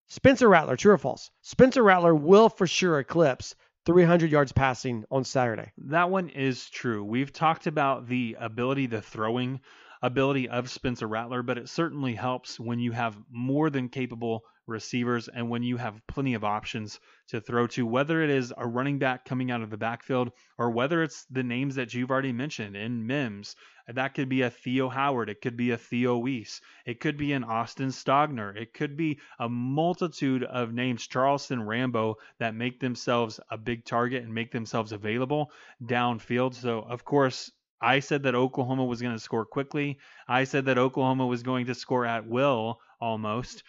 Spencer 0.08 0.48
Rattler, 0.48 0.76
true 0.76 0.92
or 0.92 0.98
false? 0.98 1.30
Spencer 1.42 1.82
Rattler 1.82 2.14
will 2.14 2.48
for 2.48 2.66
sure 2.66 2.98
eclipse 2.98 3.54
300 3.86 4.30
yards 4.30 4.52
passing 4.52 5.04
on 5.10 5.24
Saturday. 5.24 5.72
That 5.86 6.10
one 6.10 6.28
is 6.28 6.68
true. 6.68 7.04
We've 7.04 7.32
talked 7.32 7.66
about 7.66 8.06
the 8.08 8.36
ability, 8.38 8.86
the 8.86 9.00
throwing 9.00 9.60
ability 10.02 10.48
of 10.48 10.70
Spencer 10.70 11.06
Rattler, 11.06 11.42
but 11.42 11.58
it 11.58 11.68
certainly 11.68 12.14
helps 12.14 12.58
when 12.58 12.78
you 12.78 12.92
have 12.92 13.18
more 13.30 13.70
than 13.70 13.88
capable 13.88 14.44
receivers 14.68 15.28
and 15.28 15.48
when 15.48 15.62
you 15.62 15.76
have 15.78 16.06
plenty 16.06 16.34
of 16.34 16.44
options 16.44 17.00
to 17.28 17.40
throw 17.40 17.66
to, 17.66 17.86
whether 17.86 18.22
it 18.22 18.30
is 18.30 18.52
a 18.56 18.66
running 18.66 18.98
back 18.98 19.24
coming 19.24 19.50
out 19.50 19.62
of 19.62 19.70
the 19.70 19.76
backfield 19.76 20.30
or 20.58 20.70
whether 20.70 21.02
it's 21.02 21.24
the 21.30 21.42
names 21.42 21.74
that 21.74 21.94
you've 21.94 22.10
already 22.10 22.32
mentioned 22.32 22.76
in 22.76 23.06
Mims. 23.06 23.56
That 23.88 24.12
could 24.12 24.28
be 24.28 24.42
a 24.42 24.50
Theo 24.50 24.90
Howard. 24.90 25.30
It 25.30 25.40
could 25.40 25.56
be 25.56 25.70
a 25.70 25.78
Theo 25.78 26.18
Wease. 26.18 26.60
It 26.84 27.00
could 27.00 27.16
be 27.16 27.32
an 27.32 27.42
Austin 27.42 27.88
Stogner. 27.88 28.54
It 28.54 28.74
could 28.74 28.98
be 28.98 29.18
a 29.38 29.48
multitude 29.48 30.44
of 30.44 30.74
names, 30.74 31.06
Charleston 31.06 31.62
Rambo, 31.62 32.16
that 32.38 32.54
make 32.54 32.80
themselves 32.80 33.40
a 33.50 33.56
big 33.56 33.86
target 33.86 34.22
and 34.22 34.34
make 34.34 34.52
themselves 34.52 34.92
available 34.92 35.50
downfield. 35.82 36.54
So, 36.54 36.80
of 36.80 37.06
course, 37.06 37.50
I 37.80 38.00
said 38.00 38.24
that 38.24 38.34
Oklahoma 38.34 38.84
was 38.84 39.00
going 39.00 39.14
to 39.14 39.20
score 39.20 39.44
quickly. 39.44 39.98
I 40.26 40.44
said 40.44 40.66
that 40.66 40.78
Oklahoma 40.78 41.26
was 41.26 41.42
going 41.42 41.66
to 41.66 41.74
score 41.74 42.04
at 42.04 42.26
will 42.26 42.80
almost. 43.00 43.62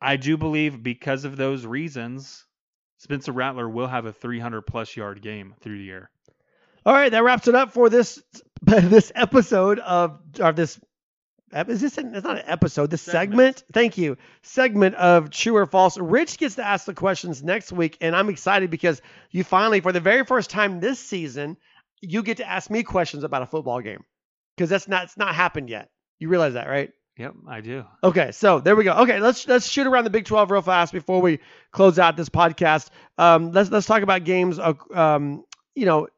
I 0.00 0.16
do 0.16 0.36
believe 0.36 0.82
because 0.82 1.24
of 1.24 1.36
those 1.36 1.66
reasons, 1.66 2.44
Spencer 2.98 3.32
Rattler 3.32 3.68
will 3.68 3.88
have 3.88 4.06
a 4.06 4.12
300 4.12 4.62
plus 4.62 4.96
yard 4.96 5.22
game 5.22 5.54
through 5.60 5.78
the 5.78 5.90
air. 5.90 6.10
All 6.84 6.92
right, 6.92 7.10
that 7.10 7.24
wraps 7.24 7.48
it 7.48 7.54
up 7.54 7.72
for 7.72 7.90
this 7.90 8.22
this 8.62 9.10
episode 9.14 9.80
of 9.80 10.20
of 10.38 10.56
this. 10.56 10.78
Is 11.68 11.80
this? 11.80 11.96
An, 11.96 12.14
it's 12.14 12.24
not 12.24 12.38
an 12.38 12.44
episode. 12.46 12.90
This 12.90 13.02
segment. 13.02 13.58
Segment. 13.58 13.64
Thank 13.72 13.98
you. 13.98 14.16
Segment 14.42 14.94
of 14.96 15.30
true 15.30 15.56
or 15.56 15.66
false. 15.66 15.96
Rich 15.96 16.38
gets 16.38 16.56
to 16.56 16.64
ask 16.64 16.84
the 16.86 16.94
questions 16.94 17.42
next 17.42 17.72
week, 17.72 17.96
and 18.00 18.14
I'm 18.14 18.28
excited 18.28 18.70
because 18.70 19.00
you 19.30 19.42
finally, 19.44 19.80
for 19.80 19.92
the 19.92 20.00
very 20.00 20.24
first 20.24 20.50
time 20.50 20.80
this 20.80 20.98
season, 20.98 21.56
you 22.00 22.22
get 22.22 22.38
to 22.38 22.48
ask 22.48 22.70
me 22.70 22.82
questions 22.82 23.24
about 23.24 23.42
a 23.42 23.46
football 23.46 23.80
game 23.80 24.04
because 24.56 24.70
that's 24.70 24.88
not 24.88 25.04
it's 25.04 25.16
not 25.16 25.34
happened 25.34 25.68
yet. 25.68 25.90
You 26.18 26.28
realize 26.28 26.54
that, 26.54 26.68
right? 26.68 26.92
Yep, 27.18 27.34
I 27.48 27.60
do. 27.62 27.84
Okay, 28.04 28.30
so 28.32 28.60
there 28.60 28.76
we 28.76 28.84
go. 28.84 28.92
Okay, 28.92 29.20
let's 29.20 29.48
let's 29.48 29.66
shoot 29.66 29.86
around 29.86 30.04
the 30.04 30.10
Big 30.10 30.26
12 30.26 30.50
real 30.50 30.62
fast 30.62 30.92
before 30.92 31.22
we 31.22 31.38
close 31.70 31.98
out 31.98 32.16
this 32.16 32.28
podcast. 32.28 32.90
Um, 33.16 33.52
let's 33.52 33.70
let's 33.70 33.86
talk 33.86 34.02
about 34.02 34.24
games, 34.24 34.58
um, 34.58 35.44
you 35.74 35.86
know, 35.86 36.08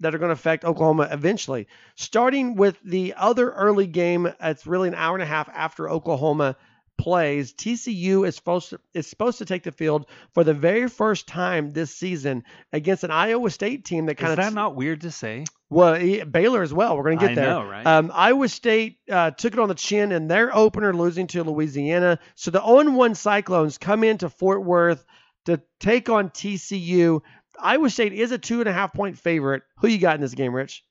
that 0.00 0.14
are 0.14 0.18
going 0.18 0.30
to 0.30 0.34
affect 0.34 0.64
Oklahoma 0.64 1.08
eventually. 1.12 1.68
Starting 1.94 2.56
with 2.56 2.76
the 2.84 3.14
other 3.16 3.50
early 3.50 3.86
game, 3.86 4.32
it's 4.40 4.66
really 4.66 4.88
an 4.88 4.94
hour 4.94 5.14
and 5.14 5.22
a 5.22 5.26
half 5.26 5.48
after 5.48 5.88
Oklahoma 5.88 6.56
plays. 6.98 7.54
TCU 7.54 8.26
is 8.26 8.34
supposed 8.36 8.70
to 8.70 8.80
is 8.92 9.06
supposed 9.06 9.38
to 9.38 9.44
take 9.44 9.62
the 9.62 9.72
field 9.72 10.06
for 10.34 10.44
the 10.44 10.52
very 10.52 10.88
first 10.88 11.26
time 11.26 11.70
this 11.70 11.94
season 11.94 12.44
against 12.72 13.04
an 13.04 13.10
Iowa 13.10 13.48
State 13.50 13.84
team 13.84 14.06
that 14.06 14.16
kind 14.16 14.32
Is 14.32 14.38
of 14.38 14.44
that 14.44 14.52
not 14.52 14.74
weird 14.76 15.02
to 15.02 15.10
say? 15.10 15.44
well 15.70 15.94
Baylor 16.26 16.62
as 16.62 16.74
well. 16.74 16.96
We're 16.96 17.04
going 17.04 17.18
to 17.18 17.24
get 17.26 17.32
I 17.32 17.34
there. 17.36 17.50
know, 17.50 17.64
right? 17.64 17.86
Um, 17.86 18.10
Iowa 18.12 18.48
State 18.48 18.98
uh, 19.10 19.30
took 19.30 19.52
it 19.54 19.58
on 19.58 19.68
the 19.68 19.74
chin 19.74 20.12
in 20.12 20.28
their 20.28 20.54
opener, 20.54 20.92
losing 20.92 21.26
to 21.28 21.42
Louisiana. 21.44 22.18
So 22.34 22.50
the 22.50 22.60
0 22.64 22.90
1 22.90 23.14
Cyclones 23.14 23.78
come 23.78 24.04
into 24.04 24.28
Fort 24.28 24.64
Worth 24.64 25.04
to 25.46 25.62
take 25.80 26.10
on 26.10 26.30
TCU. 26.30 27.20
Iowa 27.60 27.90
State 27.90 28.12
is 28.12 28.32
a 28.32 28.38
two 28.38 28.60
and 28.60 28.68
a 28.68 28.72
half 28.72 28.92
point 28.92 29.18
favorite. 29.18 29.62
Who 29.78 29.88
you 29.88 29.98
got 29.98 30.16
in 30.16 30.20
this 30.20 30.34
game, 30.34 30.54
Rich? 30.54 30.84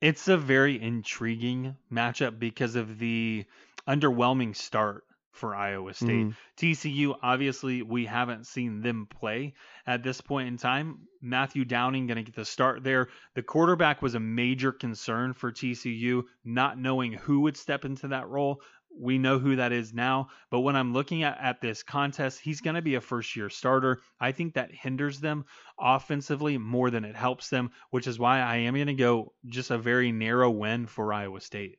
It's 0.00 0.28
a 0.28 0.36
very 0.36 0.80
intriguing 0.80 1.76
matchup 1.90 2.38
because 2.38 2.76
of 2.76 2.98
the 2.98 3.44
underwhelming 3.88 4.56
start 4.56 5.04
for 5.34 5.54
Iowa 5.54 5.92
State. 5.94 6.26
Mm. 6.26 6.36
TCU, 6.56 7.16
obviously, 7.20 7.82
we 7.82 8.06
haven't 8.06 8.46
seen 8.46 8.80
them 8.80 9.06
play 9.06 9.54
at 9.86 10.02
this 10.02 10.20
point 10.20 10.48
in 10.48 10.56
time. 10.56 11.08
Matthew 11.20 11.64
Downing 11.64 12.06
going 12.06 12.16
to 12.16 12.22
get 12.22 12.36
the 12.36 12.44
start 12.44 12.84
there. 12.84 13.08
The 13.34 13.42
quarterback 13.42 14.00
was 14.00 14.14
a 14.14 14.20
major 14.20 14.70
concern 14.70 15.32
for 15.32 15.50
TCU, 15.50 16.22
not 16.44 16.78
knowing 16.78 17.12
who 17.12 17.40
would 17.40 17.56
step 17.56 17.84
into 17.84 18.08
that 18.08 18.28
role. 18.28 18.62
We 18.96 19.18
know 19.18 19.40
who 19.40 19.56
that 19.56 19.72
is 19.72 19.92
now. 19.92 20.28
But 20.50 20.60
when 20.60 20.76
I'm 20.76 20.92
looking 20.92 21.24
at, 21.24 21.36
at 21.40 21.60
this 21.60 21.82
contest, 21.82 22.38
he's 22.40 22.60
going 22.60 22.76
to 22.76 22.82
be 22.82 22.94
a 22.94 23.00
first 23.00 23.34
year 23.34 23.50
starter. 23.50 24.02
I 24.20 24.30
think 24.30 24.54
that 24.54 24.72
hinders 24.72 25.18
them 25.18 25.46
offensively 25.80 26.58
more 26.58 26.90
than 26.90 27.04
it 27.04 27.16
helps 27.16 27.50
them, 27.50 27.72
which 27.90 28.06
is 28.06 28.20
why 28.20 28.38
I 28.38 28.58
am 28.58 28.74
going 28.74 28.86
to 28.86 28.94
go 28.94 29.32
just 29.46 29.72
a 29.72 29.78
very 29.78 30.12
narrow 30.12 30.48
win 30.48 30.86
for 30.86 31.12
Iowa 31.12 31.40
State. 31.40 31.78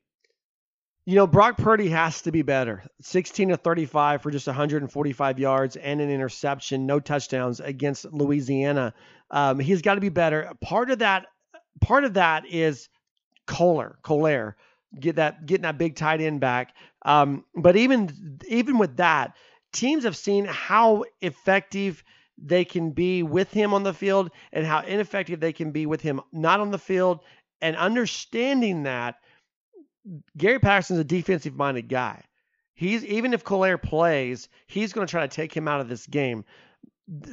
You 1.05 1.13
know, 1.15 1.27
Brock 1.27 1.57
Purdy 1.57 1.89
has 1.89 2.23
to 2.23 2.31
be 2.31 2.41
better. 2.41 2.83
16 3.01 3.49
to 3.49 3.57
35 3.57 4.23
for 4.23 4.31
just 4.31 4.47
145 4.47 5.37
yards 5.37 5.75
and 5.75 6.01
an 6.01 6.09
interception, 6.09 6.87
no 6.87 6.99
touchdowns 6.99 7.59
against 7.59 8.05
Louisiana. 8.11 8.93
Um, 9.29 9.59
he's 9.59 9.83
got 9.83 9.95
to 9.95 10.01
be 10.01 10.09
better. 10.09 10.51
Part 10.61 10.89
of 10.89 10.99
that, 10.99 11.27
part 11.79 12.05
of 12.05 12.15
that 12.15 12.47
is 12.47 12.89
Kolar, 13.45 13.99
Kolar, 14.01 14.57
get 14.99 15.17
that 15.17 15.45
getting 15.45 15.63
that 15.63 15.77
big 15.77 15.95
tight 15.95 16.21
end 16.21 16.39
back. 16.39 16.73
Um, 17.03 17.45
but 17.55 17.75
even 17.75 18.39
even 18.47 18.79
with 18.79 18.97
that, 18.97 19.35
teams 19.73 20.05
have 20.05 20.17
seen 20.17 20.45
how 20.45 21.05
effective 21.21 22.03
they 22.37 22.65
can 22.65 22.91
be 22.91 23.21
with 23.21 23.51
him 23.51 23.73
on 23.75 23.83
the 23.83 23.93
field 23.93 24.31
and 24.51 24.65
how 24.65 24.79
ineffective 24.79 25.39
they 25.39 25.53
can 25.53 25.71
be 25.71 25.85
with 25.85 26.01
him 26.01 26.19
not 26.31 26.59
on 26.59 26.71
the 26.71 26.79
field. 26.79 27.19
And 27.61 27.75
understanding 27.75 28.83
that, 28.83 29.15
Gary 30.37 30.59
Patterson's 30.59 30.99
a 30.99 31.03
defensive 31.03 31.55
minded 31.55 31.89
guy. 31.89 32.21
He's 32.73 33.05
even 33.05 33.33
if 33.33 33.43
Kolar 33.43 33.77
plays, 33.77 34.49
he's 34.67 34.93
going 34.93 35.07
to 35.07 35.11
try 35.11 35.21
to 35.25 35.33
take 35.33 35.53
him 35.55 35.67
out 35.67 35.81
of 35.81 35.87
this 35.89 36.05
game. 36.07 36.43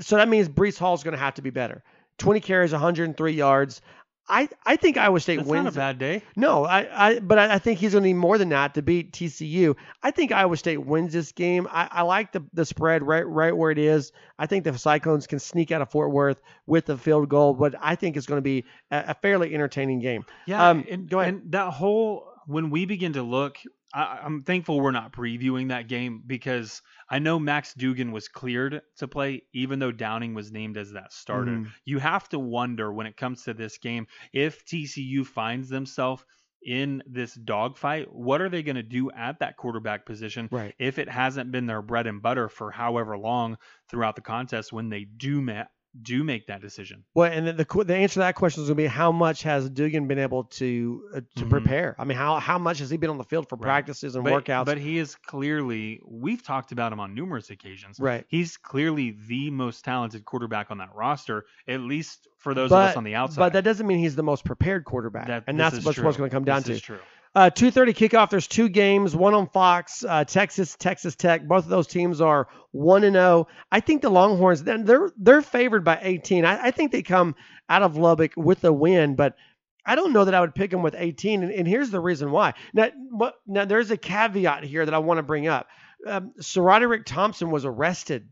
So 0.01 0.17
that 0.17 0.29
means 0.29 0.49
Breece 0.49 0.79
Hall's 0.79 1.03
going 1.03 1.13
to 1.17 1.19
have 1.21 1.35
to 1.35 1.43
be 1.43 1.51
better. 1.51 1.83
20 2.19 2.41
carries, 2.41 2.73
103 2.73 3.33
yards. 3.33 3.81
I, 4.29 4.49
I 4.65 4.77
think 4.77 4.97
Iowa 4.99 5.19
State 5.19 5.39
That's 5.39 5.49
wins. 5.49 5.65
not 5.65 5.73
a 5.73 5.77
bad 5.77 5.99
day. 5.99 6.23
No, 6.37 6.65
I, 6.65 7.09
I 7.09 7.19
but 7.19 7.41
I, 7.41 7.55
I 7.55 7.59
think 7.59 7.81
he's 7.81 7.91
going 7.93 8.05
to 8.05 8.09
need 8.09 8.15
more 8.15 8.39
than 8.39 8.51
that 8.51 8.75
to 8.75 8.83
beat 8.83 9.13
TCU. 9.13 9.75
I 10.01 10.13
think 10.13 10.31
Iowa 10.31 10.57
State 10.57 10.77
wins 10.77 11.13
this 11.13 11.33
game. 11.33 11.67
I, 11.71 11.89
I 11.91 12.03
like 12.03 12.31
the 12.31 12.45
the 12.53 12.65
spread 12.65 13.03
right 13.03 13.27
right 13.27 13.55
where 13.57 13.73
it 13.73 13.79
is. 13.79 14.13
I 14.39 14.47
think 14.47 14.63
the 14.63 14.79
Cyclones 14.79 15.27
can 15.27 15.41
sneak 15.41 15.73
out 15.73 15.83
of 15.83 15.91
Fort 15.91 16.13
Worth 16.13 16.41
with 16.67 16.89
a 16.89 16.97
field 16.97 17.29
goal, 17.29 17.53
but 17.55 17.75
I 17.81 17.97
think 17.97 18.17
it's 18.17 18.27
going 18.27 18.39
to 18.39 18.43
be 18.43 18.65
a, 18.93 19.07
a 19.09 19.15
fairly 19.15 19.53
entertaining 19.55 19.99
game. 19.99 20.25
Yeah, 20.47 20.69
Um, 20.69 20.85
and, 20.89 21.11
go 21.11 21.19
ahead. 21.19 21.35
and 21.35 21.53
that 21.53 21.73
whole 21.73 22.32
when 22.47 22.71
we 22.71 22.87
begin 22.87 23.13
to 23.15 23.23
look, 23.23 23.59
I, 23.95 24.21
I'm 24.25 24.43
thankful 24.43 24.81
we're 24.81 24.91
not 24.91 25.13
previewing 25.13 25.69
that 25.69 25.89
game 25.89 26.23
because 26.27 26.83
I 27.11 27.19
know 27.19 27.39
Max 27.39 27.75
Duggan 27.75 28.11
was 28.13 28.29
cleared 28.29 28.81
to 28.99 29.09
play, 29.09 29.43
even 29.53 29.79
though 29.79 29.93
Downing 29.93 30.35
was 30.35 30.51
named 30.51 30.77
as 30.77 30.93
that 30.93 31.13
starter. 31.13 31.53
Mhm. 31.53 31.71
You 31.85 31.99
have 31.99 32.29
to 32.31 32.39
wonder 32.39 32.93
when 32.93 33.07
it 33.07 33.17
comes 33.17 33.43
to 33.45 33.55
this 33.55 33.79
game 33.79 34.07
if 34.33 34.65
TCU 34.65 35.27
finds 35.27 35.69
themselves 35.69 36.25
in 36.65 37.03
this 37.07 37.35
dogfight, 37.35 38.07
what 38.13 38.41
are 38.41 38.49
they 38.49 38.63
going 38.63 38.77
to 38.77 38.85
do 38.85 39.11
at 39.11 39.41
that 39.41 39.57
quarterback 39.57 40.07
position? 40.07 40.49
Right. 40.51 40.75
If 40.79 40.99
it 40.99 41.09
hasn't 41.09 41.51
been 41.51 41.67
their 41.67 41.83
bread 41.83 42.07
and 42.07 42.23
butter 42.23 42.49
for 42.49 42.71
however 42.71 43.19
long 43.19 43.59
throughout 43.91 44.15
the 44.15 44.23
contest, 44.23 44.73
when 44.73 44.89
they 44.89 45.05
do 45.05 45.43
ma- 45.43 45.65
do 46.01 46.25
make 46.25 46.47
that 46.47 46.63
decision. 46.63 47.05
Well, 47.15 47.31
and 47.31 47.47
the, 47.47 47.53
the 47.53 47.85
the 47.85 47.95
answer 47.95 48.15
to 48.15 48.19
that 48.21 48.35
question 48.35 48.63
is 48.63 48.69
going 48.69 48.77
to 48.79 48.83
be 48.83 48.87
how 48.87 49.13
much 49.13 49.43
has 49.43 49.69
Duggan 49.69 50.09
been 50.09 50.19
able 50.19 50.45
to 50.45 51.05
uh, 51.15 51.21
to 51.37 51.45
Mhm. 51.45 51.51
prepare? 51.51 51.95
I 51.99 52.05
mean, 52.05 52.17
how 52.17 52.39
how 52.39 52.57
much 52.59 52.79
has 52.79 52.89
he 52.89 52.97
been 52.97 53.11
on 53.11 53.19
the 53.19 53.25
field 53.25 53.49
for 53.49 53.57
Right. 53.57 53.63
practices 53.65 54.15
and 54.15 54.25
But, 54.25 54.45
workouts? 54.45 54.65
but 54.65 54.79
he 54.79 54.97
is 54.97 55.15
clearly, 55.17 56.01
we've 56.07 56.43
talked 56.43 56.73
about 56.73 56.93
him 56.95 57.01
on 57.01 57.15
numerous 57.15 57.51
occasions. 57.51 58.01
right. 58.01 58.25
He's 58.29 58.57
clearly 58.57 59.17
the 59.29 59.51
most 59.51 59.85
talented 59.85 60.25
quarterback 60.25 60.71
on 60.71 60.79
that 60.79 60.95
roster, 60.95 61.45
at 61.69 61.81
least 61.81 62.27
for 62.39 62.55
those 62.55 62.73
of 62.73 62.79
us 62.79 62.97
on 62.97 63.05
the 63.05 63.15
outside. 63.15 63.39
But 63.41 63.53
that 63.53 63.65
doesn't 63.65 63.87
mean 63.87 63.99
he's 63.99 64.17
the 64.17 64.23
most 64.23 64.45
prepared 64.45 64.85
quarterback, 64.85 65.27
That- 65.27 65.45
and 65.47 65.61
that's 65.61 65.85
what's, 65.85 65.99
what's 65.99 66.17
going 66.17 66.31
to 66.31 66.35
come 66.35 66.45
down 66.45 66.59
this 66.61 66.67
to. 66.67 66.73
is 66.73 66.81
true. 66.81 66.99
Uh, 67.35 67.49
2:30 67.49 67.95
kickoff. 67.95 68.29
There's 68.29 68.47
two 68.47 68.69
games, 68.69 69.17
one 69.17 69.33
on 69.33 69.49
Fox, 69.49 70.05
uh, 70.07 70.25
Texas, 70.25 70.77
Texas 70.79 71.17
Tech. 71.17 71.47
Both 71.49 71.65
of 71.65 71.71
those 71.71 71.87
teams 71.87 72.21
are 72.21 72.49
one 72.73 73.05
and 73.05 73.15
zero. 73.15 73.49
I 73.71 73.81
think 73.81 74.03
the 74.03 74.11
Longhorns 74.11 74.63
then 74.63 74.85
they're 74.85 75.11
they're 75.17 75.41
favored 75.41 75.83
by 75.83 75.99
18. 76.03 76.45
I, 76.45 76.67
I 76.67 76.71
think 76.73 76.93
they 76.93 77.03
come 77.03 77.35
out 77.71 77.83
of 77.83 77.97
Lubbock 77.97 78.33
with 78.37 78.63
a 78.65 78.73
win, 78.73 79.15
but 79.15 79.37
I 79.85 79.95
don't 79.95 80.13
know 80.13 80.27
that 80.27 80.35
I 80.35 80.41
would 80.41 80.55
pick 80.55 80.71
them 80.71 80.83
with 80.83 80.95
18. 80.97 81.43
And, 81.43 81.53
and 81.53 81.67
here's 81.67 81.91
the 81.91 82.01
reason 82.01 82.31
why. 82.31 82.55
Now, 82.73 82.91
what, 83.11 83.35
now 83.47 83.65
there's 83.65 83.91
a 83.91 83.97
caveat 83.97 84.65
here 84.65 84.85
that 84.85 84.95
I 84.95 84.99
want 84.99 85.19
to 85.19 85.23
bring 85.23 85.49
up. 85.49 85.69
Um, 86.07 86.33
SaRodorick 86.39 87.07
Thompson 87.07 87.51
was 87.51 87.65
arrested 87.65 88.29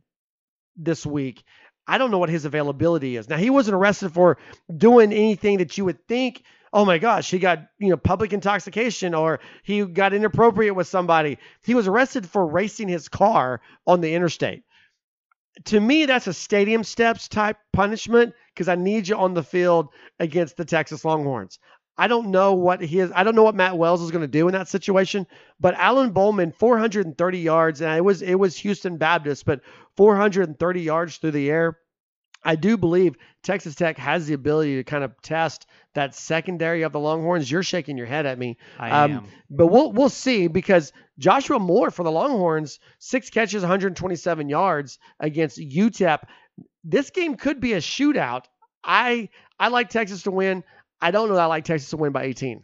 this 0.76 1.04
week. 1.06 1.42
I 1.86 1.98
don't 1.98 2.10
know 2.10 2.18
what 2.18 2.28
his 2.28 2.44
availability 2.44 3.16
is. 3.16 3.28
Now 3.28 3.36
he 3.36 3.50
wasn't 3.50 3.76
arrested 3.76 4.12
for 4.12 4.38
doing 4.74 5.12
anything 5.12 5.58
that 5.58 5.76
you 5.76 5.86
would 5.86 6.06
think 6.06 6.42
oh 6.72 6.84
my 6.84 6.98
gosh, 6.98 7.30
he 7.30 7.38
got, 7.38 7.66
you 7.78 7.90
know, 7.90 7.96
public 7.96 8.32
intoxication 8.32 9.14
or 9.14 9.40
he 9.62 9.84
got 9.84 10.14
inappropriate 10.14 10.74
with 10.74 10.86
somebody. 10.86 11.38
He 11.62 11.74
was 11.74 11.88
arrested 11.88 12.28
for 12.28 12.46
racing 12.46 12.88
his 12.88 13.08
car 13.08 13.60
on 13.86 14.00
the 14.00 14.14
interstate. 14.14 14.62
To 15.66 15.80
me, 15.80 16.06
that's 16.06 16.28
a 16.28 16.32
stadium 16.32 16.84
steps 16.84 17.28
type 17.28 17.58
punishment 17.72 18.34
because 18.54 18.68
I 18.68 18.76
need 18.76 19.08
you 19.08 19.16
on 19.16 19.34
the 19.34 19.42
field 19.42 19.88
against 20.18 20.56
the 20.56 20.64
Texas 20.64 21.04
Longhorns. 21.04 21.58
I 21.98 22.06
don't 22.06 22.30
know 22.30 22.54
what 22.54 22.80
he 22.80 23.00
is. 23.00 23.12
I 23.14 23.24
don't 23.24 23.34
know 23.34 23.42
what 23.42 23.54
Matt 23.54 23.76
Wells 23.76 24.00
is 24.00 24.10
going 24.10 24.22
to 24.22 24.28
do 24.28 24.48
in 24.48 24.54
that 24.54 24.68
situation. 24.68 25.26
But 25.58 25.74
Alan 25.74 26.12
Bowman, 26.12 26.52
430 26.52 27.38
yards, 27.38 27.82
and 27.82 27.94
it 27.94 28.00
was 28.00 28.22
it 28.22 28.36
was 28.36 28.56
Houston 28.56 28.96
Baptist, 28.96 29.44
but 29.44 29.60
430 29.98 30.80
yards 30.80 31.18
through 31.18 31.32
the 31.32 31.50
air. 31.50 31.76
I 32.42 32.56
do 32.56 32.76
believe 32.76 33.16
Texas 33.42 33.74
Tech 33.74 33.98
has 33.98 34.26
the 34.26 34.34
ability 34.34 34.76
to 34.76 34.84
kind 34.84 35.04
of 35.04 35.12
test 35.22 35.66
that 35.94 36.14
secondary 36.14 36.82
of 36.82 36.92
the 36.92 37.00
Longhorns. 37.00 37.50
You're 37.50 37.62
shaking 37.62 37.96
your 37.98 38.06
head 38.06 38.24
at 38.26 38.38
me, 38.38 38.56
I 38.78 38.90
Um, 38.90 39.12
am. 39.12 39.24
but 39.50 39.66
we'll 39.66 39.92
we'll 39.92 40.08
see 40.08 40.46
because 40.46 40.92
Joshua 41.18 41.58
Moore 41.58 41.90
for 41.90 42.02
the 42.02 42.10
Longhorns, 42.12 42.78
six 42.98 43.28
catches, 43.30 43.62
127 43.62 44.48
yards 44.48 44.98
against 45.18 45.58
UTEP. 45.58 46.20
This 46.84 47.10
game 47.10 47.36
could 47.36 47.60
be 47.60 47.74
a 47.74 47.78
shootout. 47.80 48.44
I 48.82 49.28
I 49.58 49.68
like 49.68 49.90
Texas 49.90 50.22
to 50.22 50.30
win. 50.30 50.64
I 51.00 51.10
don't 51.10 51.28
know 51.28 51.34
that 51.34 51.42
I 51.42 51.46
like 51.46 51.64
Texas 51.64 51.90
to 51.90 51.96
win 51.98 52.12
by 52.12 52.24
18. 52.24 52.62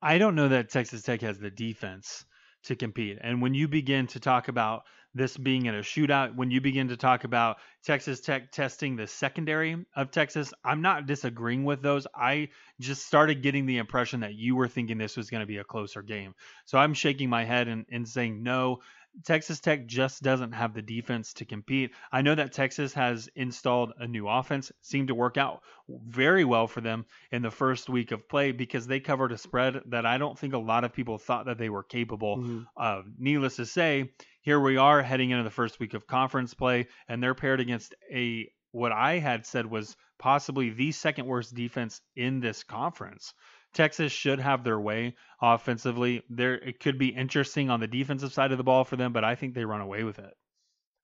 I 0.00 0.18
don't 0.18 0.34
know 0.36 0.48
that 0.48 0.70
Texas 0.70 1.02
Tech 1.02 1.20
has 1.22 1.38
the 1.38 1.50
defense 1.50 2.24
to 2.64 2.76
compete. 2.76 3.18
And 3.20 3.42
when 3.42 3.54
you 3.54 3.68
begin 3.68 4.06
to 4.08 4.20
talk 4.20 4.48
about 4.48 4.82
this 5.18 5.36
being 5.36 5.66
in 5.66 5.74
a 5.74 5.80
shootout, 5.80 6.34
when 6.34 6.50
you 6.50 6.60
begin 6.60 6.88
to 6.88 6.96
talk 6.96 7.24
about 7.24 7.58
Texas 7.84 8.20
Tech 8.20 8.52
testing 8.52 8.96
the 8.96 9.06
secondary 9.06 9.84
of 9.94 10.10
Texas, 10.10 10.54
I'm 10.64 10.80
not 10.80 11.06
disagreeing 11.06 11.64
with 11.64 11.82
those. 11.82 12.06
I 12.14 12.48
just 12.80 13.06
started 13.06 13.42
getting 13.42 13.66
the 13.66 13.78
impression 13.78 14.20
that 14.20 14.34
you 14.34 14.56
were 14.56 14.68
thinking 14.68 14.96
this 14.96 15.16
was 15.16 15.30
going 15.30 15.42
to 15.42 15.46
be 15.46 15.58
a 15.58 15.64
closer 15.64 16.02
game. 16.02 16.34
So 16.64 16.78
I'm 16.78 16.94
shaking 16.94 17.28
my 17.28 17.44
head 17.44 17.68
and, 17.68 17.84
and 17.90 18.08
saying 18.08 18.42
no. 18.42 18.80
Texas 19.24 19.58
Tech 19.58 19.86
just 19.86 20.22
doesn't 20.22 20.52
have 20.52 20.74
the 20.74 20.82
defense 20.82 21.32
to 21.34 21.44
compete. 21.44 21.90
I 22.12 22.22
know 22.22 22.34
that 22.34 22.52
Texas 22.52 22.92
has 22.94 23.28
installed 23.34 23.92
a 23.98 24.06
new 24.06 24.28
offense, 24.28 24.70
seemed 24.82 25.08
to 25.08 25.14
work 25.14 25.36
out 25.36 25.62
very 25.88 26.44
well 26.44 26.66
for 26.66 26.80
them 26.80 27.04
in 27.32 27.42
the 27.42 27.50
first 27.50 27.88
week 27.88 28.12
of 28.12 28.28
play 28.28 28.52
because 28.52 28.86
they 28.86 29.00
covered 29.00 29.32
a 29.32 29.38
spread 29.38 29.80
that 29.86 30.06
I 30.06 30.18
don't 30.18 30.38
think 30.38 30.54
a 30.54 30.58
lot 30.58 30.84
of 30.84 30.92
people 30.92 31.18
thought 31.18 31.46
that 31.46 31.58
they 31.58 31.68
were 31.68 31.82
capable 31.82 32.38
mm-hmm. 32.38 32.62
of. 32.76 33.06
Needless 33.18 33.56
to 33.56 33.66
say, 33.66 34.10
here 34.48 34.58
we 34.58 34.78
are 34.78 35.02
heading 35.02 35.28
into 35.28 35.44
the 35.44 35.50
first 35.50 35.78
week 35.78 35.92
of 35.92 36.06
conference 36.06 36.54
play, 36.54 36.86
and 37.06 37.22
they're 37.22 37.34
paired 37.34 37.60
against 37.60 37.94
a 38.10 38.50
what 38.72 38.92
I 38.92 39.18
had 39.18 39.44
said 39.44 39.66
was 39.66 39.94
possibly 40.18 40.70
the 40.70 40.90
second 40.90 41.26
worst 41.26 41.54
defense 41.54 42.00
in 42.16 42.40
this 42.40 42.62
conference. 42.62 43.34
Texas 43.74 44.10
should 44.10 44.40
have 44.40 44.64
their 44.64 44.80
way 44.80 45.16
offensively. 45.42 46.22
There 46.30 46.54
it 46.54 46.80
could 46.80 46.98
be 46.98 47.08
interesting 47.08 47.68
on 47.68 47.80
the 47.80 47.86
defensive 47.86 48.32
side 48.32 48.50
of 48.50 48.56
the 48.56 48.64
ball 48.64 48.84
for 48.84 48.96
them, 48.96 49.12
but 49.12 49.22
I 49.22 49.34
think 49.34 49.52
they 49.52 49.66
run 49.66 49.82
away 49.82 50.02
with 50.02 50.18
it. 50.18 50.32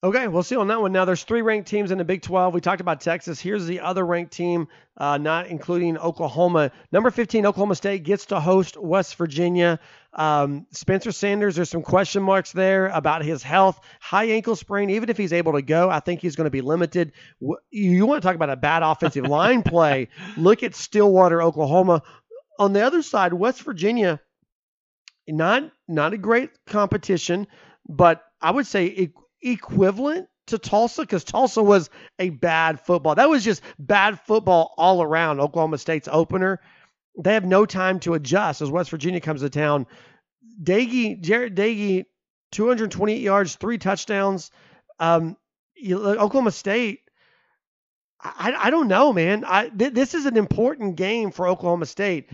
Okay, 0.04 0.28
we'll 0.28 0.42
see 0.42 0.54
on 0.54 0.68
that 0.68 0.82
one. 0.82 0.92
Now, 0.92 1.06
there's 1.06 1.24
three 1.24 1.40
ranked 1.40 1.66
teams 1.66 1.90
in 1.90 1.96
the 1.96 2.04
Big 2.04 2.20
12. 2.20 2.52
We 2.52 2.60
talked 2.60 2.82
about 2.82 3.00
Texas. 3.00 3.40
Here's 3.40 3.64
the 3.64 3.80
other 3.80 4.04
ranked 4.04 4.34
team, 4.34 4.68
uh, 4.98 5.16
not 5.16 5.46
including 5.46 5.96
Oklahoma. 5.96 6.72
Number 6.92 7.10
15, 7.10 7.46
Oklahoma 7.46 7.74
State 7.74 8.02
gets 8.02 8.26
to 8.26 8.38
host 8.38 8.76
West 8.76 9.14
Virginia. 9.16 9.80
Um, 10.12 10.66
Spencer 10.72 11.10
Sanders, 11.10 11.56
there's 11.56 11.70
some 11.70 11.80
question 11.80 12.22
marks 12.22 12.52
there 12.52 12.88
about 12.88 13.24
his 13.24 13.42
health. 13.42 13.80
High 13.98 14.26
ankle 14.26 14.56
sprain, 14.56 14.90
even 14.90 15.08
if 15.08 15.16
he's 15.16 15.32
able 15.32 15.54
to 15.54 15.62
go, 15.62 15.88
I 15.88 16.00
think 16.00 16.20
he's 16.20 16.36
going 16.36 16.44
to 16.44 16.50
be 16.50 16.60
limited. 16.60 17.12
You 17.70 18.04
want 18.04 18.20
to 18.20 18.26
talk 18.28 18.36
about 18.36 18.50
a 18.50 18.56
bad 18.56 18.82
offensive 18.82 19.24
line 19.24 19.62
play? 19.64 20.08
Look 20.36 20.62
at 20.62 20.74
Stillwater, 20.74 21.40
Oklahoma. 21.40 22.02
On 22.58 22.74
the 22.74 22.82
other 22.82 23.00
side, 23.00 23.32
West 23.32 23.62
Virginia, 23.62 24.20
not 25.26 25.72
not 25.88 26.12
a 26.12 26.18
great 26.18 26.50
competition, 26.66 27.46
but 27.88 28.22
I 28.42 28.50
would 28.50 28.66
say 28.66 28.84
e- 28.84 29.14
equivalent 29.52 30.28
to 30.48 30.58
Tulsa 30.58 31.02
because 31.02 31.24
Tulsa 31.24 31.62
was 31.62 31.90
a 32.18 32.30
bad 32.30 32.80
football. 32.80 33.14
That 33.14 33.30
was 33.30 33.44
just 33.44 33.62
bad 33.78 34.20
football 34.20 34.74
all 34.76 35.02
around. 35.02 35.40
Oklahoma 35.40 35.78
State's 35.78 36.08
opener. 36.10 36.60
They 37.18 37.34
have 37.34 37.44
no 37.44 37.64
time 37.64 38.00
to 38.00 38.14
adjust 38.14 38.60
as 38.60 38.70
West 38.70 38.90
Virginia 38.90 39.20
comes 39.20 39.40
to 39.40 39.50
town. 39.50 39.86
Doege, 40.62 41.22
Jarret 41.22 41.54
Doege, 41.54 42.04
228 42.52 43.20
yards, 43.20 43.56
three 43.56 43.78
touchdowns. 43.78 44.50
Um, 44.98 45.36
Oklahoma 45.90 46.50
State. 46.50 47.00
I, 48.20 48.54
I 48.58 48.70
don't 48.70 48.88
know, 48.88 49.12
man. 49.12 49.44
I 49.46 49.68
th- 49.68 49.92
this 49.92 50.14
is 50.14 50.24
an 50.24 50.36
important 50.36 50.96
game 50.96 51.30
for 51.30 51.46
Oklahoma 51.46 51.86
State 51.86 52.30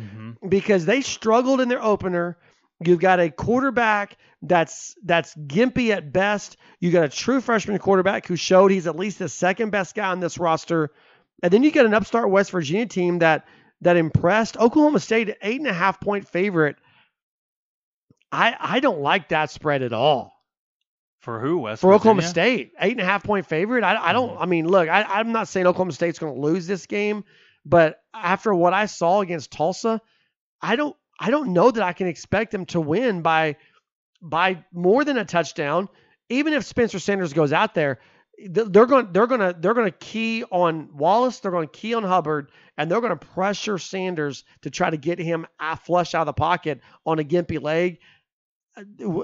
because 0.48 0.84
they 0.86 1.00
struggled 1.00 1.61
in 1.61 1.68
their 1.68 1.82
opener. 1.82 2.38
You've 2.85 3.01
got 3.01 3.20
a 3.20 3.31
quarterback 3.31 4.16
that's 4.43 4.95
that's 5.05 5.35
gimpy 5.35 5.91
at 5.91 6.12
best. 6.12 6.57
You 6.78 6.91
got 6.91 7.05
a 7.05 7.09
true 7.11 7.41
freshman 7.41 7.78
quarterback 7.78 8.26
who 8.26 8.37
showed 8.37 8.70
he's 8.70 8.87
at 8.87 8.97
least 8.97 9.18
the 9.18 9.28
second 9.28 9.70
best 9.70 9.95
guy 9.95 10.09
on 10.09 10.20
this 10.20 10.39
roster, 10.39 10.91
and 11.43 11.53
then 11.53 11.62
you 11.62 11.70
got 11.70 11.85
an 11.87 11.95
upstart 11.95 12.31
West 12.31 12.51
Virginia 12.51 12.87
team 12.87 13.18
that 13.18 13.47
that 13.83 13.97
impressed. 13.97 14.57
Oklahoma 14.59 15.01
State, 15.01 15.37
eight 15.43 15.61
and 15.61 15.68
a 15.68 15.72
half 15.74 16.01
point 16.01 16.26
favorite. 16.28 16.76
I 18.33 18.57
I 18.59 18.81
don't 18.81 19.01
like 19.01 19.28
that 19.31 19.51
spread 19.51 19.83
at 19.83 19.93
all 19.93 20.33
For 21.20 21.41
who? 21.41 21.59
West 21.59 21.83
for 21.83 21.89
Virginia? 21.89 21.97
Oklahoma 21.97 22.22
State. 22.22 22.72
Eight 22.81 22.93
and 22.93 23.01
a 23.01 23.05
half 23.05 23.24
point 23.24 23.47
favorite. 23.47 23.85
I, 23.85 23.97
I 24.09 24.12
don't. 24.12 24.37
Mhm. 24.37 24.37
I 24.41 24.47
mean, 24.47 24.68
look, 24.68 24.89
I, 24.89 25.03
I'm 25.03 25.33
not 25.33 25.49
saying 25.49 25.66
Oklahoma 25.66 25.93
State's 25.93 26.18
going 26.18 26.35
to 26.35 26.41
lose 26.41 26.66
this 26.66 26.87
game, 26.87 27.24
but 27.64 28.01
after 28.14 28.55
what 28.55 28.72
I 28.72 28.87
saw 28.87 29.20
against 29.20 29.51
Tulsa, 29.51 30.01
I 30.62 30.76
don't. 30.76 30.97
I 31.20 31.30
don't 31.30 31.52
know 31.52 31.70
that 31.70 31.82
I 31.82 31.92
can 31.92 32.06
expect 32.06 32.50
them 32.50 32.64
to 32.66 32.80
win 32.80 33.20
by 33.20 33.56
by 34.22 34.64
more 34.72 35.04
than 35.04 35.18
a 35.18 35.24
touchdown. 35.24 35.88
Even 36.30 36.54
if 36.54 36.64
Spencer 36.64 36.98
Sanders 36.98 37.32
goes 37.32 37.52
out 37.52 37.74
there, 37.74 38.00
they're 38.48 38.86
going 38.86 39.12
they're 39.12 39.26
going 39.26 39.40
to 39.40 39.54
they're 39.58 39.74
going 39.74 39.90
to 39.90 39.98
key 39.98 40.44
on 40.44 40.96
Wallace. 40.96 41.40
They're 41.40 41.50
going 41.50 41.68
to 41.68 41.78
key 41.78 41.92
on 41.92 42.04
Hubbard, 42.04 42.50
and 42.78 42.90
they're 42.90 43.02
going 43.02 43.16
to 43.16 43.26
pressure 43.26 43.76
Sanders 43.78 44.44
to 44.62 44.70
try 44.70 44.88
to 44.88 44.96
get 44.96 45.18
him 45.18 45.46
flush 45.84 46.14
out 46.14 46.22
of 46.22 46.26
the 46.26 46.32
pocket 46.32 46.80
on 47.04 47.18
a 47.18 47.24
gimpy 47.24 47.62
leg. 47.62 47.98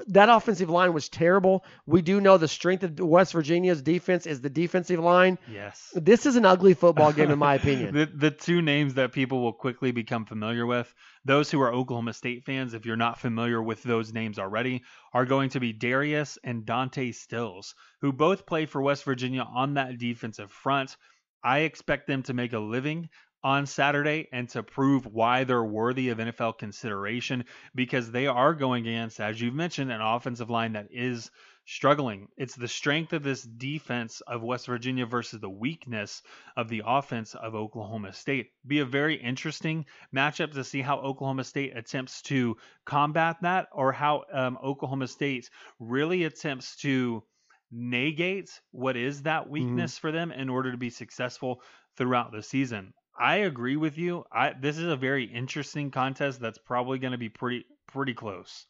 That 0.09 0.29
offensive 0.29 0.71
line 0.71 0.93
was 0.93 1.09
terrible. 1.09 1.65
We 1.87 2.03
do 2.03 2.21
know 2.21 2.39
the 2.39 2.49
strength 2.49 2.83
of 2.83 2.99
West 2.99 3.33
Virginia's 3.33 3.83
defense 3.83 4.27
is 4.27 4.41
the 4.41 4.51
defensive 4.51 5.01
line. 5.01 5.39
Yes. 5.51 5.93
This 5.95 6.27
is 6.27 6.37
an 6.37 6.45
ugly 6.45 6.75
football 6.75 7.13
game, 7.13 7.31
in 7.31 7.39
my 7.39 7.55
opinion. 7.61 7.95
the, 7.95 8.07
the 8.07 8.31
two 8.31 8.63
names 8.63 8.95
that 8.95 9.13
people 9.13 9.43
will 9.43 9.53
quickly 9.53 9.93
become 9.93 10.25
familiar 10.25 10.67
with, 10.67 10.93
those 11.25 11.51
who 11.51 11.61
are 11.61 11.73
Oklahoma 11.73 12.13
State 12.13 12.45
fans, 12.45 12.75
if 12.75 12.87
you're 12.87 12.97
not 12.97 13.19
familiar 13.19 13.63
with 13.63 13.83
those 13.83 14.13
names 14.13 14.39
already, 14.39 14.83
are 15.13 15.25
going 15.25 15.51
to 15.51 15.61
be 15.61 15.73
Darius 15.73 16.39
and 16.45 16.65
Dante 16.65 17.13
Stills, 17.13 17.75
who 18.01 18.13
both 18.13 18.47
play 18.47 18.67
for 18.67 18.83
West 18.83 19.05
Virginia 19.05 19.43
on 19.43 19.75
that 19.75 19.99
defensive 19.99 20.51
front. 20.51 20.97
I 21.43 21.61
expect 21.61 22.07
them 22.07 22.23
to 22.25 22.35
make 22.35 22.53
a 22.53 22.59
living 22.59 23.09
on 23.47 23.65
Saturday 23.65 24.27
and 24.33 24.49
to 24.49 24.61
prove 24.61 25.07
why 25.07 25.45
they're 25.45 25.63
worthy 25.63 26.09
of 26.09 26.19
NFL 26.19 26.59
consideration 26.59 27.45
because 27.77 28.11
they 28.11 28.27
are 28.27 28.53
going 28.53 28.89
against, 28.89 29.21
as 29.21 29.41
you've 29.41 29.55
mentioned, 29.55 29.93
an 29.93 30.01
offensive 30.01 30.51
line 30.51 30.73
that 30.73 30.89
is 30.91 31.31
struggling. 31.65 32.27
It's 32.37 32.57
the 32.57 32.67
strength 32.67 33.13
of 33.13 33.23
this 33.23 33.45
defense 33.45 34.21
of 34.23 34.43
West 34.43 34.67
Virginia 34.67 35.07
versus 35.07 35.39
the 35.39 35.49
weakness 35.49 36.25
of 36.57 36.69
the 36.69 36.83
offense 36.85 37.37
of 37.37 37.55
Oklahoma 37.55 38.13
State. 38.13 38.51
Be 38.67 38.81
a 38.81 38.85
very 38.85 39.15
interesting 39.15 39.87
matchup 40.13 40.53
to 40.55 40.65
see 40.65 40.83
how 40.83 40.99
Oklahoma 40.99 41.45
State 41.45 41.77
attempts 41.77 42.23
to 42.23 42.57
combat 42.85 43.37
that 43.43 43.69
or 43.71 43.93
how 43.93 44.25
um, 44.33 44.59
Oklahoma 44.61 45.07
State 45.07 45.51
really 45.79 46.25
attempts 46.25 46.75
to 46.79 47.23
negate 47.71 48.61
what 48.73 48.97
is 48.97 49.23
that 49.23 49.43
mm-hmm. 49.43 49.53
weakness 49.53 49.95
mm-hmm. 49.95 50.01
for 50.01 50.11
them 50.11 50.33
in 50.33 50.49
order 50.49 50.73
to 50.73 50.79
be 50.79 50.91
successful 50.91 51.63
throughout 51.97 52.33
the 52.33 52.43
season. 52.43 52.93
I 53.19 53.37
agree 53.37 53.77
with 53.77 53.99
you. 53.99 54.25
I 54.33 54.53
this 54.53 54.79
is 54.79 54.87
a 54.87 54.97
very 54.97 55.25
interesting 55.25 55.91
contest 55.91 56.41
that's 56.41 56.59
probably 56.59 56.99
going 56.99 57.13
to 57.13 57.19
be 57.19 57.29
pretty 57.29 57.65
pretty 57.87 58.15
close. 58.15 58.67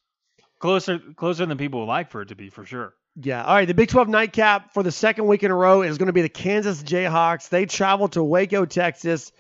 Closer 0.59 0.99
closer 1.17 1.47
than 1.47 1.59
people 1.59 1.81
would 1.81 1.87
like 1.87 2.11
for 2.11 2.23
it 2.23 2.29
to 2.29 2.37
be 2.37 2.49
for 2.49 2.65
sure. 2.65 2.95
Yeah. 3.17 3.45
All 3.45 3.55
right. 3.55 3.67
The 3.67 3.75
Big 3.75 3.89
12 3.89 4.09
nightcap 4.09 4.75
for 4.75 4.83
the 4.83 4.93
second 4.93 5.27
week 5.27 5.43
in 5.43 5.51
a 5.51 5.55
row 5.55 5.83
is 5.83 5.99
going 5.99 6.09
to 6.09 6.13
be 6.13 6.23
the 6.23 6.29
Kansas 6.29 6.83
Jayhawks. 6.83 7.49
They 7.49 7.67
travel 7.67 8.09
to 8.09 8.23
Waco, 8.23 8.67
Texas. 8.67 9.33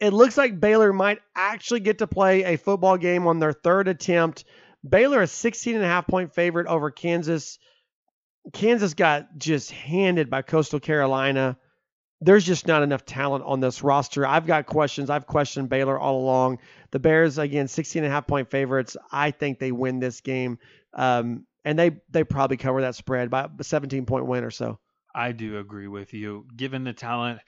It 0.00 0.12
looks 0.12 0.36
like 0.36 0.60
Baylor 0.60 0.92
might 0.92 1.20
actually 1.34 1.80
get 1.80 1.98
to 1.98 2.06
play 2.06 2.44
a 2.44 2.58
football 2.58 2.98
game 2.98 3.26
on 3.26 3.38
their 3.38 3.52
third 3.52 3.88
attempt. 3.88 4.44
Baylor 4.86 5.22
is 5.22 5.32
16 5.32 5.76
and 5.76 5.84
a 5.84 5.88
half 5.88 6.06
point 6.06 6.34
favorite 6.34 6.66
over 6.66 6.90
Kansas. 6.90 7.58
Kansas 8.52 8.94
got 8.94 9.38
just 9.38 9.70
handed 9.70 10.28
by 10.28 10.42
Coastal 10.42 10.80
Carolina 10.80 11.56
there's 12.22 12.44
just 12.44 12.66
not 12.66 12.82
enough 12.82 13.04
talent 13.04 13.44
on 13.44 13.60
this 13.60 13.82
roster. 13.82 14.26
I've 14.26 14.46
got 14.46 14.66
questions. 14.66 15.10
I've 15.10 15.26
questioned 15.26 15.68
Baylor 15.68 15.98
all 15.98 16.20
along. 16.20 16.58
The 16.92 17.00
Bears, 17.00 17.36
again, 17.38 17.66
16 17.66 18.04
and 18.04 18.10
a 18.10 18.14
half 18.14 18.26
point 18.26 18.48
favorites. 18.48 18.96
I 19.10 19.32
think 19.32 19.58
they 19.58 19.72
win 19.72 19.98
this 19.98 20.20
game. 20.20 20.58
Um, 20.94 21.46
and 21.64 21.78
they, 21.78 21.96
they 22.10 22.24
probably 22.24 22.56
cover 22.56 22.82
that 22.82 22.94
spread 22.94 23.30
by 23.30 23.48
a 23.58 23.64
17 23.64 24.06
point 24.06 24.26
win 24.26 24.44
or 24.44 24.50
so. 24.50 24.78
I 25.14 25.32
do 25.32 25.58
agree 25.58 25.88
with 25.88 26.14
you. 26.14 26.46
Given 26.56 26.84
the 26.84 26.92
talent 26.92 27.40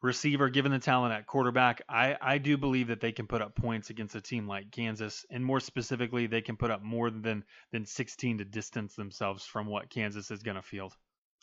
receiver, 0.00 0.48
given 0.48 0.72
the 0.72 0.78
talent 0.78 1.14
at 1.14 1.26
quarterback, 1.26 1.82
I, 1.88 2.16
I 2.20 2.38
do 2.38 2.56
believe 2.56 2.88
that 2.88 3.00
they 3.00 3.12
can 3.12 3.26
put 3.26 3.42
up 3.42 3.54
points 3.54 3.90
against 3.90 4.14
a 4.14 4.20
team 4.20 4.48
like 4.48 4.70
Kansas. 4.70 5.26
And 5.30 5.44
more 5.44 5.60
specifically, 5.60 6.26
they 6.26 6.40
can 6.40 6.56
put 6.56 6.70
up 6.70 6.82
more 6.82 7.10
than, 7.10 7.44
than 7.70 7.84
16 7.84 8.38
to 8.38 8.44
distance 8.44 8.94
themselves 8.94 9.44
from 9.44 9.66
what 9.66 9.90
Kansas 9.90 10.30
is 10.30 10.42
going 10.42 10.56
to 10.56 10.62
field. 10.62 10.96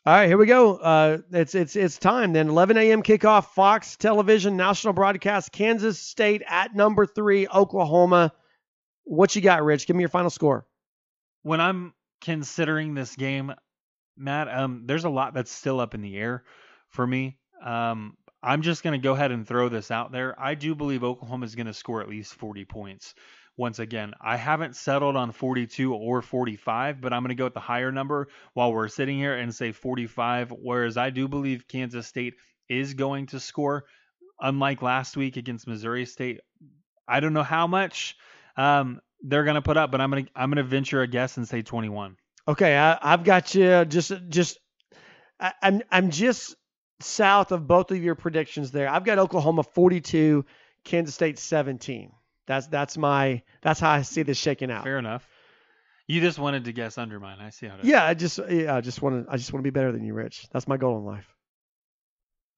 All 0.05 0.13
right, 0.13 0.27
here 0.27 0.37
we 0.37 0.45
go. 0.45 0.77
Uh, 0.77 1.17
it's 1.31 1.53
it's 1.55 1.75
it's 1.75 1.97
time 1.97 2.31
then. 2.31 2.47
11 2.47 2.77
a.m. 2.77 3.03
kickoff. 3.03 3.47
Fox 3.47 3.97
Television 3.97 4.55
national 4.55 4.93
broadcast. 4.93 5.51
Kansas 5.51 5.99
State 5.99 6.41
at 6.47 6.73
number 6.73 7.05
three, 7.05 7.47
Oklahoma. 7.47 8.31
What 9.03 9.35
you 9.35 9.41
got, 9.41 9.63
Rich? 9.63 9.87
Give 9.87 9.95
me 9.97 10.01
your 10.03 10.09
final 10.09 10.29
score. 10.29 10.65
When 11.43 11.59
I'm 11.59 11.93
considering 12.21 12.93
this 12.93 13.15
game, 13.15 13.53
Matt, 14.15 14.47
um, 14.47 14.83
there's 14.85 15.03
a 15.03 15.09
lot 15.09 15.33
that's 15.33 15.51
still 15.51 15.81
up 15.81 15.93
in 15.93 16.01
the 16.01 16.15
air 16.17 16.45
for 16.87 17.05
me. 17.05 17.37
Um, 17.61 18.15
I'm 18.41 18.61
just 18.61 18.83
going 18.83 18.99
to 18.99 19.03
go 19.03 19.13
ahead 19.13 19.31
and 19.31 19.45
throw 19.45 19.67
this 19.67 19.91
out 19.91 20.13
there. 20.13 20.33
I 20.39 20.55
do 20.55 20.75
believe 20.75 21.03
Oklahoma 21.03 21.45
is 21.45 21.55
going 21.55 21.67
to 21.67 21.73
score 21.73 22.01
at 22.01 22.07
least 22.07 22.35
40 22.35 22.63
points 22.63 23.15
once 23.59 23.77
again. 23.77 24.13
I 24.21 24.37
haven't 24.37 24.77
settled 24.77 25.17
on 25.17 25.33
42 25.33 25.93
or 25.93 26.21
45, 26.21 27.01
but 27.01 27.11
I'm 27.11 27.21
going 27.21 27.29
to 27.29 27.35
go 27.35 27.43
with 27.43 27.53
the 27.53 27.59
higher 27.59 27.91
number 27.91 28.29
while 28.53 28.71
we're 28.71 28.87
sitting 28.87 29.17
here 29.17 29.35
and 29.35 29.53
say 29.53 29.73
45. 29.73 30.51
Whereas 30.51 30.95
I 30.95 31.09
do 31.09 31.27
believe 31.27 31.67
Kansas 31.67 32.07
State 32.07 32.35
is 32.69 32.93
going 32.93 33.27
to 33.27 33.39
score, 33.39 33.83
unlike 34.39 34.81
last 34.81 35.17
week 35.17 35.35
against 35.35 35.67
Missouri 35.67 36.05
State. 36.05 36.39
I 37.07 37.19
don't 37.19 37.33
know 37.33 37.43
how 37.43 37.67
much 37.67 38.15
um, 38.55 39.01
they're 39.21 39.43
going 39.43 39.55
to 39.55 39.61
put 39.61 39.75
up, 39.75 39.91
but 39.91 39.99
I'm 39.99 40.09
going 40.09 40.25
to 40.25 40.31
I'm 40.35 40.49
going 40.49 40.63
to 40.63 40.63
venture 40.63 41.01
a 41.01 41.07
guess 41.07 41.35
and 41.35 41.47
say 41.47 41.61
21. 41.61 42.15
Okay, 42.47 42.77
I, 42.77 42.97
have 43.01 43.25
got 43.25 43.53
you. 43.53 43.83
Just 43.85 44.13
just 44.29 44.57
I, 45.37 45.53
I'm 45.61 45.81
I'm 45.91 46.11
just 46.11 46.55
south 47.01 47.51
of 47.51 47.67
both 47.67 47.91
of 47.91 48.01
your 48.01 48.15
predictions 48.15 48.71
there. 48.71 48.89
I've 48.89 49.03
got 49.03 49.19
Oklahoma 49.19 49.63
42, 49.63 50.45
Kansas 50.85 51.13
State 51.13 51.37
17. 51.37 52.11
That's 52.49 52.65
that's 52.65 52.97
my 52.97 53.43
that's 53.61 53.79
how 53.79 53.91
I 53.91 54.01
see 54.01 54.23
this 54.23 54.39
shaking 54.39 54.71
out. 54.71 54.83
Fair 54.83 54.97
enough. 54.97 55.25
You 56.07 56.19
just 56.19 56.39
wanted 56.39 56.65
to 56.65 56.73
guess 56.73 56.97
under 56.97 57.19
mine. 57.19 57.37
I 57.39 57.51
see 57.51 57.67
how. 57.67 57.75
It 57.75 57.85
yeah, 57.85 58.03
I 58.03 58.15
just 58.15 58.39
yeah, 58.49 58.75
I 58.75 58.81
just 58.81 59.03
want 59.03 59.27
to 59.27 59.31
I 59.31 59.37
just 59.37 59.53
want 59.53 59.63
to 59.63 59.67
be 59.67 59.69
better 59.69 59.91
than 59.91 60.03
you, 60.03 60.15
Rich. 60.15 60.47
That's 60.51 60.67
my 60.67 60.75
goal 60.75 60.97
in 60.97 61.05
life. 61.05 61.31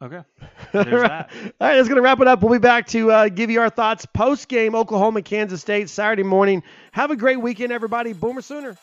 Okay. 0.01 0.21
There's 0.71 0.87
All 0.87 0.93
right. 0.93 1.09
that. 1.09 1.29
All 1.59 1.67
right, 1.67 1.75
that's 1.75 1.89
going 1.89 1.97
to 1.97 2.01
wrap 2.01 2.21
it 2.21 2.27
up. 2.29 2.41
We'll 2.41 2.53
be 2.53 2.59
back 2.59 2.87
to 2.87 3.11
uh, 3.11 3.27
give 3.27 3.51
you 3.51 3.59
our 3.59 3.69
thoughts 3.69 4.05
post 4.05 4.47
game 4.47 4.75
Oklahoma, 4.75 5.23
Kansas 5.23 5.59
State, 5.59 5.89
Saturday 5.89 6.23
morning. 6.23 6.63
Have 6.93 7.11
a 7.11 7.17
great 7.17 7.41
weekend, 7.41 7.73
everybody. 7.73 8.13
Boomer 8.13 8.41
Sooner. 8.41 8.77